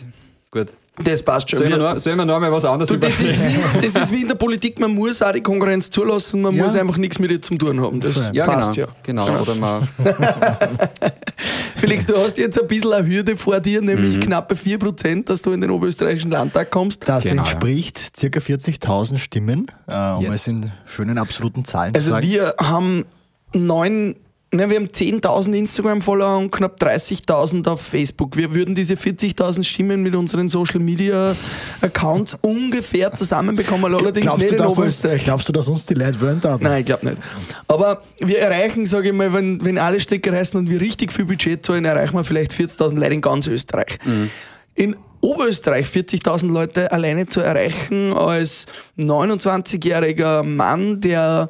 gut. 0.52 0.68
Das 1.04 1.22
passt 1.22 1.48
schon. 1.50 1.60
Sollen 1.60 1.70
wir 1.72 1.78
Wir- 1.78 1.90
noch, 1.94 1.98
sollen 1.98 2.18
wir 2.18 2.26
noch 2.26 2.40
mal 2.40 2.52
was 2.52 2.66
anderes 2.66 2.90
Du, 2.90 2.98
das, 2.98 3.20
ist 3.20 3.40
wie, 3.40 3.82
das 3.88 4.04
ist 4.04 4.12
wie 4.12 4.22
in 4.22 4.28
der 4.28 4.36
Politik, 4.36 4.80
man 4.80 4.96
muss 4.96 5.22
auch 5.22 5.32
die 5.32 5.42
Konkurrenz 5.42 5.92
zulassen, 5.92 6.42
man 6.42 6.56
Ja. 6.56 6.64
muss 6.64 6.74
einfach 6.76 6.98
nichts 6.98 7.20
mit 7.20 7.30
ihr 7.30 7.40
zu 7.42 7.54
tun 7.56 7.80
haben. 7.82 8.00
Das 8.02 8.20
Ja, 8.34 8.46
passt 8.46 8.74
genau. 8.74 8.88
ja. 8.88 8.96
genau. 9.04 9.42
Oder 9.42 9.54
man, 9.56 9.88
Felix, 11.76 12.06
du 12.08 12.18
hast 12.18 12.38
jetzt 12.38 12.60
ein 12.60 12.68
bisschen 12.68 12.94
eine 12.94 13.08
Hürde 13.08 13.38
vor 13.38 13.60
dir, 13.60 13.82
nämlich 13.82 14.16
Mhm. 14.18 14.22
knappe 14.22 14.56
4%, 14.56 15.30
dass 15.30 15.42
du 15.44 15.52
in 15.52 15.62
den 15.62 15.70
oberösterreichischen 15.70 16.32
Landtag 16.32 16.72
kommst. 16.72 17.08
Das 17.08 17.24
Genau, 17.26 17.44
entspricht 17.44 18.18
circa 18.18 18.40
40.000 18.40 19.20
Stimmen, 19.20 19.68
äh, 19.88 19.94
um 20.14 20.24
Yes. 20.24 20.36
es 20.36 20.48
in 20.48 20.72
schönen 20.86 21.18
absoluten 21.20 21.66
Zahlen 21.66 21.94
zu 21.94 22.00
Also 22.00 22.12
sagen. 22.12 22.28
wir 22.28 22.56
haben 22.60 23.06
neun, 23.54 24.16
ne, 24.52 24.70
wir 24.70 24.78
haben 24.78 24.88
10.000 24.88 25.54
Instagram-Follower 25.54 26.38
und 26.38 26.52
knapp 26.52 26.82
30.000 26.82 27.68
auf 27.70 27.82
Facebook. 27.82 28.38
Wir 28.38 28.54
würden 28.54 28.76
diese 28.76 28.94
40.000 28.96 29.64
Stimmen 29.64 30.04
mit 30.04 30.16
unseren 30.16 30.50
Social-Media-Accounts 30.50 32.38
ungefähr 32.42 33.14
zusammenbekommen, 33.14 33.94
allerdings 33.94 34.28
glaubst, 34.28 34.40
nicht 34.40 34.52
du, 34.52 34.56
in 34.56 34.62
dass 34.62 34.68
uns, 34.70 34.78
Oberösterreich. 34.78 35.24
glaubst 35.24 35.50
du, 35.50 35.54
dass 35.54 35.68
uns 35.68 35.86
die 35.86 35.94
Leute 35.94 36.22
wollen 36.22 36.40
da? 36.40 36.58
Nein, 36.60 36.80
ich 36.80 36.86
glaube 36.86 37.06
nicht. 37.08 37.18
Aber 37.68 38.02
wir 38.20 38.40
erreichen, 38.40 38.86
sage 38.86 39.10
ich 39.10 39.14
mal, 39.14 39.34
wenn, 39.34 39.64
wenn 39.64 39.78
alle 39.78 40.00
Strecke 40.00 40.32
reißen 40.32 40.60
und 40.60 40.70
wir 40.70 40.80
richtig 40.82 41.12
viel 41.12 41.26
Budget 41.26 41.66
zahlen, 41.66 41.86
erreichen 41.86 42.16
wir 42.16 42.24
vielleicht 42.24 42.52
40.000 42.54 43.00
Leute 43.00 43.14
in 43.14 43.22
ganz 43.22 43.48
Österreich. 43.48 44.00
In 44.76 44.96
Oberösterreich 45.22 45.88
40.000 45.88 46.52
Leute 46.52 46.92
alleine 46.92 47.26
zu 47.26 47.42
erreichen 47.42 48.14
als 48.14 48.68
29-jähriger 48.98 50.44
Mann, 50.44 51.02
der 51.02 51.50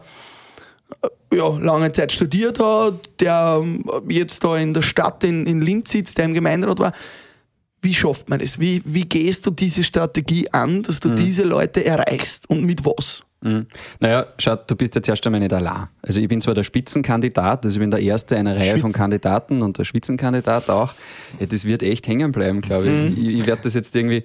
ja, 1.33 1.47
lange 1.59 1.91
Zeit 1.91 2.11
studiert 2.11 2.59
hat, 2.59 3.09
der 3.19 3.59
ähm, 3.61 3.83
jetzt 4.07 4.43
da 4.43 4.57
in 4.57 4.73
der 4.73 4.81
Stadt 4.81 5.23
in, 5.23 5.45
in 5.45 5.61
Linz 5.61 5.91
sitzt, 5.91 6.17
der 6.17 6.25
im 6.25 6.33
Gemeinderat 6.33 6.79
war. 6.79 6.91
Wie 7.81 7.93
schafft 7.93 8.29
man 8.29 8.39
das? 8.39 8.59
Wie, 8.59 8.81
wie 8.85 9.05
gehst 9.05 9.45
du 9.45 9.51
diese 9.51 9.83
Strategie 9.83 10.49
an, 10.51 10.83
dass 10.83 10.99
du 10.99 11.09
diese 11.15 11.43
Leute 11.43 11.85
erreichst 11.85 12.49
und 12.49 12.63
mit 12.65 12.83
was? 12.85 13.21
Mhm. 13.41 13.67
Naja, 13.99 14.25
schau, 14.39 14.55
du 14.55 14.75
bist 14.75 14.95
jetzt 14.95 15.07
erst 15.07 15.23
einmal 15.27 15.39
nicht 15.39 15.53
allein. 15.53 15.87
Also 16.01 16.19
ich 16.19 16.27
bin 16.27 16.41
zwar 16.41 16.55
der 16.55 16.63
Spitzenkandidat, 16.63 17.63
also 17.65 17.75
ich 17.75 17.79
bin 17.79 17.91
der 17.91 17.99
Erste 18.01 18.35
einer 18.35 18.55
Reihe 18.55 18.71
von 18.71 18.79
Spitzen. 18.79 18.93
Kandidaten 18.93 19.61
und 19.61 19.77
der 19.77 19.83
Spitzenkandidat 19.85 20.69
auch. 20.71 20.93
Ja, 21.39 21.45
das 21.45 21.63
wird 21.65 21.83
echt 21.83 22.07
hängen 22.07 22.31
bleiben, 22.31 22.61
glaube 22.61 22.89
Mhm. 22.89 23.07
ich. 23.15 23.17
Ich, 23.19 23.39
ich 23.41 23.45
werde 23.45 23.61
das 23.63 23.75
jetzt 23.75 23.95
irgendwie, 23.95 24.23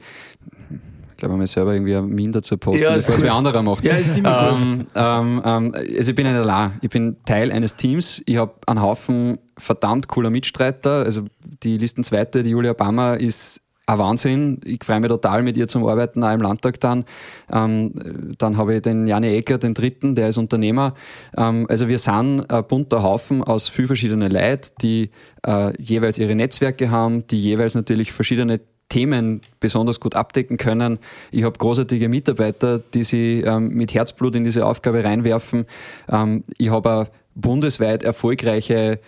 ich 0.71 0.79
glaube, 1.23 1.37
mal 1.37 1.47
selber 1.47 1.73
irgendwie 1.73 1.97
ein 1.97 2.09
Meme 2.09 2.33
dazu 2.33 2.57
posten, 2.59 2.83
Ja, 2.83 2.95
ist 2.95 3.09
was 3.09 3.23
wer 3.23 3.35
anderer 3.35 3.63
macht. 3.63 3.85
Ja, 3.85 3.95
ist 3.95 4.19
immer 4.19 4.51
gut. 4.51 4.61
ähm, 4.61 4.87
ähm, 4.95 5.43
ähm, 5.45 5.75
also 5.75 6.11
ich 6.11 6.15
bin 6.15 6.27
nicht 6.27 6.37
allein. 6.37 6.73
Ich 6.83 6.91
bin 6.91 7.17
Teil 7.25 7.51
eines 7.51 7.77
Teams. 7.77 8.23
Ich 8.27 8.37
habe 8.37 8.53
einen 8.67 8.83
Haufen 8.83 9.39
verdammt 9.57 10.09
cooler 10.09 10.31
Mitstreiter. 10.31 11.05
Also 11.05 11.25
die 11.63 11.79
Listenzweite, 11.79 12.43
die 12.43 12.51
Julia 12.51 12.73
Bammer, 12.73 13.19
ist 13.19 13.61
ein 13.87 13.99
Wahnsinn. 13.99 14.61
Ich 14.65 14.85
freue 14.85 15.01
mich 15.01 15.09
total 15.09 15.43
mit 15.43 15.57
ihr 15.57 15.69
zum 15.69 15.85
Arbeiten 15.87 16.23
auch 16.23 16.33
im 16.33 16.41
Landtag 16.41 16.81
dann. 16.81 17.05
Ähm, 17.53 18.35
dann 18.39 18.57
habe 18.57 18.77
ich 18.77 18.83
den 18.83 19.07
Jani 19.07 19.37
Ecker, 19.37 19.59
den 19.59 19.75
dritten, 19.75 20.15
der 20.15 20.29
ist 20.29 20.39
Unternehmer. 20.39 20.95
Ähm, 21.37 21.67
also 21.69 21.89
wir 21.89 21.99
sind 21.99 22.51
ein 22.51 22.65
bunter 22.69 23.03
Haufen 23.03 23.43
aus 23.43 23.69
viel 23.69 23.87
verschiedenen 23.87 24.31
Leuten, 24.31 24.71
die 24.81 25.11
äh, 25.47 25.73
jeweils 25.83 26.19
ihre 26.19 26.35
Netzwerke 26.35 26.91
haben, 26.91 27.27
die 27.27 27.41
jeweils 27.41 27.75
natürlich 27.75 28.13
verschiedene 28.13 28.61
Themen 28.93 29.41
besonders 29.59 30.01
gut 30.01 30.15
abdecken 30.15 30.59
können. 30.59 30.99
Ich 31.31 31.45
habe 31.45 31.57
großartige 31.57 32.11
Mitarbeiter, 32.11 32.79
die 32.79 33.05
sie 33.05 33.41
ähm, 33.41 33.69
mit 33.69 33.95
Herzblut 33.95 34.37
in 34.37 34.45
diese 34.45 34.67
Aufgabe 34.67 35.03
reinwerfen. 35.03 35.65
Ähm, 36.11 36.45
ich 36.59 36.69
habe 36.69 36.91
eine 36.91 37.09
bundesweit 37.35 38.03
erfolgreiche 38.03 39.01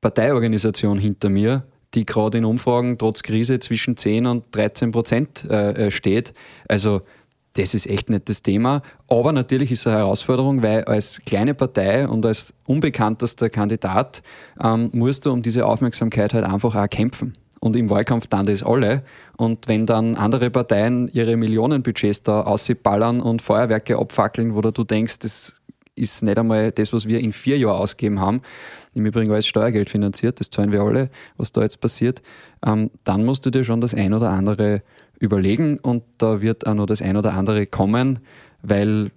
Parteiorganisation 0.00 0.98
hinter 0.98 1.28
mir, 1.28 1.64
die 1.92 2.06
gerade 2.06 2.38
in 2.38 2.46
Umfragen 2.46 2.96
trotz 2.96 3.22
Krise 3.22 3.58
zwischen 3.58 3.98
10 3.98 4.24
und 4.24 4.44
13 4.52 4.92
Prozent 4.92 5.44
äh, 5.50 5.88
äh, 5.88 5.90
steht. 5.90 6.32
Also 6.66 7.02
das 7.52 7.74
ist 7.74 7.86
echt 7.86 8.08
nicht 8.08 8.30
das 8.30 8.40
Thema. 8.40 8.80
Aber 9.10 9.32
natürlich 9.32 9.70
ist 9.70 9.80
es 9.80 9.88
eine 9.88 9.96
Herausforderung, 9.96 10.62
weil 10.62 10.84
als 10.84 11.20
kleine 11.26 11.52
Partei 11.52 12.08
und 12.08 12.24
als 12.24 12.54
unbekanntester 12.64 13.50
Kandidat 13.50 14.22
ähm, 14.62 14.88
musst 14.94 15.26
du 15.26 15.32
um 15.32 15.42
diese 15.42 15.66
Aufmerksamkeit 15.66 16.32
halt 16.32 16.46
einfach 16.46 16.74
auch 16.74 16.88
kämpfen. 16.88 17.34
Und 17.60 17.76
im 17.76 17.90
Wahlkampf 17.90 18.28
dann 18.28 18.46
das 18.46 18.62
alle. 18.62 19.02
Und 19.36 19.66
wenn 19.66 19.86
dann 19.86 20.14
andere 20.14 20.50
Parteien 20.50 21.08
ihre 21.08 21.36
Millionenbudgets 21.36 22.22
da 22.22 22.42
aussiebballern 22.42 23.20
und 23.20 23.42
Feuerwerke 23.42 23.98
abfackeln, 23.98 24.54
wo 24.54 24.60
du 24.60 24.84
denkst, 24.84 25.18
das 25.18 25.54
ist 25.98 26.22
nicht 26.22 26.38
einmal 26.38 26.70
das, 26.70 26.92
was 26.92 27.06
wir 27.06 27.20
in 27.20 27.32
vier 27.32 27.58
Jahren 27.58 27.80
ausgegeben 27.80 28.20
haben. 28.20 28.40
Im 28.94 29.04
Übrigen 29.04 29.30
alles 29.32 29.46
Steuergeld 29.46 29.90
finanziert, 29.90 30.40
das 30.40 30.50
zahlen 30.50 30.72
wir 30.72 30.82
alle, 30.82 31.10
was 31.36 31.52
da 31.52 31.62
jetzt 31.62 31.80
passiert. 31.80 32.22
Ähm, 32.64 32.90
dann 33.04 33.24
musst 33.24 33.44
du 33.44 33.50
dir 33.50 33.64
schon 33.64 33.80
das 33.80 33.94
ein 33.94 34.14
oder 34.14 34.30
andere 34.30 34.82
überlegen 35.18 35.78
und 35.80 36.04
da 36.18 36.40
wird 36.40 36.66
auch 36.66 36.74
noch 36.74 36.86
das 36.86 37.02
ein 37.02 37.16
oder 37.16 37.34
andere 37.34 37.66
kommen, 37.66 38.20
weil 38.62 39.10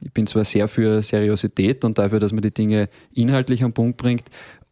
ich 0.00 0.12
bin 0.12 0.26
zwar 0.26 0.44
sehr 0.44 0.68
für 0.68 1.02
Seriosität 1.02 1.84
und 1.84 1.98
dafür, 1.98 2.18
dass 2.18 2.32
man 2.32 2.42
die 2.42 2.52
Dinge 2.52 2.88
inhaltlich 3.14 3.62
am 3.62 3.72
Punkt 3.72 3.96
bringt, 3.96 4.24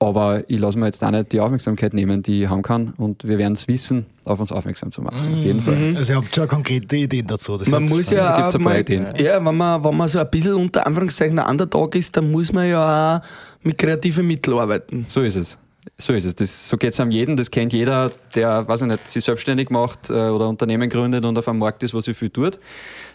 aber 0.03 0.49
ich 0.49 0.59
lasse 0.59 0.79
mir 0.79 0.87
jetzt 0.87 1.05
auch 1.05 1.11
nicht 1.11 1.31
die 1.31 1.41
Aufmerksamkeit 1.41 1.93
nehmen, 1.93 2.23
die 2.23 2.45
ich 2.45 2.49
haben 2.49 2.63
kann. 2.63 2.95
Und 2.97 3.23
wir 3.23 3.37
werden 3.37 3.53
es 3.53 3.69
wissen, 3.69 4.07
auf 4.25 4.41
uns 4.41 4.51
aufmerksam 4.51 4.91
zu 4.91 5.03
machen. 5.03 5.35
Auf 5.35 5.45
jeden 5.45 5.61
Fall. 5.61 5.95
Also 5.95 6.15
ihr 6.15 6.17
habt 6.17 6.35
schon 6.35 6.49
konkrete 6.49 6.97
Ideen 6.97 7.27
dazu. 7.27 7.59
Das 7.59 7.69
Man 7.69 7.85
muss 7.85 8.09
ja, 8.09 8.31
Da 8.31 8.41
gibt's 8.41 8.55
ein 8.55 8.63
paar 8.63 8.73
mal, 8.73 8.81
Ideen. 8.81 9.07
ja, 9.19 9.45
wenn 9.45 9.57
man, 9.57 9.85
wenn 9.85 9.97
man 9.97 10.09
so 10.09 10.19
ein 10.19 10.31
bisschen 10.31 10.55
unter 10.55 10.87
Anführungszeichen 10.87 11.39
ein 11.39 11.47
Underdog 11.51 11.95
ist, 11.95 12.17
dann 12.17 12.31
muss 12.31 12.51
man 12.51 12.67
ja 12.67 13.19
auch 13.19 13.21
mit 13.63 13.77
kreativen 13.77 14.27
Mitteln 14.27 14.59
arbeiten. 14.59 15.05
So 15.07 15.21
ist 15.21 15.37
es. 15.37 15.59
So 15.99 16.15
ist 16.15 16.25
es. 16.25 16.35
Das, 16.35 16.69
so 16.69 16.79
geht 16.79 16.95
es 16.95 17.01
am 17.01 17.11
jeden. 17.11 17.37
Das 17.37 17.51
kennt 17.51 17.75
jeder, 17.75 18.11
der, 18.35 18.67
weiß 18.67 18.81
ich 18.83 18.87
nicht, 18.87 19.07
sich 19.07 19.23
selbstständig 19.23 19.69
macht 19.69 20.09
äh, 20.09 20.13
oder 20.13 20.49
Unternehmen 20.49 20.89
gründet 20.89 21.27
und 21.27 21.37
auf 21.37 21.47
einem 21.47 21.59
Markt 21.59 21.83
ist, 21.83 21.93
was 21.93 22.09
er 22.09 22.15
viel 22.15 22.31
tut. 22.31 22.59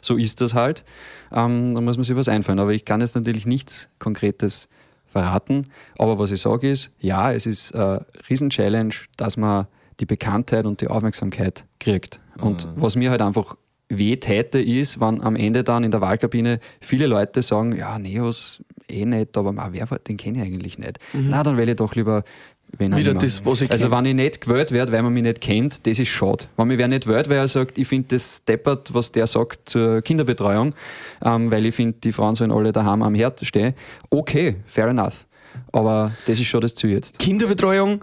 So 0.02 0.18
ist 0.18 0.40
das 0.40 0.54
halt. 0.54 0.86
Ähm, 1.32 1.74
da 1.74 1.82
muss 1.82 1.98
man 1.98 2.04
sich 2.04 2.16
was 2.16 2.28
einfallen. 2.28 2.60
Aber 2.60 2.74
ich 2.74 2.86
kann 2.86 3.02
jetzt 3.02 3.16
natürlich 3.16 3.48
nichts 3.48 3.90
Konkretes 3.98 4.68
verraten. 5.16 5.68
Aber 5.98 6.20
was 6.20 6.32
ich 6.32 6.42
sage 6.42 6.70
ist, 6.70 6.92
ja, 7.00 7.32
es 7.32 7.46
ist 7.46 7.74
eine 7.74 8.06
Riesen-Challenge, 8.30 8.94
dass 9.16 9.38
man 9.38 9.68
die 10.02 10.06
Bekanntheit 10.06 10.66
und 10.66 10.82
die 10.82 10.90
Aufmerksamkeit 10.90 11.64
kriegt. 11.80 12.20
Und 12.38 12.68
was 12.76 12.98
mir 12.98 13.12
halt 13.12 13.22
einfach 13.22 13.56
weh 13.88 14.18
täte, 14.18 14.60
ist, 14.60 15.00
wenn 15.00 15.22
am 15.22 15.38
Ende 15.38 15.64
dann 15.64 15.86
in 15.86 15.92
der 15.92 16.02
Wahlkabine 16.02 16.60
viele 16.82 17.08
Leute 17.08 17.42
sagen, 17.44 17.78
ja, 17.78 17.98
Neos 17.98 18.62
eh 18.90 19.06
nicht, 19.06 19.38
aber 19.38 19.54
ma, 19.54 19.70
wer, 19.72 19.86
den 19.86 20.18
kenne 20.18 20.40
ich 20.40 20.44
eigentlich 20.44 20.78
nicht. 20.80 21.00
Na, 21.14 21.44
dann 21.44 21.56
wähle 21.56 21.72
ich 21.72 21.78
doch 21.78 21.96
lieber 21.96 22.24
wenn 22.78 22.96
Wieder 22.96 23.14
das, 23.14 23.46
was 23.46 23.62
ich 23.62 23.72
Also 23.72 23.90
kenn. 23.90 23.98
wenn 23.98 24.06
ich 24.06 24.14
nicht 24.16 24.42
gewählt 24.42 24.72
werde, 24.72 24.92
weil 24.92 25.02
man 25.02 25.14
mich 25.14 25.24
nicht 25.24 25.42
kennt, 25.42 25.86
das 25.88 26.00
ist 26.00 26.10
schade. 26.10 26.46
Wenn 26.58 26.68
mich 26.68 26.78
wer 26.78 26.88
nicht 26.88 27.08
wählt, 27.08 27.30
weil 27.30 27.38
er 27.38 27.48
sagt, 27.48 27.78
ich 27.78 27.88
finde 27.88 28.10
das 28.16 28.44
deppert, 28.46 28.94
was 28.94 29.12
der 29.12 29.28
sagt 29.28 29.70
zur 29.70 30.02
Kinderbetreuung, 30.02 30.74
ähm, 31.24 31.52
weil 31.52 31.66
ich 31.66 31.76
finde, 31.76 31.98
die 32.04 32.12
Frauen 32.12 32.36
sollen 32.36 32.52
alle 32.52 32.72
daheim 32.72 33.02
am 33.02 33.16
Herd 33.16 33.46
stehen. 33.46 33.74
Okay, 34.10 34.58
fair 34.66 34.88
enough. 34.88 35.26
Aber 35.72 36.12
das 36.26 36.40
ist 36.40 36.48
schon 36.48 36.62
das 36.62 36.76
Ziel 36.76 36.90
jetzt. 36.92 37.18
Kinderbetreuung, 37.20 38.02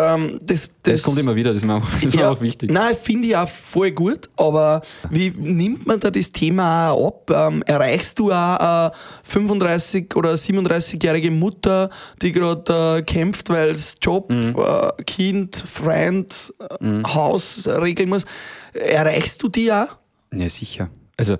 ähm, 0.00 0.38
das, 0.42 0.70
das, 0.82 0.94
Das, 0.94 1.02
kommt 1.02 1.18
immer 1.18 1.34
wieder, 1.34 1.50
das 1.50 1.58
ist 1.62 1.66
mir 1.66 1.74
auch, 1.76 1.82
das 2.02 2.14
mir 2.14 2.30
auch 2.30 2.40
wichtig. 2.40 2.70
Nein, 2.70 2.96
finde 3.00 3.28
ich 3.28 3.36
auch 3.36 3.48
voll 3.48 3.90
gut, 3.90 4.28
aber 4.36 4.80
wie 5.10 5.30
nimmt 5.30 5.86
man 5.86 6.00
da 6.00 6.10
das 6.10 6.30
Thema 6.32 6.90
auch 6.92 7.08
ab? 7.26 7.30
Ähm, 7.52 7.62
erreichst 7.66 8.18
du 8.18 8.30
auch 8.32 8.56
eine 8.58 8.92
35- 9.30 10.14
oder 10.16 10.32
37-jährige 10.34 11.30
Mutter, 11.30 11.90
die 12.22 12.32
gerade 12.32 12.98
äh, 12.98 13.02
kämpft, 13.02 13.48
weil 13.50 13.70
es 13.70 13.96
Job, 14.00 14.30
Mhm. 14.30 14.56
äh, 14.56 15.02
Kind, 15.04 15.56
Freund, 15.56 16.52
äh, 16.80 17.02
Haus 17.04 17.66
regeln 17.66 18.08
muss? 18.08 18.24
Erreichst 18.72 19.42
du 19.42 19.48
die 19.48 19.72
auch? 19.72 19.88
Ja, 20.32 20.48
sicher. 20.48 20.88
Also, 21.16 21.36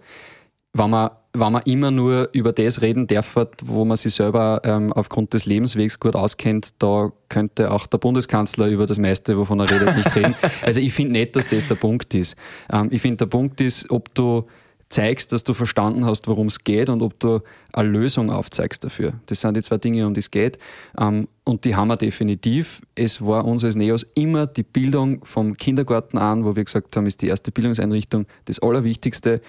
wenn 0.72 0.90
man, 0.90 1.10
wenn 1.32 1.52
man 1.52 1.62
immer 1.62 1.90
nur 1.90 2.28
über 2.32 2.52
das 2.52 2.80
reden 2.80 3.06
darf, 3.06 3.36
wo 3.62 3.84
man 3.84 3.96
sich 3.96 4.14
selber 4.14 4.60
ähm, 4.64 4.92
aufgrund 4.92 5.32
des 5.34 5.46
Lebenswegs 5.46 5.98
gut 5.98 6.14
auskennt, 6.14 6.70
da 6.78 7.10
könnte 7.28 7.70
auch 7.70 7.86
der 7.86 7.98
Bundeskanzler 7.98 8.66
über 8.66 8.86
das 8.86 8.98
meiste, 8.98 9.36
wovon 9.36 9.60
er 9.60 9.70
redet, 9.70 9.96
nicht 9.96 10.14
reden. 10.14 10.34
Also 10.62 10.80
ich 10.80 10.92
finde 10.92 11.12
nicht, 11.12 11.36
dass 11.36 11.48
das 11.48 11.66
der 11.66 11.74
Punkt 11.76 12.14
ist. 12.14 12.36
Ähm, 12.72 12.88
ich 12.90 13.02
finde, 13.02 13.18
der 13.18 13.26
Punkt 13.26 13.60
ist, 13.60 13.90
ob 13.90 14.14
du 14.14 14.44
zeigst, 14.90 15.32
dass 15.32 15.44
du 15.44 15.54
verstanden 15.54 16.04
hast, 16.04 16.26
worum 16.26 16.48
es 16.48 16.64
geht 16.64 16.88
und 16.88 17.00
ob 17.00 17.18
du 17.20 17.40
eine 17.72 17.88
Lösung 17.88 18.30
aufzeigst 18.30 18.82
dafür. 18.82 19.14
Das 19.26 19.40
sind 19.40 19.56
die 19.56 19.62
zwei 19.62 19.78
Dinge, 19.78 20.06
um 20.06 20.14
die 20.14 20.20
es 20.20 20.30
geht. 20.30 20.58
Ähm, 20.98 21.28
und 21.44 21.64
die 21.64 21.74
haben 21.76 21.88
wir 21.88 21.96
definitiv. 21.96 22.82
Es 22.94 23.24
war 23.24 23.44
uns 23.44 23.64
als 23.64 23.76
NEOS 23.76 24.06
immer 24.14 24.46
die 24.46 24.64
Bildung 24.64 25.24
vom 25.24 25.56
Kindergarten 25.56 26.18
an, 26.18 26.44
wo 26.44 26.54
wir 26.56 26.64
gesagt 26.64 26.96
haben, 26.96 27.06
ist 27.06 27.22
die 27.22 27.28
erste 27.28 27.52
Bildungseinrichtung 27.52 28.26
das 28.44 28.60
Allerwichtigste. 28.60 29.40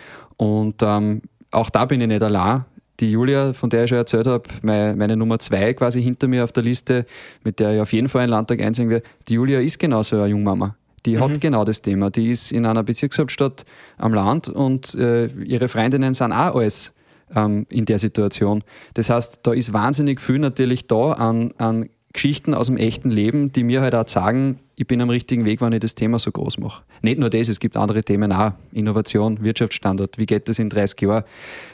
Und 0.42 0.82
ähm, 0.82 1.22
auch 1.52 1.70
da 1.70 1.86
bin 1.86 2.02
ich 2.02 2.08
nicht 2.08 2.24
allein. 2.24 2.66
Die 3.00 3.12
Julia, 3.12 3.54
von 3.54 3.70
der 3.70 3.84
ich 3.84 3.90
schon 3.90 4.00
erzählt 4.00 4.26
habe, 4.26 4.50
meine, 4.64 4.96
meine 4.96 5.16
Nummer 5.16 5.38
zwei 5.38 5.72
quasi 5.76 6.02
hinter 6.02 6.28
mir 6.28 6.44
auf 6.44 6.52
der 6.52 6.64
Liste, 6.64 7.06
mit 7.44 7.60
der 7.60 7.76
ich 7.76 7.80
auf 7.80 7.94
jeden 7.94 8.10
Fall 8.10 8.22
einen 8.22 8.32
Landtag 8.32 8.60
einziehen 8.60 8.90
werde, 8.90 9.06
die 9.28 9.36
Julia 9.36 9.60
ist 9.60 9.78
genauso 9.78 10.16
eine 10.16 10.26
Jungmama. 10.28 10.76
Die 11.06 11.20
hat 11.20 11.40
genau 11.42 11.64
das 11.64 11.84
Thema. 11.84 12.10
Die 12.10 12.32
ist 12.32 12.52
in 12.52 12.66
einer 12.66 12.82
Bezirkshauptstadt 12.82 13.66
am 14.00 14.16
Land 14.16 14.50
und 14.50 14.96
äh, 14.96 15.28
ihre 15.28 15.68
Freundinnen 15.68 16.16
sind 16.16 16.32
auch 16.32 16.56
alles 16.56 16.92
ähm, 17.36 17.68
in 17.70 17.86
der 17.86 18.00
Situation. 18.00 18.64
Das 18.96 19.12
heißt, 19.12 19.42
da 19.44 19.54
ist 19.54 19.74
wahnsinnig 19.74 20.20
viel 20.20 20.40
natürlich 20.40 20.88
da 20.88 21.12
an, 21.12 21.52
an 21.60 21.88
Geschichten 22.14 22.54
aus 22.54 22.68
dem 22.68 22.78
echten 22.78 23.10
Leben, 23.10 23.52
die 23.52 23.64
mir 23.64 23.82
halt 23.82 23.96
auch 23.96 24.08
sagen, 24.08 24.60
ich 24.76 24.88
bin 24.88 25.02
am 25.02 25.10
richtigen 25.10 25.46
Weg, 25.46 25.62
wenn 25.62 25.72
ich 25.74 25.80
das 25.80 25.96
Thema 25.96 26.20
so 26.20 26.32
groß 26.32 26.58
mache. 26.58 26.84
Nicht 27.02 27.20
nur 27.20 27.30
das, 27.30 27.48
es 27.48 27.60
gibt 27.60 27.78
andere 27.78 28.04
Themen 28.04 28.32
auch. 28.34 28.52
Innovation, 28.72 29.44
Wirtschaftsstandort. 29.44 30.18
Wie 30.18 30.26
geht 30.26 30.50
das 30.50 30.60
in 30.60 30.70
30 30.70 31.02
Jahren? 31.02 31.24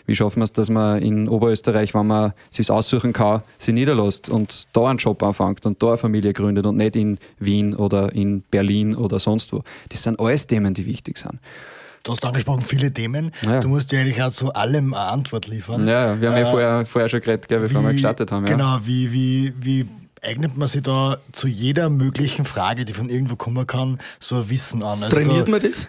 Wie 0.06 0.16
schaffen 0.16 0.40
wir 0.40 0.44
es, 0.44 0.54
dass 0.54 0.70
man 0.70 1.02
in 1.02 1.28
Oberösterreich, 1.28 1.94
wenn 1.94 2.08
man 2.08 2.34
sich 2.52 2.70
aussuchen 2.70 3.14
kann, 3.14 3.42
sich 3.58 3.74
niederlässt 3.74 4.30
und 4.30 4.68
da 4.74 4.88
einen 4.88 5.00
Job 5.00 5.24
anfängt 5.24 5.66
und 5.66 5.82
da 5.82 5.88
eine 5.88 5.98
Familie 5.98 6.34
gründet 6.34 6.66
und 6.66 6.78
nicht 6.78 6.96
in 6.96 7.18
Wien 7.40 7.74
oder 7.74 8.14
in 8.14 8.42
Berlin 8.52 8.96
oder 8.96 9.20
sonst 9.20 9.52
wo. 9.54 9.64
Das 9.90 10.04
sind 10.04 10.20
alles 10.20 10.46
Themen, 10.48 10.74
die 10.74 10.86
wichtig 10.86 11.18
sind. 11.18 11.40
Du 12.04 12.12
hast 12.12 12.24
angesprochen, 12.24 12.62
viele 12.62 12.94
Themen. 12.94 13.32
Ja. 13.46 13.60
Du 13.60 13.68
musst 13.70 13.92
ja 13.92 14.00
eigentlich 14.00 14.22
auch 14.22 14.32
zu 14.32 14.54
allem 14.54 14.94
eine 14.94 15.04
Antwort 15.12 15.48
liefern. 15.48 15.86
Ja, 15.86 16.14
ja, 16.14 16.22
wir 16.22 16.30
haben 16.30 16.38
ja 16.38 16.44
Äh, 16.44 16.52
vorher, 16.52 16.86
vorher 16.86 17.10
schon 17.10 17.20
geredet, 17.22 17.48
gell, 17.48 17.60
bevor 17.60 17.82
wir 17.84 17.92
gestartet 17.92 18.32
haben. 18.32 18.46
Ja. 18.46 18.54
Genau, 18.54 18.80
wie, 18.86 19.12
wie, 19.12 19.54
wie 19.60 19.86
eignet 20.22 20.58
man 20.58 20.68
sich 20.68 20.82
da 20.84 21.18
zu 21.32 21.48
jeder 21.48 21.90
möglichen 21.90 22.46
Frage, 22.46 22.86
die 22.86 22.94
von 22.94 23.10
irgendwo 23.10 23.36
kommen 23.36 23.68
kann, 23.68 24.00
so 24.20 24.36
ein 24.36 24.50
Wissen 24.50 24.84
an? 24.84 25.04
Also 25.04 25.16
Trainiert 25.16 25.48
da, 25.48 25.52
man 25.52 25.60
das? 25.62 25.88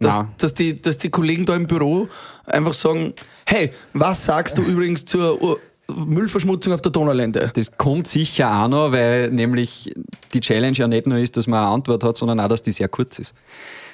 Dass, 0.00 0.14
Nein. 0.14 0.28
dass, 0.38 0.54
die, 0.54 0.80
dass 0.80 0.98
die 0.98 1.10
Kollegen 1.10 1.44
da 1.44 1.56
im 1.56 1.66
Büro 1.66 2.08
einfach 2.46 2.72
sagen, 2.74 3.14
hey, 3.46 3.72
was 3.92 4.24
sagst 4.24 4.56
du 4.56 4.62
übrigens 4.62 5.04
zur 5.04 5.42
Ur- 5.42 5.58
Müllverschmutzung 5.88 6.72
auf 6.72 6.82
der 6.82 6.92
Donaulände? 6.92 7.50
Das 7.54 7.76
kommt 7.76 8.06
sicher 8.06 8.62
auch 8.62 8.68
noch, 8.68 8.92
weil 8.92 9.30
nämlich 9.30 9.92
die 10.34 10.40
Challenge 10.40 10.76
ja 10.76 10.86
nicht 10.86 11.06
nur 11.06 11.18
ist, 11.18 11.36
dass 11.36 11.46
man 11.46 11.64
eine 11.64 11.72
Antwort 11.72 12.04
hat, 12.04 12.16
sondern 12.16 12.38
auch, 12.40 12.48
dass 12.48 12.62
die 12.62 12.72
sehr 12.72 12.88
kurz 12.88 13.18
ist. 13.18 13.34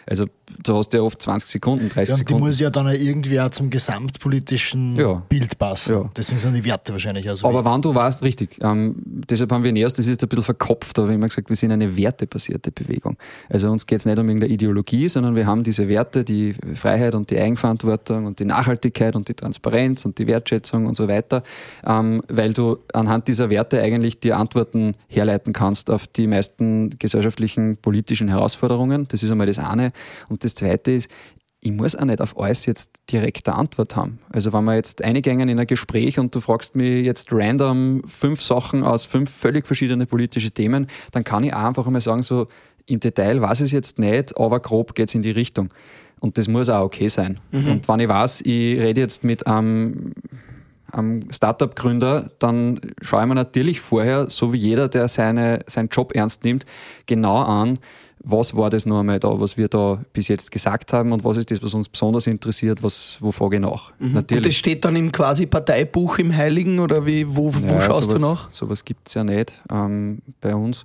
Also 0.07 0.27
du 0.63 0.77
hast 0.77 0.93
ja 0.93 1.01
oft 1.01 1.21
20 1.21 1.49
Sekunden, 1.51 1.89
30 1.89 2.09
Ja, 2.09 2.15
und 2.15 2.21
die 2.21 2.25
Sekunden. 2.33 2.47
muss 2.47 2.61
ja 2.61 2.71
dann 2.71 2.87
irgendwie 2.89 3.41
auch 3.41 3.51
zum 3.51 3.71
gesamtpolitischen 3.71 4.97
Ja. 4.97 5.23
Bild 5.29 5.59
passen. 5.59 5.93
Ja. 5.93 6.11
Deswegen 6.17 6.39
sind 6.41 6.55
die 6.55 6.65
Werte 6.65 6.93
wahrscheinlich 6.93 7.29
auch 7.31 7.37
so 7.37 7.47
Aber 7.47 7.59
wichtig. 7.59 7.73
wann 7.73 7.83
du 7.83 7.95
weißt, 7.95 8.23
richtig. 8.23 8.59
Ähm, 8.63 8.95
deshalb 9.05 9.53
haben 9.53 9.63
wir 9.65 9.71
in 9.71 9.77
erst, 9.77 9.99
das 9.99 10.07
ist 10.07 10.23
ein 10.23 10.29
bisschen 10.29 10.45
verkopft, 10.45 10.99
aber 10.99 11.11
immer 11.11 11.29
gesagt, 11.29 11.49
wir 11.49 11.57
sind 11.57 11.73
eine 11.73 11.97
wertebasierte 11.97 12.71
Bewegung. 12.71 13.17
Also 13.49 13.71
uns 13.71 13.87
geht 13.87 13.99
es 13.99 14.07
nicht 14.07 14.19
um 14.19 14.29
irgendeine 14.29 14.53
Ideologie, 14.53 15.09
sondern 15.09 15.35
wir 15.35 15.47
haben 15.47 15.63
diese 15.63 15.89
Werte, 15.89 16.25
die 16.25 16.55
Freiheit 16.75 17.15
und 17.15 17.31
die 17.31 17.39
Eigenverantwortung 17.39 18.27
und 18.27 18.39
die 18.39 18.45
Nachhaltigkeit 18.45 19.17
und 19.17 19.29
die 19.29 19.35
Transparenz 19.35 20.05
und 20.05 20.19
die 20.19 20.27
Wertschätzung 20.27 20.87
und 20.87 20.97
so 20.97 21.09
weiter, 21.09 21.43
ähm, 21.87 22.23
weil 22.29 22.53
du 22.53 22.79
anhand 22.93 23.29
dieser 23.29 23.51
Werte 23.51 23.81
eigentlich 23.81 24.21
die 24.21 24.33
Antworten 24.33 24.93
herleiten 25.09 25.53
kannst 25.53 25.91
auf 25.91 26.07
die 26.07 26.27
meisten 26.27 26.91
gesellschaftlichen, 26.99 27.77
politischen 27.77 28.29
Herausforderungen. 28.29 29.07
Das 29.09 29.23
ist 29.23 29.31
einmal 29.31 29.47
das 29.47 29.59
eine. 29.59 29.93
Und 30.29 30.44
das 30.45 30.55
zweite 30.55 30.93
ist, 30.93 31.09
ich 31.61 31.73
muss 31.73 31.97
auch 31.97 32.05
nicht 32.05 32.21
auf 32.21 32.39
alles 32.39 32.67
jetzt 32.67 32.91
direkt 33.11 33.49
eine 33.49 33.57
Antwort 33.57 33.97
haben. 33.97 34.19
Also 34.31 34.53
wenn 34.53 34.65
wir 34.65 34.75
jetzt 34.75 35.03
eingängen 35.03 35.49
in 35.49 35.59
ein 35.59 35.67
Gespräch 35.67 36.19
und 36.19 36.35
du 36.35 36.41
fragst 36.41 36.77
mich 36.77 37.07
jetzt 37.07 37.29
random 37.33 38.03
fünf 38.07 38.43
Sachen 38.43 38.85
aus 38.85 39.07
fünf 39.07 39.31
völlig 39.31 39.67
verschiedene 39.67 40.05
politische 40.05 40.51
Themen, 40.51 40.89
dann 41.13 41.25
kann 41.25 41.43
ich 41.43 41.55
auch 41.55 41.65
einfach 41.65 41.87
einmal 41.87 42.03
sagen, 42.03 42.23
so 42.23 42.49
im 42.87 43.01
Detail 43.01 43.41
weiß 43.41 43.61
ich 43.61 43.67
es 43.67 43.73
jetzt 43.73 43.99
nicht, 43.99 44.39
aber 44.39 44.61
grob 44.61 44.95
geht 44.95 45.09
es 45.09 45.15
in 45.15 45.23
die 45.23 45.31
Richtung. 45.31 45.71
Und 46.21 46.37
das 46.37 46.49
muss 46.49 46.69
auch 46.69 46.83
okay 46.83 47.09
sein. 47.09 47.41
Und 47.71 47.89
wenn 47.89 48.01
ich 48.01 48.09
weiß, 48.09 48.43
ich 48.43 48.79
rede 48.79 49.01
jetzt 49.01 49.25
mit 49.25 49.47
einem 49.47 50.13
am 50.93 51.23
Startup-Gründer, 51.31 52.31
dann 52.39 52.81
schaue 53.01 53.23
ich 53.23 53.27
mir 53.27 53.35
natürlich 53.35 53.81
vorher, 53.81 54.31
so 54.31 54.53
wie 54.53 54.59
jeder, 54.59 54.89
der 54.89 55.09
seine, 55.09 55.61
seinen 55.67 55.89
Job 55.89 56.15
ernst 56.15 56.45
nimmt, 56.45 56.65
genau 57.07 57.43
an, 57.43 57.75
was 58.25 58.57
war 58.57 58.71
das 58.71 58.87
noch 58.87 59.01
einmal 59.01 59.21
da, 59.21 59.39
was 59.39 59.57
wir 59.57 59.69
da 59.69 60.03
bis 60.13 60.29
jetzt 60.29 60.51
gesagt 60.51 60.93
haben 60.93 61.13
und 61.13 61.25
was 61.25 61.37
ist 61.37 61.51
das, 61.51 61.63
was 61.63 61.75
uns 61.75 61.89
besonders 61.89 62.27
interessiert, 62.27 62.83
was, 62.83 63.19
wo 63.21 63.31
frage 63.31 63.57
ich 63.57 63.63
nach. 63.63 63.93
Und 64.01 64.15
das 64.15 64.23
Natürlich. 64.23 64.59
steht 64.59 64.85
dann 64.85 64.97
im 64.97 65.13
quasi 65.13 65.47
Parteibuch 65.47 66.19
im 66.19 66.35
Heiligen 66.35 66.79
oder 66.79 67.05
wie, 67.05 67.27
wo, 67.29 67.55
wo 67.55 67.67
Ja, 67.67 67.83
schaust 67.83 68.05
sowas, 68.05 68.21
du 68.21 68.27
nach? 68.27 68.51
Sowas 68.51 68.85
gibt 68.85 69.09
es 69.09 69.15
ja 69.15 69.25
nicht 69.25 69.53
ähm, 69.71 70.23
bei 70.41 70.55
uns. 70.55 70.85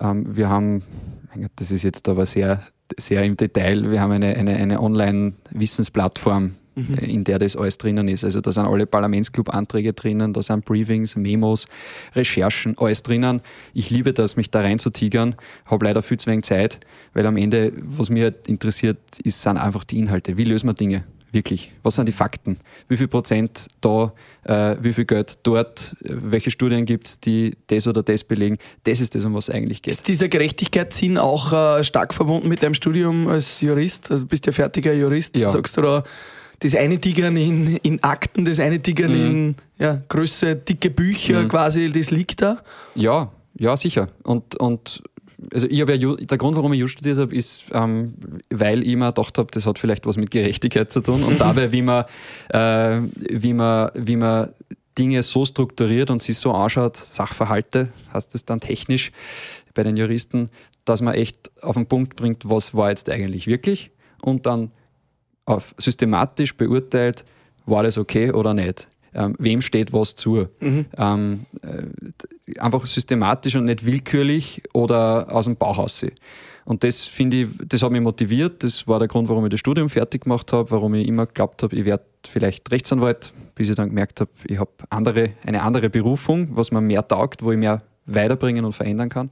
Ähm, 0.00 0.36
wir 0.36 0.48
haben, 0.48 0.82
mein 1.30 1.42
Gott, 1.42 1.52
das 1.56 1.72
ist 1.72 1.82
jetzt 1.82 2.08
aber 2.08 2.24
sehr, 2.24 2.62
sehr 2.96 3.24
im 3.24 3.36
Detail, 3.36 3.90
wir 3.90 4.00
haben 4.00 4.12
eine, 4.12 4.36
eine, 4.36 4.54
eine 4.56 4.80
Online-Wissensplattform, 4.80 6.54
Mhm. 6.88 6.94
äh, 6.94 7.06
in 7.06 7.24
der 7.24 7.38
das 7.38 7.56
alles 7.56 7.78
drinnen 7.78 8.08
ist. 8.08 8.24
Also 8.24 8.40
da 8.40 8.52
sind 8.52 8.66
alle 8.66 8.86
Parlamentsclub-Anträge 8.86 9.92
drinnen, 9.92 10.32
da 10.32 10.42
sind 10.42 10.64
Briefings, 10.64 11.16
Memos, 11.16 11.66
Recherchen, 12.14 12.76
alles 12.78 13.02
drinnen. 13.02 13.40
Ich 13.74 13.90
liebe 13.90 14.12
das, 14.12 14.36
mich 14.36 14.50
da 14.50 14.60
reinzutigern, 14.60 15.34
habe 15.66 15.84
leider 15.86 16.02
viel 16.02 16.16
zu 16.18 16.30
wenig 16.30 16.44
Zeit, 16.44 16.80
weil 17.14 17.26
am 17.26 17.36
Ende, 17.36 17.72
was 17.76 18.10
mir 18.10 18.24
halt 18.24 18.46
interessiert, 18.46 18.98
ist, 19.22 19.42
sind 19.42 19.56
einfach 19.56 19.84
die 19.84 19.98
Inhalte. 19.98 20.36
Wie 20.36 20.44
lösen 20.44 20.66
wir 20.68 20.74
Dinge? 20.74 21.04
wirklich? 21.32 21.72
Was 21.84 21.94
sind 21.94 22.06
die 22.08 22.12
Fakten? 22.12 22.58
Wie 22.88 22.96
viel 22.96 23.06
Prozent 23.06 23.68
da, 23.80 24.12
äh, 24.42 24.74
wie 24.80 24.92
viel 24.92 25.04
Geld 25.04 25.38
dort, 25.44 25.94
welche 26.00 26.50
Studien 26.50 26.84
gibt 26.86 27.06
es, 27.06 27.20
die 27.20 27.56
das 27.68 27.86
oder 27.86 28.02
das 28.02 28.24
belegen? 28.24 28.58
Das 28.82 29.00
ist 29.00 29.14
das, 29.14 29.24
um 29.24 29.34
was 29.34 29.48
es 29.48 29.54
eigentlich 29.54 29.80
geht. 29.82 29.94
Ist 29.94 30.08
dieser 30.08 30.28
Gerechtigkeitssinn 30.28 31.18
auch 31.18 31.52
äh, 31.52 31.84
stark 31.84 32.14
verbunden 32.14 32.48
mit 32.48 32.64
deinem 32.64 32.74
Studium 32.74 33.28
als 33.28 33.60
Jurist? 33.60 34.10
Also 34.10 34.26
bist 34.26 34.46
ja 34.46 34.52
fertiger 34.52 34.92
Jurist, 34.92 35.36
Ja. 35.36 35.50
sagst 35.50 35.76
du 35.76 35.82
da, 35.82 36.02
das 36.60 36.74
eine 36.74 36.98
Tigern 36.98 37.36
in, 37.36 37.76
in 37.78 38.02
Akten, 38.02 38.44
das 38.44 38.60
eine 38.60 38.80
Tigern 38.80 39.12
Mhm. 39.12 39.26
in 39.26 39.54
ja, 39.78 40.00
Größe, 40.08 40.56
dicke 40.56 40.90
Bücher 40.90 41.46
quasi, 41.48 41.90
das 41.90 42.10
liegt 42.10 42.42
da? 42.42 42.58
Ja, 42.94 43.30
ja, 43.58 43.76
sicher. 43.76 44.08
Und, 44.22 44.56
und 44.56 45.02
also 45.52 45.66
ich 45.68 45.80
habe 45.80 45.94
ja, 45.94 46.14
der 46.16 46.38
Grund, 46.38 46.56
warum 46.56 46.72
ich 46.74 46.80
Just 46.80 46.92
studiert 46.92 47.18
habe, 47.18 47.34
ist, 47.34 47.64
ähm, 47.72 48.14
weil 48.50 48.86
ich 48.86 48.94
mir 48.96 49.06
gedacht 49.06 49.38
habe, 49.38 49.48
das 49.50 49.64
hat 49.66 49.78
vielleicht 49.78 50.06
was 50.06 50.16
mit 50.18 50.30
Gerechtigkeit 50.30 50.92
zu 50.92 51.00
tun 51.00 51.24
und 51.24 51.40
dabei, 51.40 51.72
wie 51.72 51.82
man, 51.82 52.04
äh, 52.50 53.00
wie 53.30 53.54
man, 53.54 53.90
wie 53.94 54.16
man 54.16 54.50
Dinge 54.98 55.22
so 55.22 55.46
strukturiert 55.46 56.10
und 56.10 56.22
sich 56.22 56.36
so 56.36 56.52
anschaut, 56.52 56.96
Sachverhalte, 56.96 57.90
heißt 58.12 58.34
es 58.34 58.44
dann 58.44 58.60
technisch 58.60 59.12
bei 59.72 59.82
den 59.82 59.96
Juristen, 59.96 60.50
dass 60.84 61.00
man 61.00 61.14
echt 61.14 61.50
auf 61.62 61.76
den 61.76 61.86
Punkt 61.86 62.16
bringt, 62.16 62.48
was 62.48 62.74
war 62.74 62.90
jetzt 62.90 63.08
eigentlich 63.08 63.46
wirklich 63.46 63.92
und 64.20 64.44
dann 64.44 64.72
auf 65.46 65.74
systematisch 65.78 66.56
beurteilt, 66.56 67.24
war 67.66 67.82
das 67.82 67.98
okay 67.98 68.32
oder 68.32 68.54
nicht. 68.54 68.88
Ähm, 69.12 69.34
wem 69.38 69.60
steht 69.60 69.92
was 69.92 70.14
zu? 70.14 70.46
Ähm, 70.96 71.46
äh, 71.62 72.60
einfach 72.60 72.86
systematisch 72.86 73.56
und 73.56 73.64
nicht 73.64 73.84
willkürlich 73.84 74.62
oder 74.72 75.32
aus 75.32 75.46
dem 75.46 75.56
Bauch 75.56 75.78
raus. 75.78 76.04
Und 76.64 76.84
das 76.84 77.04
finde 77.04 77.38
ich, 77.38 77.48
das 77.66 77.82
hat 77.82 77.90
mich 77.90 78.00
motiviert. 78.00 78.62
Das 78.62 78.86
war 78.86 79.00
der 79.00 79.08
Grund, 79.08 79.28
warum 79.28 79.44
ich 79.44 79.50
das 79.50 79.60
Studium 79.60 79.90
fertig 79.90 80.22
gemacht 80.22 80.52
habe, 80.52 80.70
warum 80.70 80.94
ich 80.94 81.08
immer 81.08 81.26
geglaubt 81.26 81.62
habe, 81.62 81.74
ich 81.74 81.84
werde 81.84 82.04
vielleicht 82.24 82.70
Rechtsanwalt, 82.70 83.32
bis 83.56 83.70
ich 83.70 83.76
dann 83.76 83.88
gemerkt 83.88 84.20
habe, 84.20 84.30
ich 84.46 84.58
habe 84.58 84.70
andere, 84.90 85.30
eine 85.44 85.62
andere 85.62 85.90
Berufung, 85.90 86.48
was 86.52 86.70
mir 86.70 86.80
mehr 86.80 87.06
taugt, 87.06 87.42
wo 87.42 87.50
ich 87.50 87.58
mehr 87.58 87.82
weiterbringen 88.06 88.64
und 88.64 88.74
verändern 88.74 89.08
kann. 89.08 89.30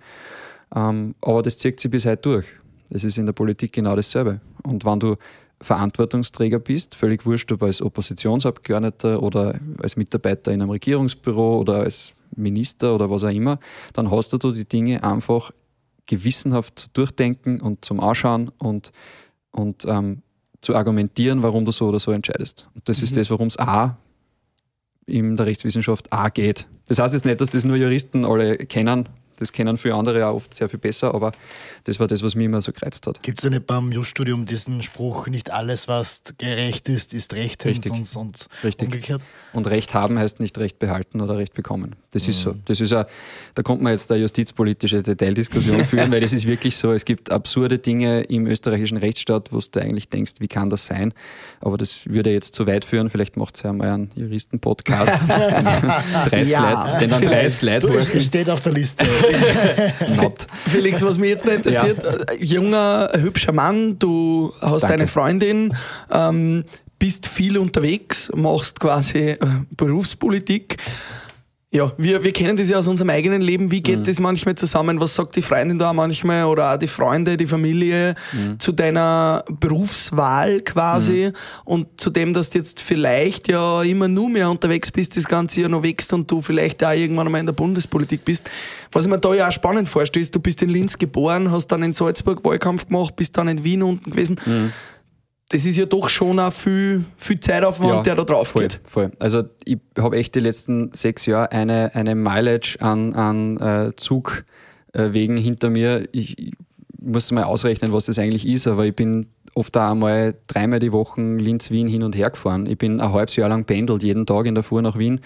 Ähm, 0.74 1.14
aber 1.20 1.42
das 1.42 1.58
zieht 1.58 1.78
sich 1.78 1.90
bis 1.90 2.06
heute 2.06 2.22
durch. 2.22 2.46
Das 2.90 3.04
ist 3.04 3.18
in 3.18 3.26
der 3.26 3.34
Politik 3.34 3.72
genau 3.72 3.94
dasselbe. 3.94 4.40
Und 4.62 4.84
wenn 4.84 4.98
du 4.98 5.16
Verantwortungsträger 5.60 6.60
bist, 6.60 6.94
völlig 6.94 7.26
wurscht, 7.26 7.50
ob 7.52 7.62
als 7.62 7.82
Oppositionsabgeordneter 7.82 9.22
oder 9.22 9.58
als 9.82 9.96
Mitarbeiter 9.96 10.52
in 10.52 10.62
einem 10.62 10.70
Regierungsbüro 10.70 11.58
oder 11.58 11.80
als 11.80 12.12
Minister 12.36 12.94
oder 12.94 13.10
was 13.10 13.24
auch 13.24 13.30
immer, 13.30 13.58
dann 13.92 14.10
hast 14.10 14.32
du 14.32 14.52
die 14.52 14.68
Dinge 14.68 15.02
einfach 15.02 15.50
gewissenhaft 16.06 16.78
zu 16.78 16.88
durchdenken 16.92 17.60
und 17.60 17.84
zum 17.84 18.00
Anschauen 18.00 18.50
und, 18.58 18.92
und 19.50 19.84
ähm, 19.86 20.22
zu 20.60 20.74
argumentieren, 20.74 21.42
warum 21.42 21.64
du 21.64 21.72
so 21.72 21.88
oder 21.88 22.00
so 22.00 22.12
entscheidest. 22.12 22.68
Und 22.74 22.88
das 22.88 23.02
ist 23.02 23.16
das, 23.16 23.30
warum 23.30 23.48
es 23.48 23.58
auch 23.58 23.90
in 25.06 25.36
der 25.36 25.46
Rechtswissenschaft 25.46 26.12
auch 26.12 26.32
geht. 26.32 26.68
Das 26.86 26.98
heißt 26.98 27.14
jetzt 27.14 27.24
nicht, 27.24 27.40
dass 27.40 27.50
das 27.50 27.64
nur 27.64 27.76
Juristen 27.76 28.24
alle 28.24 28.56
kennen. 28.56 29.08
Das 29.38 29.52
kennen 29.52 29.76
viele 29.78 29.94
andere 29.94 30.26
auch 30.26 30.34
oft 30.34 30.54
sehr 30.54 30.68
viel 30.68 30.78
besser, 30.78 31.14
aber 31.14 31.32
das 31.84 31.98
war 32.00 32.06
das, 32.06 32.22
was 32.22 32.34
mich 32.34 32.46
immer 32.46 32.60
so 32.60 32.72
gereizt 32.72 33.06
hat. 33.06 33.22
Gibt 33.22 33.38
es 33.38 33.44
ja 33.44 33.50
nicht 33.50 33.66
beim 33.66 33.92
Jurastudium 33.92 34.46
diesen 34.46 34.82
Spruch, 34.82 35.26
nicht 35.28 35.50
alles, 35.50 35.88
was 35.88 36.22
gerecht 36.38 36.88
ist, 36.88 37.12
ist 37.12 37.32
rechtens 37.34 37.70
Richtig. 37.70 37.92
und, 37.92 38.16
und 38.16 38.46
Richtig. 38.64 38.86
umgekehrt? 38.88 39.22
Und 39.52 39.66
Recht 39.68 39.94
haben 39.94 40.18
heißt 40.18 40.40
nicht 40.40 40.58
Recht 40.58 40.78
behalten 40.78 41.20
oder 41.20 41.36
Recht 41.38 41.54
bekommen. 41.54 41.96
Das 42.10 42.26
ist 42.26 42.40
so. 42.40 42.54
Das 42.64 42.80
ist 42.80 42.90
ja, 42.90 43.06
da 43.54 43.62
kommt 43.62 43.82
man 43.82 43.92
jetzt 43.92 44.10
eine 44.10 44.20
justizpolitische 44.20 45.02
Detaildiskussion 45.02 45.84
führen, 45.84 46.10
weil 46.10 46.20
das 46.20 46.32
ist 46.32 46.46
wirklich 46.46 46.76
so. 46.76 46.92
Es 46.92 47.04
gibt 47.04 47.30
absurde 47.30 47.78
Dinge 47.78 48.22
im 48.22 48.46
österreichischen 48.46 48.96
Rechtsstaat, 48.96 49.52
wo 49.52 49.60
du 49.60 49.80
eigentlich 49.80 50.08
denkst, 50.08 50.32
wie 50.38 50.48
kann 50.48 50.70
das 50.70 50.86
sein? 50.86 51.12
Aber 51.60 51.76
das 51.76 52.06
würde 52.06 52.30
jetzt 52.32 52.54
zu 52.54 52.66
weit 52.66 52.84
führen. 52.84 53.10
Vielleicht 53.10 53.36
macht 53.36 53.56
es 53.56 53.62
ja 53.62 53.72
mal 53.72 53.88
einen 53.90 54.10
Juristen-Podcast. 54.14 55.26
30 55.28 56.48
Ja, 56.50 56.84
Leute, 56.84 56.98
den 57.00 57.10
dann 57.10 57.22
30 57.22 57.62
Leute 57.62 57.88
hören. 57.92 58.20
steht 58.20 58.50
auf 58.50 58.60
der 58.62 58.72
Liste. 58.72 59.04
Not. 60.16 60.46
Felix, 60.68 61.02
was 61.02 61.18
mich 61.18 61.30
jetzt 61.30 61.46
noch 61.46 61.52
interessiert, 61.52 62.04
äh, 62.04 62.36
junger, 62.42 63.10
hübscher 63.14 63.52
Mann, 63.52 63.98
du 63.98 64.52
hast 64.60 64.82
Danke. 64.82 64.94
eine 64.94 65.06
Freundin, 65.06 65.74
ähm, 66.10 66.64
bist 66.98 67.26
viel 67.26 67.58
unterwegs, 67.58 68.30
machst 68.34 68.80
quasi 68.80 69.30
äh, 69.30 69.38
Berufspolitik. 69.76 70.76
Ja, 71.70 71.92
wir, 71.98 72.24
wir 72.24 72.32
kennen 72.32 72.56
das 72.56 72.70
ja 72.70 72.78
aus 72.78 72.86
unserem 72.88 73.10
eigenen 73.10 73.42
Leben. 73.42 73.70
Wie 73.70 73.80
Mhm. 73.80 73.82
geht 73.82 74.08
das 74.08 74.20
manchmal 74.20 74.54
zusammen? 74.54 75.00
Was 75.00 75.14
sagt 75.14 75.36
die 75.36 75.42
Freundin 75.42 75.78
da 75.78 75.92
manchmal 75.92 76.44
oder 76.46 76.72
auch 76.72 76.78
die 76.78 76.88
Freunde, 76.88 77.36
die 77.36 77.46
Familie 77.46 78.14
Mhm. 78.32 78.58
zu 78.58 78.72
deiner 78.72 79.44
Berufswahl 79.60 80.62
quasi 80.62 81.30
und 81.66 82.00
zu 82.00 82.08
dem, 82.08 82.32
dass 82.32 82.48
du 82.48 82.58
jetzt 82.58 82.80
vielleicht 82.80 83.48
ja 83.48 83.82
immer 83.82 84.08
nur 84.08 84.30
mehr 84.30 84.48
unterwegs 84.50 84.90
bist, 84.90 85.14
das 85.18 85.26
ganze 85.28 85.60
Jahr 85.60 85.68
noch 85.68 85.82
wächst 85.82 86.10
und 86.14 86.30
du 86.30 86.40
vielleicht 86.40 86.82
auch 86.82 86.92
irgendwann 86.92 87.26
einmal 87.26 87.40
in 87.40 87.46
der 87.46 87.52
Bundespolitik 87.52 88.24
bist. 88.24 88.48
Was 88.92 89.04
ich 89.04 89.10
mir 89.10 89.18
da 89.18 89.34
ja 89.34 89.48
auch 89.48 89.52
spannend 89.52 89.90
vorstelle, 89.90 90.22
ist, 90.22 90.34
du 90.34 90.40
bist 90.40 90.62
in 90.62 90.70
Linz 90.70 90.96
geboren, 90.96 91.50
hast 91.52 91.66
dann 91.68 91.82
in 91.82 91.92
Salzburg 91.92 92.42
Wahlkampf 92.44 92.86
gemacht, 92.86 93.14
bist 93.14 93.36
dann 93.36 93.46
in 93.46 93.62
Wien 93.62 93.82
unten 93.82 94.10
gewesen. 94.10 94.40
Mhm. 95.48 95.56
Das 95.56 95.64
ist 95.64 95.76
ja 95.76 95.86
doch 95.86 96.08
schon 96.08 96.38
auch 96.38 96.52
viel, 96.52 97.04
viel 97.16 97.40
Zeitaufwand, 97.40 98.06
der 98.06 98.14
da 98.14 98.24
drauf 98.24 98.48
voll, 98.48 98.62
geht. 98.62 98.80
Voll. 98.84 99.10
Also 99.18 99.44
ich 99.64 99.78
habe 99.98 100.16
echt 100.16 100.34
die 100.34 100.40
letzten 100.40 100.92
sechs 100.92 101.26
Jahre 101.26 101.52
eine, 101.52 101.94
eine 101.94 102.14
Mileage 102.14 102.76
an, 102.80 103.14
an 103.14 103.56
äh, 103.56 103.92
Zugwegen 103.96 105.36
hinter 105.36 105.70
mir. 105.70 106.06
Ich, 106.12 106.38
ich 106.38 106.52
muss 107.00 107.30
mal 107.32 107.44
ausrechnen, 107.44 107.92
was 107.92 108.06
das 108.06 108.18
eigentlich 108.18 108.46
ist, 108.46 108.66
aber 108.66 108.84
ich 108.84 108.94
bin 108.94 109.28
oft 109.54 109.76
auch 109.76 109.90
einmal 109.90 110.34
dreimal 110.46 110.78
die 110.78 110.92
Woche 110.92 111.20
Linz-Wien 111.20 111.88
hin 111.88 112.02
und 112.02 112.14
her 112.14 112.30
gefahren. 112.30 112.66
Ich 112.66 112.76
bin 112.76 113.00
ein 113.00 113.12
halbes 113.12 113.36
Jahr 113.36 113.48
lang 113.48 113.64
pendelt, 113.64 114.02
jeden 114.02 114.26
Tag 114.26 114.46
in 114.46 114.54
der 114.54 114.62
Fuhr 114.62 114.82
nach 114.82 114.98
Wien 114.98 115.20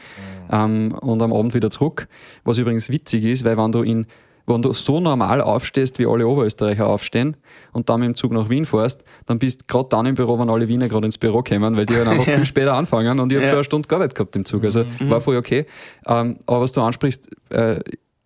ähm, 0.50 0.94
und 1.00 1.20
am 1.20 1.32
Abend 1.32 1.54
wieder 1.54 1.70
zurück. 1.70 2.06
Was 2.44 2.58
übrigens 2.58 2.88
witzig 2.88 3.24
ist, 3.24 3.44
weil 3.44 3.56
wenn 3.56 3.72
du 3.72 3.82
in 3.82 4.06
wenn 4.46 4.60
du 4.60 4.72
so 4.72 5.00
normal 5.00 5.40
aufstehst, 5.40 6.00
wie 6.00 6.06
alle 6.06 6.26
Oberösterreicher 6.26 6.88
aufstehen 6.88 7.36
und 7.72 7.88
dann 7.88 8.00
mit 8.00 8.08
dem 8.08 8.14
Zug 8.14 8.32
nach 8.32 8.48
Wien 8.48 8.64
fährst, 8.64 9.04
dann 9.26 9.38
bist 9.38 9.62
du 9.62 9.64
gerade 9.66 9.88
dann 9.90 10.06
im 10.06 10.14
Büro, 10.14 10.38
wenn 10.38 10.50
alle 10.50 10.68
Wiener 10.68 10.88
gerade 10.88 11.06
ins 11.06 11.18
Büro 11.18 11.42
kommen, 11.42 11.76
weil 11.76 11.86
die 11.86 11.94
halt 11.96 12.06
einfach 12.08 12.24
viel 12.24 12.44
später 12.44 12.74
anfangen 12.74 13.18
und 13.20 13.32
ich 13.32 13.36
habe 13.36 13.44
Ja. 13.44 13.48
schon 13.50 13.56
eine 13.58 13.64
Stunde 13.64 13.88
gearbeitet 13.88 14.14
gehabt 14.14 14.36
im 14.36 14.44
Zug. 14.44 14.64
Also 14.64 14.84
war 15.00 15.20
voll 15.20 15.36
okay. 15.36 15.66
Ähm, 16.06 16.38
aber 16.46 16.60
was 16.60 16.72
du 16.72 16.80
ansprichst, 16.82 17.28
äh, 17.50 17.80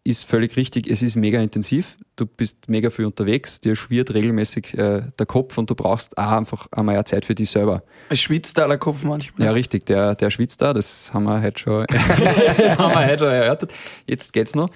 ist 0.05 0.24
völlig 0.24 0.57
richtig. 0.57 0.88
Es 0.88 1.03
ist 1.03 1.16
mega 1.16 1.40
intensiv. 1.40 1.97
Du 2.14 2.26
bist 2.26 2.68
mega 2.68 2.90
viel 2.90 3.07
unterwegs. 3.07 3.61
Dir 3.61 3.74
schwirrt 3.74 4.14
regelmäßig 4.14 4.78
äh, 4.78 5.03
der 5.18 5.26
Kopf 5.26 5.59
und 5.59 5.68
du 5.68 5.74
brauchst 5.74 6.16
auch 6.16 6.30
einfach 6.30 6.68
einmal 6.70 7.05
Zeit 7.05 7.24
für 7.24 7.34
dich 7.34 7.51
selber. 7.51 7.82
Es 8.09 8.20
schwitzt 8.20 8.57
da 8.57 8.68
der 8.68 8.78
Kopf 8.78 9.03
manchmal. 9.03 9.47
Ja, 9.49 9.53
richtig. 9.53 9.84
Der, 9.86 10.14
der 10.14 10.30
schwitzt 10.30 10.62
da. 10.62 10.72
Das 10.72 11.12
haben 11.12 11.24
wir 11.24 11.42
heute 11.42 11.59
schon, 11.61 11.86
das 11.90 12.78
haben 12.78 12.94
wir 12.94 13.05
heute 13.05 13.18
schon 13.18 13.32
erörtert. 13.32 13.72
Jetzt 14.07 14.32
geht's 14.32 14.55
noch. 14.55 14.70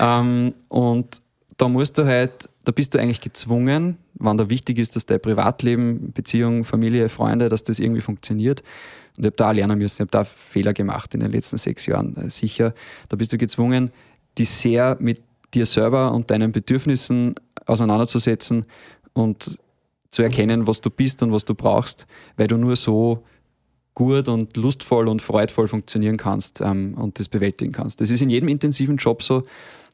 Ähm, 0.00 0.54
und 0.68 1.20
da 1.56 1.68
musst 1.68 1.98
du 1.98 2.04
halt, 2.04 2.48
da 2.64 2.72
bist 2.72 2.94
du 2.94 2.98
eigentlich 2.98 3.20
gezwungen, 3.20 3.96
wann 4.14 4.36
da 4.36 4.50
wichtig 4.50 4.78
ist, 4.78 4.96
dass 4.96 5.06
dein 5.06 5.20
Privatleben, 5.20 6.12
Beziehung, 6.12 6.64
Familie, 6.64 7.08
Freunde, 7.08 7.48
dass 7.48 7.62
das 7.62 7.78
irgendwie 7.78 8.02
funktioniert. 8.02 8.62
Und 9.16 9.24
ich 9.24 9.26
habe 9.26 9.36
da 9.36 9.50
auch 9.50 9.54
lernen 9.54 9.78
müssen. 9.78 9.96
Ich 9.96 10.00
habe 10.00 10.10
da 10.10 10.24
Fehler 10.24 10.74
gemacht 10.74 11.14
in 11.14 11.20
den 11.20 11.32
letzten 11.32 11.56
sechs 11.56 11.86
Jahren, 11.86 12.16
äh, 12.16 12.30
sicher. 12.30 12.74
Da 13.08 13.16
bist 13.16 13.32
du 13.32 13.38
gezwungen, 13.38 13.90
dich 14.38 14.50
sehr 14.50 14.96
mit 15.00 15.22
dir 15.54 15.64
selber 15.64 16.12
und 16.12 16.30
deinen 16.30 16.52
Bedürfnissen 16.52 17.34
auseinanderzusetzen 17.64 18.66
und 19.14 19.58
zu 20.10 20.22
erkennen, 20.22 20.66
was 20.66 20.80
du 20.80 20.90
bist 20.90 21.22
und 21.22 21.32
was 21.32 21.44
du 21.44 21.54
brauchst, 21.54 22.06
weil 22.36 22.46
du 22.46 22.56
nur 22.56 22.76
so 22.76 23.24
gut 23.96 24.28
und 24.28 24.56
lustvoll 24.58 25.08
und 25.08 25.22
freudvoll 25.22 25.66
funktionieren 25.66 26.18
kannst 26.18 26.60
ähm, 26.60 26.94
und 26.94 27.18
das 27.18 27.28
bewältigen 27.28 27.72
kannst. 27.72 28.00
Das 28.00 28.10
ist 28.10 28.20
in 28.20 28.30
jedem 28.30 28.48
intensiven 28.48 28.98
Job 28.98 29.22
so. 29.22 29.42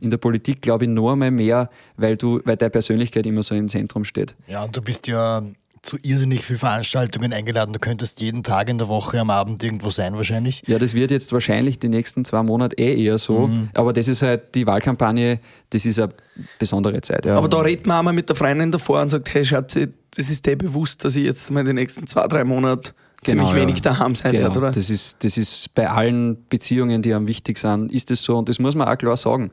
In 0.00 0.10
der 0.10 0.18
Politik 0.18 0.60
glaube 0.60 0.84
ich 0.84 0.90
noch 0.90 1.12
einmal 1.12 1.30
mehr, 1.30 1.70
weil 1.96 2.16
du, 2.16 2.40
weil 2.44 2.56
deine 2.56 2.70
Persönlichkeit 2.70 3.24
immer 3.26 3.44
so 3.44 3.54
im 3.54 3.68
Zentrum 3.68 4.04
steht. 4.04 4.34
Ja, 4.48 4.64
und 4.64 4.76
du 4.76 4.82
bist 4.82 5.06
ja 5.06 5.44
zu 5.82 5.98
irrsinnig 6.02 6.44
viel 6.44 6.58
Veranstaltungen 6.58 7.32
eingeladen. 7.32 7.72
Du 7.72 7.78
könntest 7.78 8.20
jeden 8.20 8.42
Tag 8.42 8.68
in 8.68 8.78
der 8.78 8.88
Woche 8.88 9.20
am 9.20 9.30
Abend 9.30 9.62
irgendwo 9.62 9.90
sein 9.90 10.16
wahrscheinlich. 10.16 10.64
Ja, 10.66 10.80
das 10.80 10.94
wird 10.94 11.12
jetzt 11.12 11.32
wahrscheinlich 11.32 11.78
die 11.78 11.88
nächsten 11.88 12.24
zwei 12.24 12.42
Monate 12.42 12.76
eh 12.78 13.04
eher 13.04 13.18
so. 13.18 13.50
Aber 13.74 13.92
das 13.92 14.08
ist 14.08 14.22
halt 14.22 14.54
die 14.56 14.66
Wahlkampagne, 14.66 15.38
das 15.70 15.84
ist 15.84 16.00
eine 16.00 16.12
besondere 16.58 17.00
Zeit. 17.02 17.26
Ja. 17.26 17.36
Aber 17.36 17.48
da 17.48 17.60
redet 17.60 17.86
man 17.86 17.98
einmal 17.98 18.14
mit 18.14 18.28
der 18.28 18.34
Freundin 18.34 18.72
davor 18.72 19.00
und 19.00 19.10
sagt, 19.10 19.32
hey 19.32 19.44
Schatzi, 19.44 19.88
das 20.16 20.28
ist 20.28 20.44
dir 20.44 20.56
bewusst, 20.56 21.04
dass 21.04 21.14
ich 21.14 21.24
jetzt 21.24 21.50
mal 21.52 21.64
die 21.64 21.72
nächsten 21.72 22.08
zwei, 22.08 22.26
drei 22.26 22.42
Monate 22.42 22.92
Genau, 23.24 23.48
ja. 23.50 23.54
wenig 23.54 23.82
daheim 23.82 24.14
sein 24.14 24.32
Genau, 24.32 24.44
werde, 24.44 24.58
oder? 24.58 24.70
Das 24.72 24.90
ist, 24.90 25.22
das 25.22 25.36
ist 25.36 25.74
bei 25.74 25.88
allen 25.88 26.48
Beziehungen, 26.48 27.02
die 27.02 27.14
einem 27.14 27.28
wichtig 27.28 27.58
sind, 27.58 27.92
ist 27.92 28.10
das 28.10 28.22
so 28.22 28.36
und 28.36 28.48
das 28.48 28.58
muss 28.58 28.74
man 28.74 28.88
auch 28.88 28.98
klar 28.98 29.16
sagen. 29.16 29.52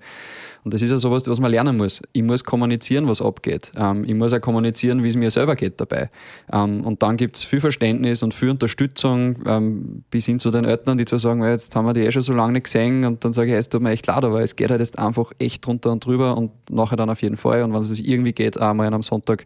Und 0.64 0.74
das 0.74 0.82
ist 0.82 0.90
ja 0.90 0.98
sowas, 0.98 1.24
was 1.26 1.40
man 1.40 1.52
lernen 1.52 1.78
muss. 1.78 2.02
Ich 2.12 2.22
muss 2.22 2.44
kommunizieren, 2.44 3.08
was 3.08 3.22
abgeht. 3.22 3.72
Ähm, 3.78 4.04
ich 4.04 4.14
muss 4.14 4.34
auch 4.34 4.42
kommunizieren, 4.42 5.04
wie 5.04 5.08
es 5.08 5.16
mir 5.16 5.32
selber 5.32 5.56
geht 5.56 5.80
dabei. 5.80 6.10
Ähm, 6.52 6.82
und 6.86 7.02
dann 7.02 7.16
gibt 7.16 7.38
es 7.38 7.44
viel 7.44 7.62
Verständnis 7.62 8.24
und 8.24 8.34
viel 8.34 8.50
Unterstützung 8.50 9.38
ähm, 9.46 10.04
bis 10.12 10.26
hin 10.26 10.38
zu 10.40 10.52
den 10.52 10.66
Eltern, 10.66 10.98
die 10.98 11.06
zwar 11.06 11.20
sagen, 11.20 11.42
"Weil 11.42 11.52
jetzt 11.52 11.76
haben 11.76 11.86
wir 11.86 11.94
die 11.94 12.02
eh 12.02 12.12
schon 12.12 12.24
so 12.24 12.34
lange 12.34 12.54
nicht 12.54 12.66
gesehen 12.66 13.06
und 13.06 13.24
dann 13.24 13.32
sage 13.32 13.52
ich, 13.52 13.58
es 13.58 13.70
tut 13.70 13.82
mir 13.82 13.92
echt 13.92 14.08
leid, 14.08 14.24
aber 14.24 14.42
es 14.42 14.56
geht 14.56 14.70
halt 14.70 14.82
jetzt 14.82 15.00
einfach 15.00 15.32
echt 15.40 15.66
drunter 15.66 15.92
und 15.92 16.06
drüber 16.06 16.36
und 16.38 16.52
nachher 16.70 16.98
dann 16.98 17.10
auf 17.10 17.22
jeden 17.22 17.38
Fall. 17.38 17.64
Und 17.64 17.74
wenn 17.74 17.80
es 17.80 17.98
irgendwie 18.00 18.34
geht, 18.34 18.60
auch 18.60 18.74
mal 18.74 18.88
an 18.88 18.94
einem 18.96 19.04
Sonntag 19.04 19.46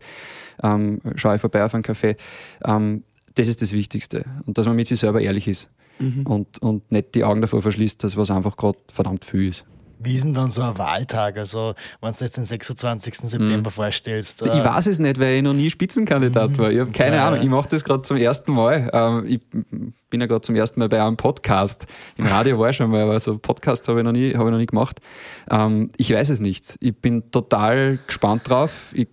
schaue 1.16 1.36
ich 1.36 1.42
vorbei 1.42 1.66
auf 1.66 1.74
einen 1.74 1.84
Café. 1.84 2.16
Das 3.36 3.48
ist 3.48 3.62
das 3.62 3.74
Wichtigste. 3.74 4.26
Und 4.46 4.58
dass 4.58 4.66
man 4.66 4.76
mit 4.76 4.88
sich 4.88 5.00
selber 5.00 5.22
ehrlich 5.22 5.48
ist. 5.48 5.70
Und, 6.26 6.60
und 6.62 6.92
nicht 6.92 7.14
die 7.16 7.24
Augen 7.24 7.42
davor 7.42 7.62
verschließt, 7.62 8.04
dass 8.04 8.18
was 8.18 8.30
einfach 8.32 8.58
gerade 8.58 8.78
verdammt 8.92 9.24
viel 9.26 9.48
ist. 9.48 9.66
Wie 10.00 10.16
ist 10.16 10.26
denn 10.26 10.34
dann 10.34 10.52
so 10.52 10.62
ein 10.62 10.78
Wahltag? 10.78 11.38
Also, 11.38 11.76
wenn 12.02 12.12
du 12.12 12.26
jetzt 12.26 12.36
den 12.36 12.44
26. 12.44 13.16
September 13.20 13.70
vorstellst. 13.72 14.42
äh, 14.42 14.58
Ich 14.58 14.66
weiß 14.66 14.88
es 14.88 15.00
nicht, 15.00 15.18
weil 15.20 15.36
ich 15.38 15.42
noch 15.44 15.54
nie 15.54 15.70
Spitzenkandidat 15.70 16.58
war. 16.58 16.72
Ich 16.72 16.80
habe 16.80 16.92
keine 16.92 17.18
Ja. 17.18 17.28
Ahnung. 17.30 17.40
Ich 17.42 17.48
mache 17.48 17.70
das 17.70 17.86
gerade 17.86 18.02
zum 18.02 18.18
ersten 18.18 18.52
Mal. 18.52 18.90
Ähm, 18.92 19.26
ich 19.28 19.40
bin 20.10 20.20
ja 20.20 20.28
gerade 20.28 20.42
zum 20.42 20.56
ersten 20.56 20.80
Mal 20.82 20.90
bei 20.90 21.02
einem 21.02 21.16
Podcast. 21.16 21.86
Im 22.18 22.26
Radio 22.26 22.60
war 22.60 22.72
ich 22.72 22.76
schon 22.76 22.90
mal, 22.92 23.02
aber 23.04 23.18
so 23.20 23.38
Podcast 23.38 23.88
habe 23.88 24.00
ich 24.00 24.04
noch 24.04 24.12
nie, 24.12 24.34
habe 24.34 24.46
ich 24.46 24.52
noch 24.52 24.58
nie 24.58 24.66
gemacht. 24.66 25.00
Ähm, 25.50 25.90
ich 25.96 26.12
weiß 26.14 26.30
es 26.32 26.42
nicht. 26.42 26.76
Ich 26.82 26.98
bin 26.98 27.32
total 27.32 28.00
gespannt 28.06 28.50
drauf. 28.50 28.92
Ich 28.94 29.08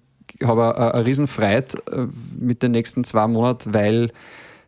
habe 0.45 0.76
eine, 0.76 0.95
eine 0.95 1.07
riesen 1.07 1.26
Freude 1.26 1.76
äh, 1.91 2.07
mit 2.38 2.62
den 2.62 2.72
nächsten 2.72 3.05
zwei 3.05 3.26
Monaten, 3.26 3.74
weil 3.74 4.11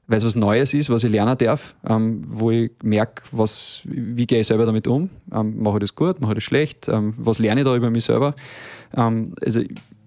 weil 0.08 0.18
es 0.18 0.24
was 0.24 0.34
Neues 0.34 0.74
ist, 0.74 0.90
was 0.90 1.04
ich 1.04 1.10
lernen 1.10 1.38
darf, 1.38 1.74
ähm, 1.88 2.20
wo 2.26 2.50
ich 2.50 2.70
merke, 2.82 3.22
was, 3.30 3.80
wie 3.84 4.26
gehe 4.26 4.40
ich 4.40 4.46
selber 4.46 4.66
damit 4.66 4.86
um, 4.86 5.08
ähm, 5.32 5.62
mache 5.62 5.76
ich 5.76 5.80
das 5.80 5.94
gut, 5.94 6.20
mache 6.20 6.32
ich 6.32 6.38
das 6.38 6.44
schlecht, 6.44 6.88
ähm, 6.88 7.14
was 7.16 7.38
lerne 7.38 7.60
ich 7.60 7.66
da 7.66 7.74
über 7.74 7.88
mich 7.88 8.04
selber. 8.04 8.34
Ähm, 8.94 9.34
also 9.44 9.60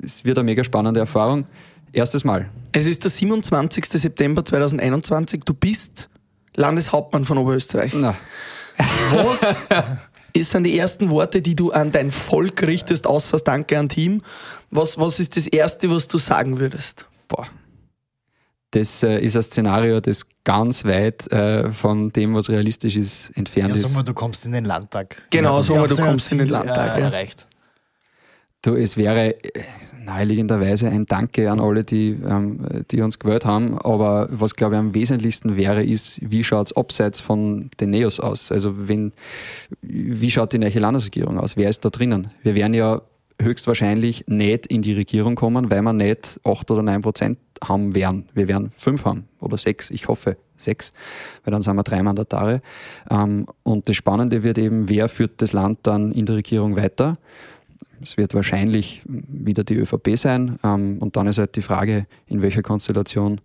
es 0.03 0.23
wird 0.25 0.37
eine 0.37 0.45
mega 0.45 0.63
spannende 0.63 0.99
Erfahrung. 0.99 1.47
Erstes 1.91 2.23
Mal. 2.23 2.49
Es 2.73 2.87
ist 2.87 3.03
der 3.03 3.11
27. 3.11 3.85
September 3.85 4.43
2021. 4.43 5.41
Du 5.45 5.53
bist 5.53 6.09
Landeshauptmann 6.55 7.23
von 7.23 7.37
Oberösterreich. 7.37 7.93
Na, 7.95 8.15
Was 9.11 9.41
ist 10.33 10.51
sind 10.51 10.65
die 10.65 10.77
ersten 10.77 11.09
Worte, 11.09 11.41
die 11.41 11.55
du 11.55 11.71
an 11.71 11.91
dein 11.91 12.11
Volk 12.11 12.63
richtest, 12.63 13.07
außer 13.07 13.37
Danke 13.37 13.79
an 13.79 13.87
Team? 13.87 14.21
Was, 14.75 14.97
was 14.97 15.19
ist 15.19 15.35
das 15.37 15.47
Erste, 15.47 15.89
was 15.89 16.07
du 16.07 16.17
sagen 16.17 16.59
würdest? 16.59 17.07
boah. 17.27 17.47
Das 18.71 19.03
äh, 19.03 19.19
ist 19.19 19.37
ein 19.37 19.43
Szenario, 19.43 20.01
das 20.01 20.25
ganz 20.43 20.83
weit 20.83 21.31
äh, 21.31 21.71
von 21.71 22.11
dem, 22.11 22.33
was 22.35 22.49
realistisch 22.49 22.97
ist, 22.97 23.31
entfernt 23.37 23.69
Ja, 23.69 23.75
ist. 23.75 23.83
sag 23.83 23.93
mal, 23.95 24.03
du 24.03 24.13
kommst 24.13 24.45
in 24.45 24.51
den 24.51 24.65
Landtag. 24.65 25.23
Genau, 25.29 25.55
Ja, 25.57 25.61
sag 25.63 25.77
mal, 25.77 25.87
du 25.87 25.95
kommst 25.95 26.29
in 26.33 26.39
den 26.39 26.47
Ziel, 26.47 26.51
Landtag, 26.53 26.97
Äh, 26.97 26.99
ja. 27.01 27.05
erreicht. 27.07 27.47
Du, 28.63 28.73
es 28.75 28.97
wäre 28.97 29.41
äh, 29.41 29.63
naheliegenderweise 30.03 30.89
ein 30.89 31.05
Danke 31.05 31.49
an 31.51 31.61
alle, 31.61 31.83
die, 31.83 32.09
ähm, 32.27 32.67
die 32.91 33.01
uns 33.01 33.17
gewählt 33.17 33.45
haben. 33.45 33.77
Aber 33.79 34.27
was, 34.29 34.55
glaube 34.55 34.75
ich, 34.75 34.79
am 34.79 34.93
wesentlichsten 34.93 35.55
wäre, 35.55 35.81
ist, 35.83 36.19
wie 36.21 36.43
schaut 36.43 36.67
es 36.67 36.75
abseits 36.75 37.21
von 37.21 37.69
den 37.79 37.91
Neos 37.91 38.19
aus? 38.19 38.51
Also, 38.51 38.89
wenn, 38.89 39.13
wie 39.81 40.29
schaut 40.29 40.51
die 40.51 40.57
neue 40.57 40.77
Landesregierung 40.79 41.39
aus? 41.39 41.55
Wer 41.55 41.69
ist 41.69 41.85
da 41.85 41.89
drinnen? 41.89 42.31
Wir 42.43 42.55
werden 42.55 42.73
ja 42.73 43.01
höchstwahrscheinlich 43.41 44.25
nicht 44.27 44.67
in 44.67 44.81
die 44.81 44.93
Regierung 44.93 45.35
kommen, 45.35 45.69
weil 45.69 45.81
wir 45.81 45.93
nicht 45.93 46.39
8 46.43 46.71
oder 46.71 46.81
9 46.81 47.01
Prozent 47.01 47.37
haben 47.63 47.95
werden. 47.95 48.29
Wir 48.33 48.47
werden 48.47 48.71
fünf 48.75 49.05
haben 49.05 49.27
oder 49.39 49.57
sechs, 49.57 49.89
ich 49.89 50.07
hoffe 50.07 50.37
sechs, 50.57 50.93
weil 51.43 51.51
dann 51.51 51.61
sind 51.61 51.75
wir 51.75 51.83
drei 51.83 52.01
Mandatare. 52.01 52.61
Ähm, 53.09 53.45
und 53.63 53.89
das 53.89 53.95
Spannende 53.95 54.43
wird 54.43 54.57
eben, 54.57 54.89
wer 54.89 55.09
führt 55.09 55.41
das 55.41 55.53
Land 55.53 55.79
dann 55.83 56.11
in 56.11 56.25
der 56.25 56.35
Regierung 56.35 56.75
weiter? 56.75 57.13
Es 58.01 58.17
wird 58.17 58.33
wahrscheinlich 58.33 59.01
wieder 59.05 59.63
die 59.63 59.75
ÖVP 59.75 60.17
sein. 60.17 60.57
Ähm, 60.63 60.97
und 60.99 61.15
dann 61.15 61.27
ist 61.27 61.37
halt 61.37 61.55
die 61.55 61.61
Frage, 61.61 62.07
in 62.27 62.41
welcher 62.41 62.61
Konstellation 62.61 63.41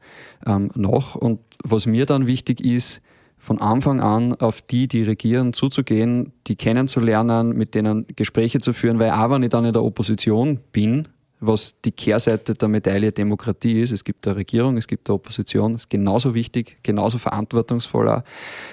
ähm, 0.47 0.71
noch. 0.75 1.15
Und 1.15 1.41
was 1.63 1.87
mir 1.87 2.07
dann 2.07 2.27
wichtig 2.27 2.61
ist, 2.61 3.01
von 3.41 3.59
Anfang 3.59 4.01
an 4.01 4.35
auf 4.35 4.61
die, 4.61 4.87
die 4.87 5.03
regieren, 5.03 5.55
zuzugehen, 5.55 6.33
die 6.47 6.57
kennenzulernen, 6.57 7.57
mit 7.57 7.75
denen 7.75 8.07
Gespräche 8.15 8.61
zu 8.61 8.75
führen, 8.75 8.99
weil 8.99 9.11
auch 9.11 9.31
wenn 9.31 9.43
ich 9.43 9.49
dann 9.49 9.65
in 9.65 9.73
der 9.73 9.83
Opposition 9.83 10.61
bin, 10.73 11.09
was 11.41 11.81
die 11.83 11.91
Kehrseite 11.91 12.55
der 12.55 12.69
Medaille 12.69 13.13
Demokratie 13.13 13.81
ist, 13.81 13.93
es 13.93 14.05
gibt 14.05 14.27
eine 14.27 14.37
Regierung, 14.37 14.77
es 14.77 14.87
gibt 14.87 15.09
eine 15.09 15.15
Opposition, 15.15 15.75
ist 15.75 15.89
genauso 15.89 16.35
wichtig, 16.35 16.77
genauso 16.83 17.17
verantwortungsvoll 17.17 18.11
auch, 18.11 18.23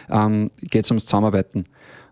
ähm, 0.10 0.52
geht 0.60 0.84
es 0.84 0.92
ums 0.92 1.06
Zusammenarbeiten. 1.06 1.64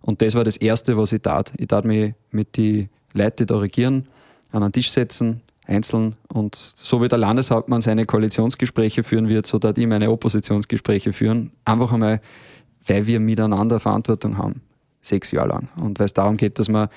Und 0.02 0.22
das 0.22 0.34
war 0.34 0.46
das 0.46 0.56
Erste, 0.56 0.98
was 0.98 1.12
ich 1.12 1.22
tat. 1.22 1.52
Ich 1.58 1.68
tat 1.68 1.84
mich 1.84 2.14
mit 2.32 2.56
die 2.56 2.88
Leute, 3.12 3.46
die 3.46 3.48
da 3.48 3.58
regieren, 3.58 4.08
an 4.54 4.64
einen 4.64 4.72
Tisch 4.72 4.92
setzen, 4.92 5.42
einzeln 5.68 6.16
und 6.32 6.56
so 6.56 7.02
wie 7.02 7.08
der 7.08 7.18
Landeshauptmann 7.18 7.82
seine 7.82 8.06
Koalitionsgespräche 8.06 9.04
führen 9.04 9.30
wird, 9.30 9.46
so 9.48 9.60
tat 9.60 9.78
ich 9.78 9.88
meine 9.88 10.12
Oppositionsgespräche 10.12 11.14
führen. 11.14 11.52
Einfach 11.66 11.92
einmal, 11.92 12.22
weil 12.86 13.08
wir 13.08 13.20
miteinander 13.20 13.80
Verantwortung 13.80 14.38
haben. 14.38 14.62
Sechs 15.02 15.32
Jahre 15.32 15.50
lang. 15.50 15.70
Und 15.76 16.00
weil 16.00 16.06
es 16.06 16.14
darum 16.14 16.38
geht, 16.38 16.60
dass 16.60 16.70
wir 16.70 16.90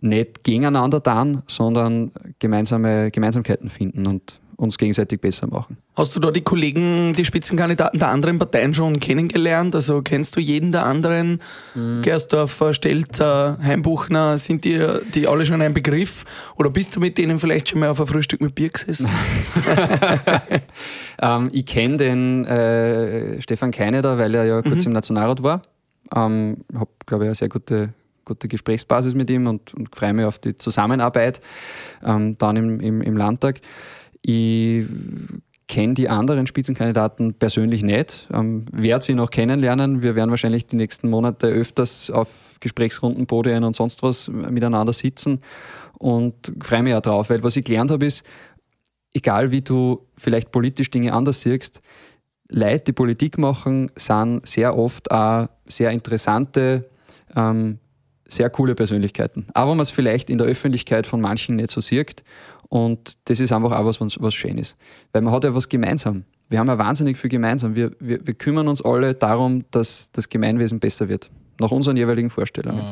nicht 0.00 0.44
gegeneinander 0.44 1.02
tun, 1.02 1.42
sondern 1.46 2.10
gemeinsame 2.38 3.10
Gemeinsamkeiten 3.10 3.70
finden 3.70 4.06
und 4.06 4.40
uns 4.56 4.78
gegenseitig 4.78 5.20
besser 5.20 5.46
machen. 5.46 5.76
Hast 5.96 6.14
du 6.16 6.20
da 6.20 6.30
die 6.30 6.42
Kollegen, 6.42 7.12
die 7.12 7.24
Spitzenkandidaten 7.24 7.98
der 7.98 8.08
anderen 8.08 8.38
Parteien 8.38 8.74
schon 8.74 9.00
kennengelernt? 9.00 9.74
Also 9.74 10.02
kennst 10.02 10.36
du 10.36 10.40
jeden 10.40 10.72
der 10.72 10.86
anderen? 10.86 11.40
Gersdorfer, 12.02 12.74
Stelzer, 12.74 13.58
Heimbuchner, 13.62 14.38
sind 14.38 14.64
die, 14.64 14.80
die 15.14 15.26
alle 15.28 15.46
schon 15.46 15.62
ein 15.62 15.72
Begriff? 15.72 16.24
Oder 16.56 16.70
bist 16.70 16.96
du 16.96 17.00
mit 17.00 17.18
denen 17.18 17.38
vielleicht 17.38 17.68
schon 17.68 17.80
mal 17.80 17.88
auf 17.88 18.00
ein 18.00 18.06
Frühstück 18.06 18.40
mit 18.40 18.54
Bier 18.54 18.70
gesessen? 18.70 19.08
Ähm, 21.20 21.50
ich 21.52 21.66
kenne 21.66 21.96
den 21.96 22.44
äh, 22.44 23.40
Stefan 23.40 23.70
Keineter, 23.70 24.18
weil 24.18 24.34
er 24.34 24.44
ja 24.44 24.62
kurz 24.62 24.84
im 24.84 24.92
Nationalrat 24.92 25.42
war. 25.42 25.62
Ähm, 26.14 26.58
habe, 26.74 26.90
glaube 27.06 27.24
ich, 27.24 27.28
eine 27.28 27.34
sehr 27.34 27.48
gute, 27.48 27.94
gute 28.24 28.48
Gesprächsbasis 28.48 29.14
mit 29.14 29.30
ihm 29.30 29.46
und, 29.46 29.74
und 29.74 29.94
freue 29.94 30.12
mich 30.12 30.24
auf 30.24 30.38
die 30.38 30.56
Zusammenarbeit 30.56 31.40
ähm, 32.04 32.36
dann 32.38 32.56
im, 32.56 32.80
im, 32.80 33.00
im 33.00 33.16
Landtag. 33.16 33.60
Ich 34.26 34.86
kenne 35.68 35.92
die 35.92 36.08
anderen 36.08 36.46
Spitzenkandidaten 36.46 37.34
persönlich 37.34 37.82
nicht, 37.82 38.26
ähm, 38.32 38.64
werde 38.72 39.04
sie 39.04 39.14
noch 39.14 39.30
kennenlernen. 39.30 40.00
Wir 40.00 40.14
werden 40.16 40.30
wahrscheinlich 40.30 40.66
die 40.66 40.76
nächsten 40.76 41.10
Monate 41.10 41.48
öfters 41.48 42.10
auf 42.10 42.56
Gesprächsrunden, 42.60 43.26
Podien 43.26 43.64
und 43.64 43.76
sonst 43.76 44.02
was 44.02 44.28
miteinander 44.28 44.94
sitzen 44.94 45.40
und 45.98 46.34
freue 46.62 46.82
mich 46.82 46.94
auch 46.94 47.02
drauf, 47.02 47.28
weil 47.28 47.42
was 47.42 47.56
ich 47.56 47.64
gelernt 47.64 47.90
habe 47.90 48.06
ist, 48.06 48.24
egal 49.12 49.50
wie 49.50 49.60
du 49.60 50.06
vielleicht 50.16 50.52
politisch 50.52 50.90
Dinge 50.90 51.12
anders 51.12 51.42
siehst, 51.42 51.82
Leute, 52.48 52.84
die 52.84 52.92
Politik 52.92 53.36
machen, 53.36 53.90
sind 53.94 54.46
sehr 54.46 54.76
oft 54.76 55.10
auch 55.10 55.48
sehr 55.66 55.90
interessante, 55.90 56.88
ähm, 57.36 57.78
sehr 58.26 58.48
coole 58.48 58.74
Persönlichkeiten. 58.74 59.46
Auch 59.52 59.68
wenn 59.68 59.76
man 59.76 59.80
es 59.80 59.90
vielleicht 59.90 60.30
in 60.30 60.38
der 60.38 60.46
Öffentlichkeit 60.46 61.06
von 61.06 61.20
manchen 61.20 61.56
nicht 61.56 61.70
so 61.70 61.80
sieht. 61.80 62.24
Und 62.68 63.14
das 63.24 63.40
ist 63.40 63.52
einfach 63.52 63.72
auch 63.72 63.84
was, 63.84 64.00
was, 64.00 64.34
schön 64.34 64.58
ist. 64.58 64.76
Weil 65.12 65.22
man 65.22 65.32
hat 65.32 65.44
ja 65.44 65.54
was 65.54 65.68
gemeinsam. 65.68 66.24
Wir 66.48 66.58
haben 66.58 66.68
ja 66.68 66.78
wahnsinnig 66.78 67.16
viel 67.16 67.30
gemeinsam. 67.30 67.74
Wir, 67.74 67.92
wir, 68.00 68.24
wir 68.24 68.34
kümmern 68.34 68.68
uns 68.68 68.82
alle 68.82 69.14
darum, 69.14 69.64
dass 69.70 70.10
das 70.12 70.28
Gemeinwesen 70.28 70.80
besser 70.80 71.08
wird. 71.08 71.30
Nach 71.60 71.70
unseren 71.70 71.96
jeweiligen 71.96 72.30
Vorstellungen. 72.30 72.82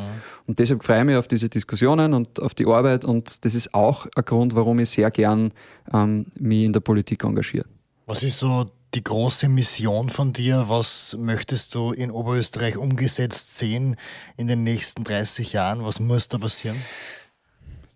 Und 0.47 0.59
deshalb 0.59 0.85
freue 0.85 1.01
ich 1.01 1.05
mich 1.05 1.17
auf 1.17 1.27
diese 1.27 1.49
Diskussionen 1.49 2.15
und 2.15 2.41
auf 2.41 2.55
die 2.55 2.67
Arbeit. 2.67 3.05
Und 3.05 3.45
das 3.45 3.55
ist 3.55 3.75
auch 3.75 4.07
ein 4.15 4.25
Grund, 4.25 4.55
warum 4.55 4.79
ich 4.79 4.91
sehr 4.91 5.11
gern 5.11 5.53
ähm, 5.93 6.27
mich 6.39 6.65
in 6.65 6.73
der 6.73 6.81
Politik 6.81 7.25
engagiere. 7.25 7.67
Was 8.07 8.23
ist 8.23 8.39
so 8.39 8.67
die 8.95 9.03
große 9.03 9.49
Mission 9.49 10.11
von 10.11 10.33
dir? 10.33 10.65
Was 10.69 11.17
möchtest 11.19 11.75
du 11.75 11.93
in 11.93 12.11
Oberösterreich 12.11 12.77
umgesetzt 12.77 13.57
sehen 13.57 13.97
in 14.37 14.49
den 14.49 14.65
nächsten 14.65 15.05
30 15.05 15.53
Jahren? 15.53 15.85
Was 15.85 15.99
muss 15.99 16.29
da 16.29 16.39
passieren? 16.39 16.77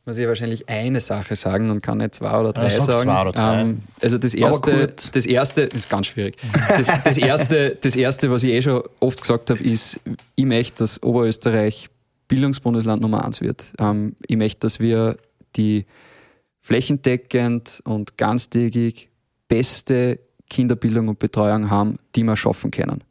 Muss 0.06 0.18
ich 0.18 0.26
wahrscheinlich 0.28 0.68
eine 0.68 1.00
Sache 1.00 1.34
sagen 1.34 1.68
und 1.70 1.82
kann 1.82 1.98
nicht 1.98 2.14
zwei 2.14 2.38
oder 2.38 2.52
drei 2.52 2.70
sag 2.70 2.82
sagen. 2.82 3.10
oder 3.10 3.32
drei. 3.32 3.60
Ähm, 3.60 3.82
also 4.00 4.18
das 4.18 4.34
erste, 4.34 4.86
das 5.12 5.26
erste 5.26 5.66
das 5.66 5.76
ist 5.76 5.90
ganz 5.90 6.06
schwierig. 6.06 6.36
Das, 6.68 6.86
das 7.04 7.18
erste, 7.18 7.76
das 7.80 7.96
erste, 7.96 8.30
was 8.30 8.44
ich 8.44 8.52
eh 8.52 8.62
schon 8.62 8.82
oft 9.00 9.20
gesagt 9.20 9.50
habe, 9.50 9.62
ist, 9.62 9.98
ich 10.36 10.44
möchte, 10.44 10.78
dass 10.78 11.02
Oberösterreich 11.02 11.88
Bildungsbundesland 12.28 13.02
Nummer 13.02 13.24
eins 13.24 13.40
wird. 13.40 13.64
Ähm, 13.78 14.14
ich 14.26 14.36
möchte, 14.36 14.60
dass 14.60 14.78
wir 14.78 15.16
die 15.56 15.86
flächendeckend 16.60 17.82
und 17.84 18.16
ganztägig 18.16 19.08
beste 19.48 20.20
Kinderbildung 20.48 21.08
und 21.08 21.18
Betreuung 21.18 21.68
haben, 21.70 21.98
die 22.14 22.22
wir 22.22 22.36
schaffen 22.36 22.70
können. 22.70 23.02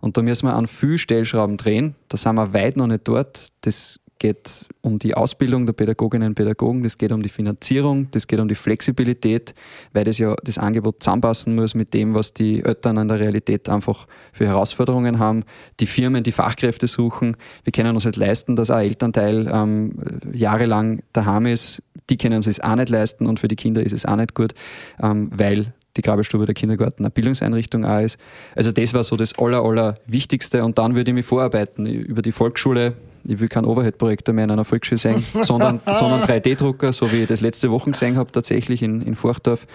Und 0.00 0.16
da 0.16 0.22
müssen 0.22 0.48
wir 0.48 0.54
an 0.54 0.66
viel 0.66 0.98
Stellschrauben 0.98 1.56
drehen. 1.56 1.94
Da 2.08 2.18
sind 2.18 2.34
wir 2.34 2.52
weit 2.52 2.76
noch 2.76 2.88
nicht 2.88 3.06
dort. 3.08 3.48
Das 3.62 4.00
geht 4.22 4.66
um 4.82 5.00
die 5.00 5.14
Ausbildung 5.14 5.66
der 5.66 5.72
Pädagoginnen 5.72 6.28
und 6.28 6.34
Pädagogen, 6.36 6.84
das 6.84 6.96
geht 6.96 7.10
um 7.10 7.24
die 7.24 7.28
Finanzierung, 7.28 8.08
das 8.12 8.28
geht 8.28 8.38
um 8.38 8.46
die 8.46 8.54
Flexibilität, 8.54 9.52
weil 9.92 10.04
das 10.04 10.18
ja 10.18 10.36
das 10.44 10.58
Angebot 10.58 11.02
zusammenpassen 11.02 11.56
muss 11.56 11.74
mit 11.74 11.92
dem, 11.92 12.14
was 12.14 12.32
die 12.32 12.62
Eltern 12.64 12.98
in 12.98 13.08
der 13.08 13.18
Realität 13.18 13.68
einfach 13.68 14.06
für 14.32 14.46
Herausforderungen 14.46 15.18
haben. 15.18 15.42
Die 15.80 15.86
Firmen, 15.86 16.22
die 16.22 16.30
Fachkräfte 16.30 16.86
suchen. 16.86 17.36
Wir 17.64 17.72
können 17.72 17.96
uns 17.96 18.04
nicht 18.04 18.16
leisten, 18.16 18.54
dass 18.54 18.70
ein 18.70 18.84
Elternteil 18.84 19.50
ähm, 19.52 19.98
jahrelang 20.32 21.02
daheim 21.12 21.46
ist. 21.46 21.82
Die 22.08 22.16
können 22.16 22.38
es 22.38 22.60
auch 22.60 22.76
nicht 22.76 22.90
leisten 22.90 23.26
und 23.26 23.40
für 23.40 23.48
die 23.48 23.56
Kinder 23.56 23.82
ist 23.82 23.92
es 23.92 24.06
auch 24.06 24.14
nicht 24.14 24.34
gut, 24.34 24.54
ähm, 25.02 25.30
weil 25.34 25.72
die 25.96 26.02
Grabestube 26.02 26.46
der 26.46 26.54
Kindergarten 26.54 27.02
eine 27.02 27.10
Bildungseinrichtung 27.10 27.84
auch 27.84 28.00
ist. 28.00 28.18
Also 28.54 28.70
das 28.70 28.94
war 28.94 29.02
so 29.02 29.16
das 29.16 29.36
aller, 29.36 29.64
aller 29.64 29.96
Wichtigste 30.06 30.62
und 30.62 30.78
dann 30.78 30.94
würde 30.94 31.10
ich 31.10 31.14
mich 31.16 31.26
vorarbeiten 31.26 31.86
über 31.86 32.22
die 32.22 32.32
Volksschule. 32.32 32.94
Ich 33.24 33.38
will 33.40 33.48
keinen 33.48 33.64
Overhead-Projektor 33.64 34.34
mehr 34.34 34.44
in 34.44 34.50
einer 34.50 34.64
Volksschule 34.64 34.98
sehen, 34.98 35.24
sondern, 35.42 35.80
sondern 35.86 36.22
3D-Drucker, 36.22 36.92
so 36.92 37.10
wie 37.12 37.22
ich 37.22 37.28
das 37.28 37.40
letzte 37.40 37.70
Woche 37.70 37.90
gesehen 37.90 38.16
habe, 38.16 38.30
tatsächlich 38.32 38.82
in, 38.82 39.00
in 39.02 39.14
Forchdorf. 39.14 39.66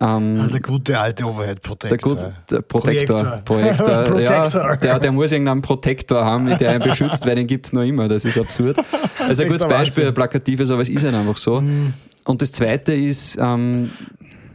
Ähm, 0.00 0.40
ah, 0.40 0.48
der 0.48 0.60
gute 0.60 0.98
alte 0.98 1.24
Overhead-Protector. 1.24 1.88
Der 1.88 1.98
gute 1.98 2.36
der 2.50 2.62
Projektor. 2.62 3.42
Projektor. 3.44 3.86
Projektor. 4.04 4.16
Ja, 4.66 4.76
der, 4.76 4.98
der 4.98 5.12
muss 5.12 5.32
irgendeinen 5.32 5.62
Protektor 5.62 6.24
haben, 6.24 6.56
der 6.58 6.76
ihn 6.76 6.82
beschützt, 6.82 7.24
weil 7.26 7.36
den 7.36 7.46
gibt 7.46 7.66
es 7.66 7.72
noch 7.72 7.82
immer. 7.82 8.08
Das 8.08 8.24
ist 8.24 8.38
absurd. 8.38 8.76
Also 9.18 9.42
ein 9.42 9.48
gutes 9.48 9.68
Beispiel, 9.68 10.06
ein 10.06 10.14
plakatives, 10.14 10.70
aber 10.70 10.82
es 10.82 10.88
ist 10.88 11.04
halt 11.04 11.14
einfach 11.14 11.36
so. 11.36 11.60
Mhm. 11.60 11.92
Und 12.24 12.42
das 12.42 12.52
Zweite 12.52 12.92
ist, 12.92 13.36
ähm, 13.40 13.90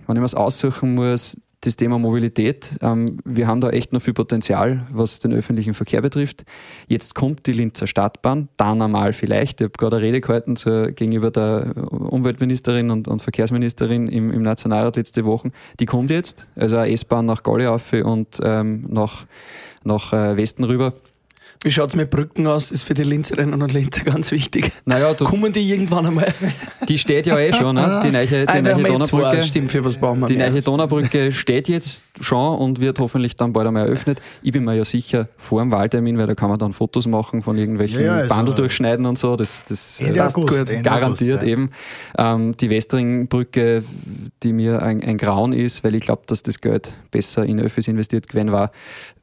wenn 0.07 0.17
ich 0.17 0.23
was 0.23 0.35
aussuchen 0.35 0.93
muss, 0.93 1.37
das 1.61 1.75
Thema 1.75 1.99
Mobilität. 1.99 2.77
Ähm, 2.81 3.17
wir 3.23 3.47
haben 3.47 3.61
da 3.61 3.69
echt 3.69 3.93
noch 3.93 4.01
viel 4.01 4.13
Potenzial, 4.13 4.87
was 4.91 5.19
den 5.19 5.33
öffentlichen 5.33 5.73
Verkehr 5.73 6.01
betrifft. 6.01 6.43
Jetzt 6.87 7.13
kommt 7.15 7.45
die 7.45 7.53
Linzer 7.53 7.87
Stadtbahn, 7.87 8.49
dann 8.57 8.81
einmal 8.81 9.13
vielleicht. 9.13 9.61
Ich 9.61 9.65
habe 9.65 9.77
gerade 9.77 9.97
eine 9.97 10.05
Rede 10.05 10.21
gehalten 10.21 10.55
zu, 10.55 10.91
gegenüber 10.93 11.29
der 11.29 11.73
Umweltministerin 11.91 12.89
und, 12.89 13.07
und 13.07 13.21
Verkehrsministerin 13.21 14.07
im, 14.07 14.31
im, 14.31 14.41
Nationalrat 14.41 14.95
letzte 14.95 15.23
Woche. 15.23 15.51
Die 15.79 15.85
kommt 15.85 16.09
jetzt, 16.09 16.47
also 16.55 16.77
eine 16.77 16.91
S-Bahn 16.91 17.27
nach 17.27 17.43
Galle 17.43 17.71
auf 17.71 17.93
und 17.93 18.39
ähm, 18.43 18.85
nach, 18.89 19.25
nach 19.83 20.13
äh, 20.13 20.37
Westen 20.37 20.63
rüber. 20.63 20.93
Wie 21.63 21.71
schaut 21.71 21.89
es 21.89 21.95
mit 21.95 22.09
Brücken 22.09 22.47
aus? 22.47 22.71
Ist 22.71 22.83
für 22.83 22.93
die 22.93 23.03
Linzerinnen 23.03 23.61
und 23.61 23.71
Linzer 23.71 24.03
ganz 24.03 24.31
wichtig. 24.31 24.71
Naja, 24.85 25.13
du, 25.13 25.25
Kommen 25.25 25.53
die 25.53 25.61
irgendwann 25.69 26.07
einmal? 26.07 26.33
Die 26.87 26.97
steht 26.97 27.27
ja 27.27 27.37
eh 27.37 27.53
schon, 27.53 27.75
ne? 27.75 27.99
die 28.03 28.09
neue, 28.09 28.27
die 28.27 28.47
ah, 28.47 28.61
neue 28.61 28.83
Donaubrücke. 28.83 29.43
Stimmt, 29.43 29.71
für 29.71 29.85
was 29.85 29.95
brauchen 29.95 30.21
wir 30.21 30.27
Die 30.27 30.37
mehr. 30.37 30.49
neue 30.49 30.61
Donaubrücke 30.61 31.31
steht 31.31 31.67
jetzt 31.67 32.05
schon 32.19 32.57
und 32.57 32.79
wird 32.79 32.99
hoffentlich 32.99 33.35
dann 33.35 33.53
bald 33.53 33.67
einmal 33.67 33.85
eröffnet. 33.85 34.21
Ich 34.41 34.51
bin 34.51 34.63
mir 34.63 34.73
ja 34.75 34.85
sicher 34.85 35.27
vor 35.37 35.61
dem 35.61 35.71
Wahltermin, 35.71 36.17
weil 36.17 36.27
da 36.27 36.35
kann 36.35 36.49
man 36.49 36.57
dann 36.57 36.73
Fotos 36.73 37.07
machen 37.07 37.41
von 37.43 37.57
irgendwelchen 37.57 37.99
ja, 37.99 38.05
ja, 38.05 38.13
also 38.21 38.35
Bandel 38.35 38.55
durchschneiden 38.55 39.05
und 39.05 39.17
so. 39.17 39.35
Das, 39.35 39.63
das 39.63 39.99
Ende 40.01 40.25
August, 40.25 40.35
gut. 40.35 40.83
Garantiert 40.83 41.03
August, 41.03 41.21
ja. 41.21 41.41
eben. 41.43 41.69
Ähm, 42.17 42.57
die 42.57 42.69
Westringbrücke, 42.69 43.83
die 44.41 44.53
mir 44.53 44.81
ein, 44.81 45.03
ein 45.03 45.17
Grauen 45.17 45.53
ist, 45.53 45.83
weil 45.83 45.93
ich 45.95 46.01
glaube, 46.01 46.23
dass 46.25 46.41
das 46.41 46.59
Geld 46.59 46.93
besser 47.11 47.45
in 47.45 47.59
Öffis 47.59 47.87
investiert 47.87 48.27
gewesen 48.27 48.51
war, 48.51 48.71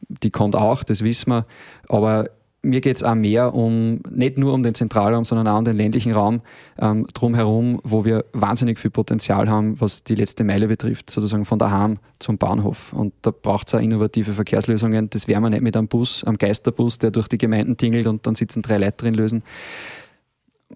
die 0.09 0.31
kommt 0.31 0.57
auch, 0.57 0.83
das 0.83 1.03
wissen 1.05 1.31
wir. 1.31 1.47
Aber 1.89 2.27
mir 2.63 2.81
geht 2.81 2.97
es 2.97 3.03
auch 3.03 3.15
mehr 3.15 3.55
um, 3.55 4.01
nicht 4.11 4.39
nur 4.39 4.53
um 4.53 4.63
den 4.63 4.75
Zentralraum, 4.75 5.25
sondern 5.25 5.47
auch 5.47 5.59
um 5.59 5.65
den 5.65 5.77
ländlichen 5.77 6.13
Raum 6.13 6.41
ähm, 6.79 7.07
drumherum, 7.15 7.81
wo 7.85 8.05
wir 8.05 8.25
wahnsinnig 8.33 8.79
viel 8.79 8.91
Potenzial 8.91 9.49
haben, 9.49 9.81
was 9.81 10.03
die 10.03 10.17
letzte 10.17 10.43
Meile 10.45 10.67
betrifft, 10.67 11.11
sozusagen 11.11 11.45
von 11.45 11.59
daheim 11.59 11.99
zum 12.19 12.37
Bahnhof. 12.37 12.93
Und 12.93 13.15
da 13.23 13.31
braucht 13.31 13.69
es 13.69 13.75
auch 13.75 13.81
innovative 13.81 14.33
Verkehrslösungen. 14.33 15.09
Das 15.11 15.29
werden 15.29 15.45
wir 15.45 15.51
nicht 15.51 15.63
mit 15.63 15.77
einem 15.77 15.89
Bus, 15.89 16.25
einem 16.25 16.37
Geisterbus, 16.37 16.99
der 16.99 17.11
durch 17.11 17.29
die 17.29 17.39
Gemeinden 17.39 17.77
tingelt 17.77 18.07
und 18.07 18.27
dann 18.27 18.35
sitzen 18.35 18.63
drei 18.63 18.79
Leute 18.79 18.97
drin 18.97 19.15
lösen. 19.15 19.43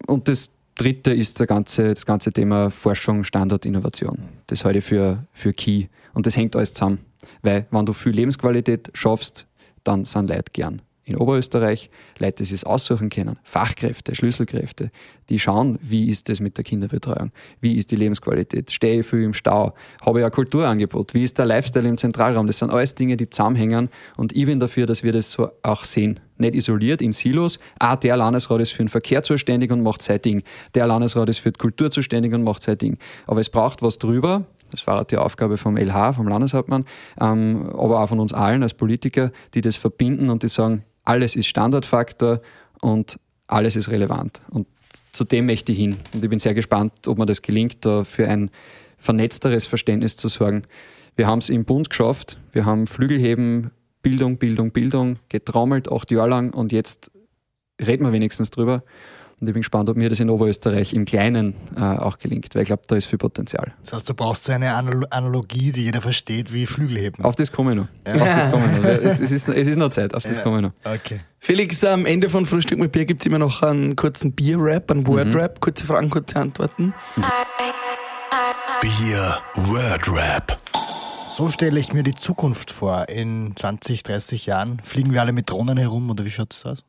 Und 0.07 0.29
das 0.29 0.51
Dritte 0.77 1.13
ist 1.13 1.39
der 1.39 1.47
ganze, 1.47 1.95
das 1.95 2.07
ganze 2.07 2.33
Thema 2.33 2.71
Forschung, 2.71 3.25
Standort, 3.25 3.67
Innovation. 3.67 4.19
Das 4.47 4.65
halte 4.65 4.79
ich 4.79 4.85
für, 4.85 5.27
für 5.33 5.53
Key. 5.53 5.87
Und 6.15 6.27
das 6.27 6.37
hängt 6.37 6.57
alles 6.57 6.75
zusammen. 6.75 6.99
Weil, 7.43 7.67
wenn 7.71 7.87
du 7.87 7.93
viel 7.93 8.13
Lebensqualität 8.13 8.91
schaffst, 8.95 9.47
dann 9.85 10.05
sind 10.05 10.29
Leute 10.29 10.53
gern 10.53 10.83
in 11.05 11.17
Oberösterreich. 11.17 11.91
Leute, 12.19 12.45
die 12.45 12.55
es 12.55 12.65
aussuchen 12.65 13.11
können, 13.11 13.37
Fachkräfte, 13.43 14.15
Schlüsselkräfte, 14.15 14.91
die 15.29 15.39
schauen, 15.39 15.79
wie 15.83 16.09
ist 16.09 16.29
das 16.29 16.41
mit 16.41 16.57
der 16.57 16.65
Kinderbetreuung, 16.65 17.33
wie 17.61 17.77
ist 17.77 17.91
die 17.91 17.97
Lebensqualität, 17.97 18.71
stehe 18.71 19.01
ich 19.01 19.07
viel 19.07 19.23
im 19.23 19.35
Stau, 19.35 19.75
habe 20.05 20.21
ich 20.21 20.25
ein 20.25 20.31
Kulturangebot, 20.31 21.15
wie 21.15 21.25
ist 21.25 21.39
der 21.39 21.47
Lifestyle 21.47 21.89
im 21.89 21.99
Zentralraum, 21.99 22.47
das 22.47 22.59
sind 22.59 22.71
alles 22.71 22.95
Dinge, 22.95 23.17
die 23.17 23.29
zusammenhängen. 23.29 23.89
Und 24.17 24.35
ich 24.35 24.47
bin 24.47 24.61
dafür, 24.61 24.87
dass 24.87 25.03
wir 25.03 25.13
das 25.13 25.33
so 25.33 25.51
auch 25.63 25.85
sehen. 25.85 26.21
Nicht 26.37 26.55
isoliert 26.55 27.03
in 27.03 27.13
Silos, 27.13 27.59
ah, 27.79 27.97
der 27.97 28.17
Landesrat 28.17 28.61
ist 28.61 28.73
für 28.73 28.83
den 28.83 28.89
Verkehr 28.89 29.23
zuständig 29.23 29.71
und 29.73 29.83
macht 29.83 30.03
sein 30.03 30.23
Ding, 30.23 30.43
der 30.75 30.87
Landesrat 30.87 31.29
ist 31.29 31.39
für 31.39 31.53
die 31.53 31.59
Kultur 31.59 31.91
zuständig 31.91 32.33
und 32.33 32.43
macht 32.43 32.63
sein 32.63 32.79
Ding. 32.79 32.99
Aber 33.27 33.41
es 33.41 33.49
braucht 33.49 33.83
was 33.83 33.99
drüber, 33.99 34.47
das 34.73 34.87
war 34.87 35.05
die 35.05 35.17
Aufgabe 35.17 35.59
vom 35.59 35.77
LH, 35.77 36.15
vom 36.15 36.27
Landeshauptmann, 36.27 36.85
ähm, 37.21 37.69
aber 37.73 38.01
auch 38.01 38.09
von 38.09 38.19
uns 38.19 38.33
allen 38.33 38.63
als 38.63 38.75
Politiker, 38.75 39.31
die 39.55 39.61
das 39.61 39.77
verbinden 39.77 40.31
und 40.31 40.43
die 40.43 40.49
sagen, 40.49 40.85
alles 41.05 41.37
ist 41.37 41.47
Standardfaktor 41.47 42.41
und 42.81 43.19
alles 43.47 43.77
ist 43.77 43.91
relevant. 43.91 44.41
Und 44.51 44.67
zu 45.13 45.25
dem 45.25 45.47
möchte 45.47 45.73
ich 45.73 45.79
hin. 45.79 45.99
Und 46.13 46.25
ich 46.25 46.31
bin 46.31 46.39
sehr 46.39 46.55
gespannt, 46.55 47.07
ob 47.07 47.19
mir 47.19 47.27
das 47.27 47.43
gelingt, 47.43 47.85
da 47.85 48.05
für 48.05 48.29
ein 48.29 48.51
vernetzteres 48.99 49.67
Verständnis 49.67 50.17
zu 50.17 50.29
sorgen. 50.29 50.63
Wir 51.17 51.27
haben 51.27 51.41
es 51.41 51.51
im 51.51 51.65
Bund 51.65 51.91
geschafft. 51.91 52.39
Wir 52.53 52.65
haben 52.65 52.87
Flügelheben, 52.87 53.71
Bildung, 54.03 54.39
Bildung, 54.39 54.71
Bildung 54.73 55.19
getrommelt, 55.29 55.93
acht 55.93 56.11
Jahre 56.11 56.31
lang 56.31 56.55
und 56.55 56.73
jetzt 56.73 57.11
reden 57.81 58.05
wir 58.05 58.13
wenigstens 58.13 58.51
drüber. 58.51 58.83
Und 59.43 59.49
ich 59.49 59.55
bin 59.55 59.63
gespannt, 59.63 59.91
ob 59.91 59.97
mir 59.97 60.09
das 60.09 60.21
in 60.21 60.31
Oberösterreich 60.31 60.93
im 60.93 61.05
Kleinen 61.05 61.55
äh, 61.77 61.81
auch 61.81 62.19
gelingt, 62.19 62.55
weil 62.55 62.63
ich 62.63 62.69
glaube, 62.69 62.83
da 62.87 62.95
ist 62.95 63.07
viel 63.07 63.19
Potenzial. 63.19 63.73
Das 63.83 63.93
heißt, 63.93 64.09
du 64.09 64.15
brauchst 64.15 64.45
so 64.45 64.53
eine 64.53 64.73
Analogie, 64.73 65.73
die 65.73 65.83
jeder 65.83 66.01
versteht, 66.01 66.53
wie 66.53 66.65
Flügelheben. 66.65 67.25
Auf 67.25 67.35
das 67.35 67.51
komme 67.51 67.73
ich 67.73 67.79
noch. 67.79 67.89
Ja. 68.07 68.13
Auf 68.13 68.21
das 68.21 68.51
komme 68.53 68.65
ich 68.67 68.79
noch. 68.79 68.85
Es, 69.03 69.19
es, 69.19 69.33
ist, 69.33 69.49
es 69.49 69.67
ist 69.67 69.79
noch 69.79 69.89
Zeit, 69.89 70.15
auf 70.15 70.23
das 70.23 70.37
ja. 70.37 70.45
komme 70.45 70.59
ich 70.59 70.63
noch. 70.63 70.73
Okay. 70.85 71.19
Felix, 71.41 71.83
am 71.83 72.07
Ende 72.07 72.29
von 72.29 72.47
Frühstück 72.47 72.79
mit 72.79 72.93
Bier 72.93 73.05
gibt 73.05 73.23
es 73.23 73.27
immer 73.27 73.41
noch 73.41 73.63
einen 73.63 73.97
kurzen 73.97 74.31
Bier-Rap, 74.31 74.93
einen 74.93 75.09
Word-Rap. 75.09 75.57
Mhm. 75.57 75.61
Kurze 75.61 75.87
Fragen, 75.87 76.09
kurze 76.09 76.37
Antworten. 76.37 76.95
Bier-Word-Rap. 78.81 80.57
So 81.29 81.49
stelle 81.49 81.81
ich 81.81 81.93
mir 81.93 82.05
die 82.05 82.15
Zukunft 82.15 82.71
vor. 82.71 83.09
In 83.09 83.55
20, 83.57 84.05
30 84.05 84.47
Jahren 84.47 84.79
fliegen 84.85 85.13
wir 85.13 85.21
alle 85.21 85.33
mit 85.33 85.51
Drohnen 85.51 85.79
herum 85.79 86.11
oder 86.11 86.25
wie 86.25 86.31
schaut 86.31 86.55
es 86.55 86.65
aus? 86.65 86.85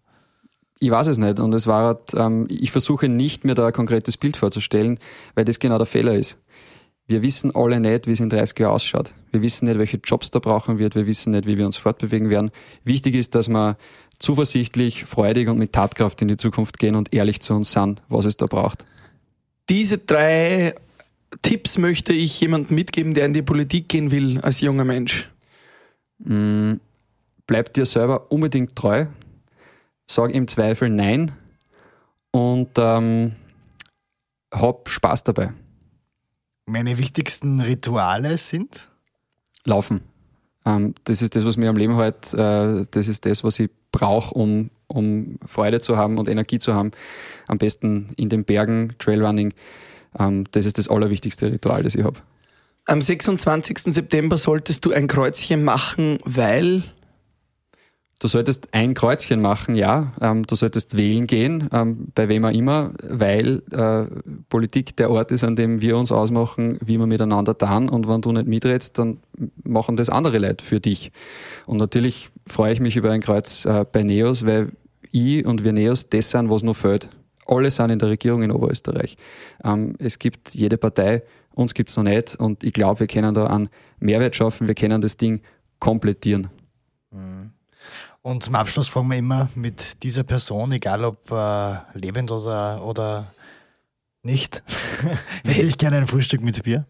Ich 0.83 0.91
weiß 0.91 1.07
es 1.07 1.17
nicht. 1.17 1.39
Und 1.39 1.53
es 1.53 1.65
war, 1.65 1.85
halt, 1.85 2.13
ähm, 2.13 2.45
ich 2.49 2.71
versuche 2.71 3.07
nicht, 3.07 3.45
mir 3.45 3.55
da 3.55 3.67
ein 3.67 3.71
konkretes 3.71 4.17
Bild 4.17 4.35
vorzustellen, 4.35 4.99
weil 5.33 5.45
das 5.45 5.59
genau 5.59 5.77
der 5.77 5.87
Fehler 5.87 6.13
ist. 6.13 6.37
Wir 7.07 7.21
wissen 7.21 7.55
alle 7.55 7.79
nicht, 7.79 8.05
wie 8.05 8.11
es 8.11 8.19
in 8.19 8.29
30 8.29 8.59
Jahren 8.59 8.73
ausschaut. 8.73 9.13
Wir 9.31 9.41
wissen 9.41 9.65
nicht, 9.65 9.77
welche 9.77 9.95
Jobs 10.03 10.29
da 10.31 10.39
brauchen 10.39 10.79
wird. 10.79 10.95
Wir 10.95 11.07
wissen 11.07 11.31
nicht, 11.31 11.45
wie 11.45 11.57
wir 11.57 11.65
uns 11.65 11.77
fortbewegen 11.77 12.29
werden. 12.29 12.51
Wichtig 12.83 13.15
ist, 13.15 13.33
dass 13.33 13.47
wir 13.47 13.77
zuversichtlich, 14.19 15.05
freudig 15.05 15.47
und 15.47 15.57
mit 15.57 15.71
Tatkraft 15.71 16.21
in 16.21 16.27
die 16.27 16.35
Zukunft 16.35 16.79
gehen 16.79 16.95
und 16.95 17.15
ehrlich 17.15 17.39
zu 17.39 17.53
uns 17.53 17.71
sind, 17.71 18.01
was 18.09 18.25
es 18.25 18.35
da 18.35 18.47
braucht. 18.47 18.85
Diese 19.69 19.99
drei 19.99 20.75
Tipps 21.43 21.77
möchte 21.77 22.11
ich 22.11 22.41
jemandem 22.41 22.75
mitgeben, 22.75 23.13
der 23.13 23.25
in 23.25 23.33
die 23.33 23.41
Politik 23.41 23.87
gehen 23.87 24.11
will, 24.11 24.41
als 24.41 24.59
junger 24.59 24.83
Mensch. 24.83 25.29
Mm, 26.19 26.73
bleib 27.47 27.73
dir 27.73 27.85
selber 27.85 28.29
unbedingt 28.33 28.75
treu 28.75 29.05
sag 30.13 30.33
im 30.33 30.47
Zweifel 30.47 30.89
Nein 30.89 31.31
und 32.31 32.69
ähm, 32.77 33.33
hab 34.53 34.89
Spaß 34.89 35.23
dabei. 35.23 35.53
Meine 36.65 36.97
wichtigsten 36.97 37.59
Rituale 37.59 38.37
sind? 38.37 38.89
Laufen. 39.65 40.01
Ähm, 40.65 40.93
das 41.03 41.21
ist 41.21 41.35
das, 41.35 41.45
was 41.45 41.57
mir 41.57 41.69
am 41.69 41.77
Leben 41.77 41.95
halt, 41.95 42.33
äh, 42.33 42.85
das 42.89 43.07
ist 43.07 43.25
das, 43.25 43.43
was 43.43 43.59
ich 43.59 43.69
brauche, 43.91 44.33
um, 44.33 44.69
um 44.87 45.37
Freude 45.45 45.81
zu 45.81 45.97
haben 45.97 46.17
und 46.17 46.29
Energie 46.29 46.59
zu 46.59 46.73
haben. 46.73 46.91
Am 47.47 47.57
besten 47.57 48.07
in 48.15 48.29
den 48.29 48.45
Bergen, 48.45 48.95
Trailrunning. 48.99 49.53
Ähm, 50.17 50.45
das 50.51 50.65
ist 50.65 50.77
das 50.77 50.87
allerwichtigste 50.87 51.51
Ritual, 51.51 51.83
das 51.83 51.95
ich 51.95 52.03
habe. 52.03 52.19
Am 52.85 53.01
26. 53.01 53.93
September 53.93 54.37
solltest 54.37 54.85
du 54.85 54.91
ein 54.91 55.07
Kreuzchen 55.07 55.63
machen, 55.63 56.17
weil 56.25 56.83
Du 58.19 58.27
solltest 58.27 58.69
ein 58.73 58.93
Kreuzchen 58.93 59.41
machen, 59.41 59.75
ja. 59.75 60.13
Ähm, 60.21 60.47
du 60.47 60.55
solltest 60.55 60.95
wählen 60.95 61.27
gehen, 61.27 61.67
ähm, 61.73 62.07
bei 62.15 62.29
wem 62.29 62.45
auch 62.45 62.51
immer, 62.51 62.91
weil 63.03 63.61
äh, 63.71 64.05
Politik 64.47 64.95
der 64.95 65.11
Ort 65.11 65.31
ist, 65.31 65.43
an 65.43 65.55
dem 65.55 65.81
wir 65.81 65.97
uns 65.97 66.11
ausmachen, 66.11 66.77
wie 66.85 66.97
wir 66.97 67.05
miteinander 67.05 67.57
tun. 67.57 67.89
Und 67.89 68.07
wenn 68.07 68.21
du 68.21 68.31
nicht 68.31 68.47
mitredst, 68.47 68.97
dann 68.97 69.17
machen 69.63 69.97
das 69.97 70.09
andere 70.09 70.37
Leute 70.37 70.63
für 70.63 70.79
dich. 70.79 71.11
Und 71.65 71.77
natürlich 71.77 72.29
freue 72.47 72.71
ich 72.71 72.79
mich 72.79 72.95
über 72.95 73.11
ein 73.11 73.21
Kreuz 73.21 73.65
äh, 73.65 73.85
bei 73.91 74.03
NEOS, 74.03 74.45
weil 74.45 74.71
ich 75.11 75.45
und 75.45 75.63
wir 75.63 75.73
NEOS 75.73 76.09
das 76.09 76.29
sind, 76.29 76.49
was 76.49 76.63
noch 76.63 76.75
fehlt. 76.75 77.09
Alle 77.45 77.71
sind 77.71 77.89
in 77.89 77.99
der 77.99 78.09
Regierung 78.09 78.41
in 78.41 78.51
Oberösterreich. 78.51 79.17
Ähm, 79.63 79.95
es 79.99 80.17
gibt 80.17 80.55
jede 80.55 80.77
Partei, 80.77 81.23
uns 81.55 81.73
gibt 81.73 81.89
es 81.89 81.97
noch 81.97 82.03
nicht. 82.03 82.35
Und 82.35 82.63
ich 82.63 82.73
glaube, 82.73 83.01
wir 83.01 83.07
können 83.07 83.33
da 83.33 83.47
einen 83.47 83.69
Mehrwert 83.99 84.35
schaffen, 84.35 84.67
wir 84.67 84.75
können 84.75 85.01
das 85.01 85.17
Ding 85.17 85.41
komplettieren. 85.79 86.47
Mhm. 87.11 87.51
Und 88.23 88.41
zum 88.41 88.55
Abschluss 88.55 88.87
fragen 88.87 89.09
wir 89.09 89.17
immer 89.17 89.49
mit 89.53 90.01
dieser 90.01 90.23
Person, 90.23 90.71
egal 90.71 91.03
ob 91.03 91.29
äh, 91.29 91.75
lebend 91.93 92.31
oder, 92.31 92.83
oder 92.85 93.33
nicht, 94.23 94.63
hätte 95.43 95.67
ich 95.67 95.77
gerne 95.77 95.97
ein 95.97 96.07
Frühstück 96.07 96.41
mit 96.41 96.63
Bier. 96.63 96.87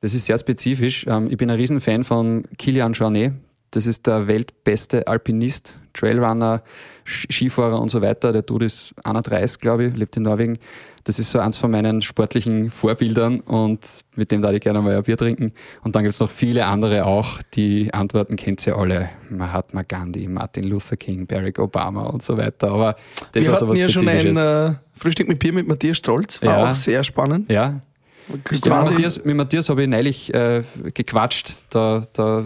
Das 0.00 0.12
ist 0.12 0.26
sehr 0.26 0.36
spezifisch. 0.36 1.06
Ähm, 1.06 1.28
ich 1.30 1.38
bin 1.38 1.50
ein 1.50 1.56
Riesenfan 1.56 2.04
von 2.04 2.44
Kilian 2.58 2.92
Jornet, 2.92 3.32
Das 3.70 3.86
ist 3.86 4.06
der 4.06 4.26
weltbeste 4.26 5.08
Alpinist, 5.08 5.80
Trailrunner, 5.94 6.62
Skifahrer 7.06 7.80
und 7.80 7.88
so 7.88 8.02
weiter. 8.02 8.30
Der 8.30 8.42
Dude 8.42 8.66
ist 8.66 8.94
31, 9.04 9.58
glaube 9.58 9.86
ich, 9.86 9.96
lebt 9.96 10.18
in 10.18 10.24
Norwegen. 10.24 10.58
Das 11.06 11.18
ist 11.18 11.30
so 11.30 11.38
eins 11.38 11.58
von 11.58 11.70
meinen 11.70 12.00
sportlichen 12.00 12.70
Vorbildern 12.70 13.40
und 13.40 13.80
mit 14.16 14.30
dem 14.30 14.40
darf 14.40 14.52
ich 14.52 14.60
gerne 14.62 14.80
mal 14.80 14.96
ein 14.96 15.02
Bier 15.02 15.18
trinken. 15.18 15.52
Und 15.82 15.94
dann 15.94 16.02
gibt's 16.02 16.18
noch 16.20 16.30
viele 16.30 16.64
andere 16.64 17.04
auch. 17.04 17.42
Die 17.54 17.92
Antworten 17.92 18.36
kennt 18.36 18.66
ihr 18.66 18.78
alle. 18.78 19.10
Mahatma 19.28 19.82
Gandhi, 19.82 20.26
Martin 20.28 20.64
Luther 20.64 20.96
King, 20.96 21.26
Barack 21.26 21.58
Obama 21.58 22.04
und 22.06 22.22
so 22.22 22.38
weiter. 22.38 22.70
Aber 22.72 22.96
das 23.32 23.44
Wir 23.44 23.52
war 23.52 23.58
so 23.58 23.68
was 23.68 23.78
ja 23.78 23.88
schon 23.90 24.08
ein 24.08 24.34
äh, 24.36 24.74
Frühstück 24.96 25.28
mit 25.28 25.38
Bier 25.40 25.52
mit 25.52 25.68
Matthias 25.68 25.98
Strolz. 25.98 26.40
War 26.40 26.58
Ja. 26.58 26.70
auch 26.70 26.74
sehr 26.74 27.04
spannend. 27.04 27.52
ja, 27.52 27.80
mit 28.28 28.64
Matthias, 28.66 29.22
mit 29.22 29.36
Matthias 29.36 29.68
habe 29.68 29.82
ich 29.82 29.88
neulich 29.88 30.32
äh, 30.32 30.62
gequatscht. 30.94 31.56
Da, 31.68 32.02
da 32.14 32.42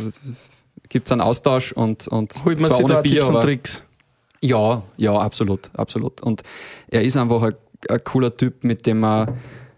gibt's 0.89 1.13
einen 1.13 1.21
Austausch 1.21 1.71
und, 1.71 2.09
und 2.09 2.45
Holt 2.45 2.59
man 2.59 2.71
zwar 2.71 2.79
sich 2.79 2.85
ohne 2.87 2.95
da 2.95 3.01
Bier, 3.03 3.13
Tipps 3.23 3.29
und 3.29 3.41
Tricks. 3.43 3.83
ja, 4.41 4.83
ja, 4.97 5.13
absolut, 5.17 5.71
absolut. 5.75 6.23
Und 6.23 6.43
er 6.89 7.03
ist 7.05 7.17
einfach 7.17 7.43
ein, 7.43 7.55
ein 7.89 7.99
cooler 8.05 8.37
Typ, 8.37 8.65
mit 8.65 8.87
dem 8.87 9.01
man 9.01 9.35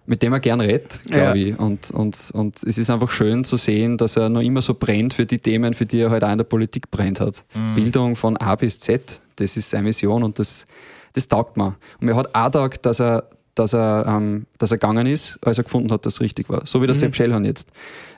mit 0.06 0.22
dem 0.24 0.32
er 0.32 0.40
gern 0.40 0.60
redet, 0.60 1.02
glaube 1.04 1.38
Ja. 1.38 1.46
ich. 1.52 1.58
Und, 1.58 1.92
und, 1.92 2.18
und 2.32 2.56
es 2.64 2.78
ist 2.78 2.90
einfach 2.90 3.10
schön 3.12 3.44
zu 3.44 3.56
sehen, 3.56 3.96
dass 3.96 4.16
er 4.16 4.28
noch 4.28 4.40
immer 4.40 4.60
so 4.60 4.74
brennt 4.74 5.14
für 5.14 5.24
die 5.24 5.38
Themen, 5.38 5.72
für 5.72 5.86
die 5.86 6.00
er 6.00 6.10
halt 6.10 6.24
auch 6.24 6.32
in 6.32 6.38
der 6.38 6.44
Politik 6.44 6.90
brennt 6.90 7.20
hat. 7.20 7.44
Bildung 7.76 8.16
von 8.16 8.36
A 8.38 8.56
bis 8.56 8.80
Z, 8.80 9.20
das 9.36 9.56
ist 9.56 9.70
seine 9.70 9.84
Mission 9.84 10.24
und 10.24 10.40
das, 10.40 10.66
das 11.12 11.28
taugt 11.28 11.56
mir. 11.56 11.76
Und 12.00 12.06
mir 12.06 12.16
hat 12.16 12.34
auch 12.34 12.50
taugt, 12.50 12.86
dass 12.86 12.98
er, 13.00 13.28
dass 13.54 13.72
er, 13.72 14.04
ähm, 14.08 14.46
dass 14.58 14.72
er 14.72 14.78
gegangen 14.78 15.06
ist, 15.06 15.38
als 15.44 15.58
er 15.58 15.64
gefunden 15.64 15.92
hat, 15.92 16.04
dass 16.06 16.14
es 16.14 16.20
richtig 16.20 16.48
war. 16.48 16.62
So 16.66 16.82
wie 16.82 16.86
der 16.86 16.96
Sepp 16.96 17.14
Schellhorn 17.14 17.44
jetzt. 17.44 17.68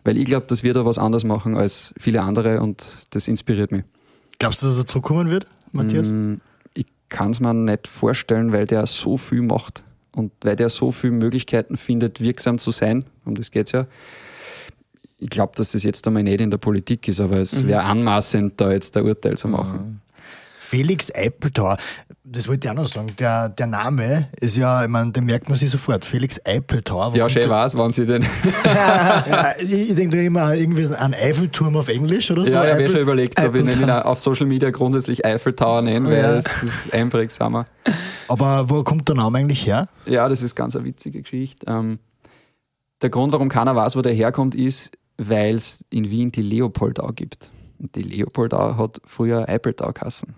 Weil 0.02 0.16
ich 0.16 0.24
glaube, 0.24 0.46
dass 0.46 0.62
wir 0.62 0.72
da 0.72 0.86
was 0.86 0.96
anders 0.96 1.24
machen 1.24 1.56
als 1.58 1.92
viele 1.98 2.22
andere 2.22 2.60
und 2.62 2.86
das 3.10 3.28
inspiriert 3.28 3.70
mich. 3.70 3.84
Glaubst 4.38 4.62
du, 4.62 4.66
dass 4.66 4.78
er 4.78 4.86
zurückkommen 4.86 5.28
wird, 5.28 5.46
Matthias? 5.72 6.06
Ich 6.08 6.38
kann 7.12 7.30
es 7.30 7.40
mir 7.40 7.54
nicht 7.54 7.86
vorstellen, 7.86 8.52
weil 8.52 8.66
der 8.66 8.86
so 8.86 9.16
viel 9.16 9.42
macht 9.42 9.84
und 10.16 10.32
weil 10.42 10.56
der 10.56 10.70
so 10.70 10.90
viele 10.90 11.12
Möglichkeiten 11.12 11.76
findet, 11.76 12.20
wirksam 12.20 12.58
zu 12.58 12.70
sein, 12.70 13.04
um 13.24 13.34
das 13.34 13.50
geht's 13.50 13.72
ja. 13.72 13.86
Ich 15.18 15.30
glaube, 15.30 15.52
dass 15.54 15.70
das 15.70 15.84
jetzt 15.84 16.04
einmal 16.08 16.24
nicht 16.24 16.40
in 16.40 16.50
der 16.50 16.58
Politik 16.58 17.06
ist, 17.06 17.20
aber 17.20 17.36
es 17.36 17.64
wäre 17.66 17.82
anmaßend, 17.84 18.60
da 18.60 18.72
jetzt 18.72 18.96
ein 18.96 19.04
Urteil 19.04 19.36
zu 19.36 19.46
machen. 19.46 20.00
Felix 20.58 21.14
Eipeltauer, 21.14 21.76
das 22.32 22.48
wollte 22.48 22.66
ich 22.66 22.70
auch 22.70 22.74
noch 22.76 22.88
sagen. 22.88 23.08
Der, 23.18 23.48
der 23.48 23.66
Name 23.66 24.28
ist 24.40 24.56
ja, 24.56 24.82
ich 24.82 24.88
meine, 24.88 25.12
den 25.12 25.24
merkt 25.24 25.48
man 25.48 25.56
sich 25.56 25.70
sofort. 25.70 26.04
Felix 26.04 26.40
Eipeltauer. 26.44 27.12
wo 27.12 27.16
Ja, 27.16 27.28
schön 27.28 27.48
war's, 27.48 27.76
wann 27.76 27.92
sie 27.92 28.06
den. 28.06 28.22
ja, 28.64 29.54
ich, 29.58 29.72
ich 29.72 29.94
denke 29.94 30.16
da 30.16 30.22
immer 30.22 30.42
an 30.42 30.56
irgendwie 30.58 30.86
einen 30.94 31.14
Eiffelturm 31.14 31.76
auf 31.76 31.88
Englisch 31.88 32.30
oder 32.30 32.44
so. 32.44 32.52
ja, 32.52 32.64
ich 32.64 32.70
habe 32.70 32.80
Eiffel- 32.82 32.88
schon 32.92 33.00
überlegt, 33.02 33.38
ob 33.38 33.54
ich 33.54 33.62
Eiffeltower. 33.62 33.86
nicht 33.96 34.04
auf 34.06 34.18
Social 34.18 34.46
Media 34.46 34.70
grundsätzlich 34.70 35.24
Eiffel 35.24 35.52
Tower 35.54 35.82
nenne, 35.82 36.08
weil 36.08 36.16
Ja. 36.22 36.32
es 36.34 36.62
ist 36.62 36.92
einprägsamer. 36.94 37.66
Aber 38.28 38.68
wo 38.70 38.82
kommt 38.82 39.08
der 39.08 39.16
Name 39.16 39.38
eigentlich 39.38 39.66
her? 39.66 39.88
Ja, 40.06 40.28
das 40.28 40.42
ist 40.42 40.54
ganz 40.54 40.74
eine 40.74 40.84
witzige 40.84 41.22
Geschichte. 41.22 41.66
Ähm, 41.68 41.98
der 43.02 43.10
Grund, 43.10 43.32
warum 43.32 43.48
keiner 43.48 43.74
weiß, 43.76 43.96
wo 43.96 44.02
der 44.02 44.12
herkommt, 44.12 44.54
ist, 44.54 44.90
weil 45.18 45.56
es 45.56 45.84
in 45.90 46.08
Wien 46.10 46.32
die 46.32 46.42
Leopoldau 46.42 47.08
gibt. 47.14 47.50
Und 47.78 47.94
die 47.96 48.02
Leopoldau 48.02 48.76
hat 48.76 49.00
früher 49.04 49.48
Eipeltau 49.48 49.92
geheißen. 49.92 50.34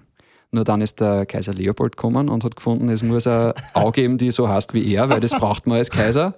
Nur 0.54 0.62
dann 0.62 0.80
ist 0.80 1.00
der 1.00 1.26
Kaiser 1.26 1.52
Leopold 1.52 1.96
gekommen 1.96 2.28
und 2.28 2.44
hat 2.44 2.54
gefunden, 2.54 2.88
es 2.88 3.02
muss 3.02 3.26
eine 3.26 3.56
Au 3.72 3.90
geben, 3.90 4.18
die 4.18 4.30
so 4.30 4.48
heißt 4.48 4.72
wie 4.72 4.94
er, 4.94 5.08
weil 5.08 5.18
das 5.18 5.32
braucht 5.32 5.66
man 5.66 5.78
als 5.78 5.90
Kaiser. 5.90 6.34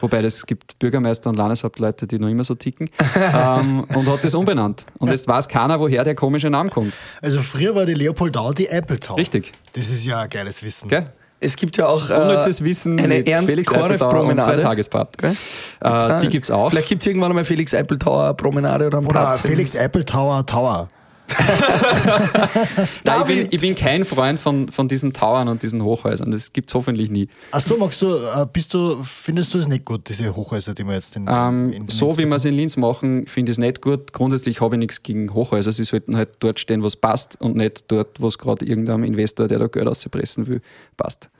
Wobei 0.00 0.20
es 0.20 0.46
gibt 0.46 0.78
Bürgermeister 0.78 1.28
und 1.28 1.34
Landeshauptleute, 1.34 2.06
die 2.06 2.20
noch 2.20 2.28
immer 2.28 2.44
so 2.44 2.54
ticken. 2.54 2.88
ähm, 3.16 3.82
und 3.92 4.06
hat 4.06 4.22
das 4.22 4.36
umbenannt. 4.36 4.86
Und 4.98 5.10
jetzt 5.10 5.26
weiß 5.26 5.48
keiner, 5.48 5.80
woher 5.80 6.04
der 6.04 6.14
komische 6.14 6.48
Name 6.50 6.70
kommt. 6.70 6.94
Also 7.20 7.42
früher 7.42 7.74
war 7.74 7.84
die 7.84 7.94
Leopoldau 7.94 8.52
die 8.52 8.70
Eipeltau. 8.70 9.14
Richtig. 9.16 9.52
Das 9.72 9.90
ist 9.90 10.04
ja 10.04 10.20
ein 10.20 10.30
geiles 10.30 10.62
Wissen. 10.62 10.88
Gell? 10.88 11.06
Es 11.40 11.56
gibt 11.56 11.76
ja 11.78 11.88
auch 11.88 12.10
äh, 12.10 12.14
Unnützes 12.14 12.62
Wissen 12.62 13.00
eine 13.00 13.18
mit 13.18 13.28
Felix 13.28 13.68
zwei 13.68 14.56
Tagespart. 14.56 15.18
Gell? 15.18 15.36
Äh, 15.80 16.20
die 16.20 16.28
gibt's 16.28 16.52
auch. 16.52 16.70
Vielleicht 16.70 16.88
gibt 16.90 17.02
es 17.02 17.08
irgendwann 17.08 17.32
einmal 17.32 17.44
Felix 17.44 17.74
Eipeltauer 17.74 18.34
Promenade 18.34 18.86
oder 18.86 18.98
einen 18.98 19.08
Oder 19.08 19.20
Platz. 19.20 19.40
Felix 19.40 19.74
Eipeltauer 19.74 20.46
Tower. 20.46 20.88
Nein, 23.04 23.20
ich, 23.20 23.26
bin, 23.26 23.48
ich 23.50 23.60
bin 23.60 23.74
kein 23.74 24.04
Freund 24.04 24.40
von, 24.40 24.68
von 24.68 24.88
diesen 24.88 25.12
Towern 25.12 25.48
und 25.48 25.62
diesen 25.62 25.82
Hochhäusern. 25.82 26.30
Das 26.30 26.52
gibt's 26.52 26.74
hoffentlich 26.74 27.10
nie. 27.10 27.28
Ach 27.50 27.60
so, 27.60 27.76
magst 27.76 28.00
du, 28.02 28.14
äh, 28.14 28.46
bist 28.52 28.74
du, 28.74 29.02
findest 29.02 29.54
du 29.54 29.58
es 29.58 29.68
nicht 29.68 29.84
gut, 29.84 30.08
diese 30.08 30.34
Hochhäuser, 30.34 30.74
die 30.74 30.84
wir 30.84 30.94
jetzt 30.94 31.16
in, 31.16 31.26
Ähm, 31.28 31.72
in 31.72 31.88
so 31.88 32.16
wie 32.18 32.26
wir 32.26 32.36
es 32.36 32.44
in 32.44 32.54
Linz 32.54 32.76
machen, 32.76 33.26
finde 33.26 33.50
ich 33.50 33.54
es 33.54 33.58
nicht 33.58 33.82
gut. 33.82 34.12
Grundsätzlich 34.12 34.60
habe 34.60 34.76
ich 34.76 34.78
nichts 34.78 35.02
gegen 35.02 35.32
Hochhäuser. 35.32 35.72
Sie 35.72 35.84
sollten 35.84 36.16
halt 36.16 36.30
dort 36.40 36.60
stehen, 36.60 36.82
was 36.82 36.96
passt 36.96 37.40
und 37.40 37.56
nicht 37.56 37.84
dort, 37.88 38.20
wo 38.20 38.28
es 38.28 38.38
gerade 38.38 38.64
irgendeinem 38.64 39.04
Investor, 39.04 39.48
der 39.48 39.58
da 39.58 39.66
Geld 39.66 39.86
auspressen 39.86 40.46
will, 40.46 40.60
passt. 40.96 41.30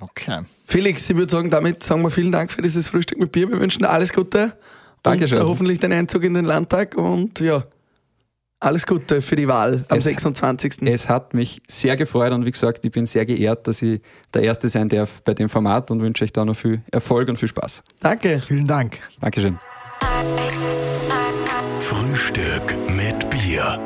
Okay. 0.00 0.42
Felix, 0.64 1.08
ich 1.10 1.16
würde 1.16 1.30
sagen, 1.30 1.50
damit 1.50 1.82
sagen 1.82 2.02
wir 2.02 2.10
vielen 2.10 2.32
Dank 2.32 2.52
für 2.52 2.62
dieses 2.62 2.86
Frühstück 2.86 3.18
mit 3.18 3.32
Bier. 3.32 3.50
Wir 3.50 3.60
wünschen 3.60 3.80
dir 3.80 3.90
alles 3.90 4.12
Gute. 4.12 4.56
Dankeschön. 5.02 5.38
Und 5.38 5.44
äh, 5.44 5.48
hoffentlich 5.48 5.80
den 5.80 5.92
Einzug 5.92 6.24
in 6.24 6.34
den 6.34 6.44
Landtag 6.44 6.96
und 6.96 7.40
ja, 7.40 7.64
alles 8.60 8.86
Gute 8.86 9.22
für 9.22 9.36
die 9.36 9.46
Wahl 9.48 9.84
am 9.88 9.98
Es- 9.98 10.04
26. 10.04 10.82
Es 10.82 11.08
hat 11.08 11.32
mich 11.34 11.62
sehr 11.68 11.96
gefreut 11.96 12.32
und 12.32 12.44
wie 12.44 12.50
gesagt, 12.50 12.84
ich 12.84 12.90
bin 12.90 13.06
sehr 13.06 13.24
geehrt, 13.24 13.66
dass 13.68 13.82
ich 13.82 14.00
der 14.34 14.42
Erste 14.42 14.68
sein 14.68 14.88
darf 14.88 15.22
bei 15.22 15.34
dem 15.34 15.48
Format 15.48 15.90
und 15.90 16.00
wünsche 16.02 16.24
euch 16.24 16.32
da 16.32 16.44
noch 16.44 16.56
viel 16.56 16.82
Erfolg 16.90 17.28
und 17.28 17.36
viel 17.36 17.48
Spaß. 17.48 17.82
Danke. 18.00 18.42
Vielen 18.46 18.64
Dank. 18.64 18.98
Dankeschön. 19.20 19.58
Frühstück 21.78 22.74
mit 22.96 23.30
Bier. 23.30 23.78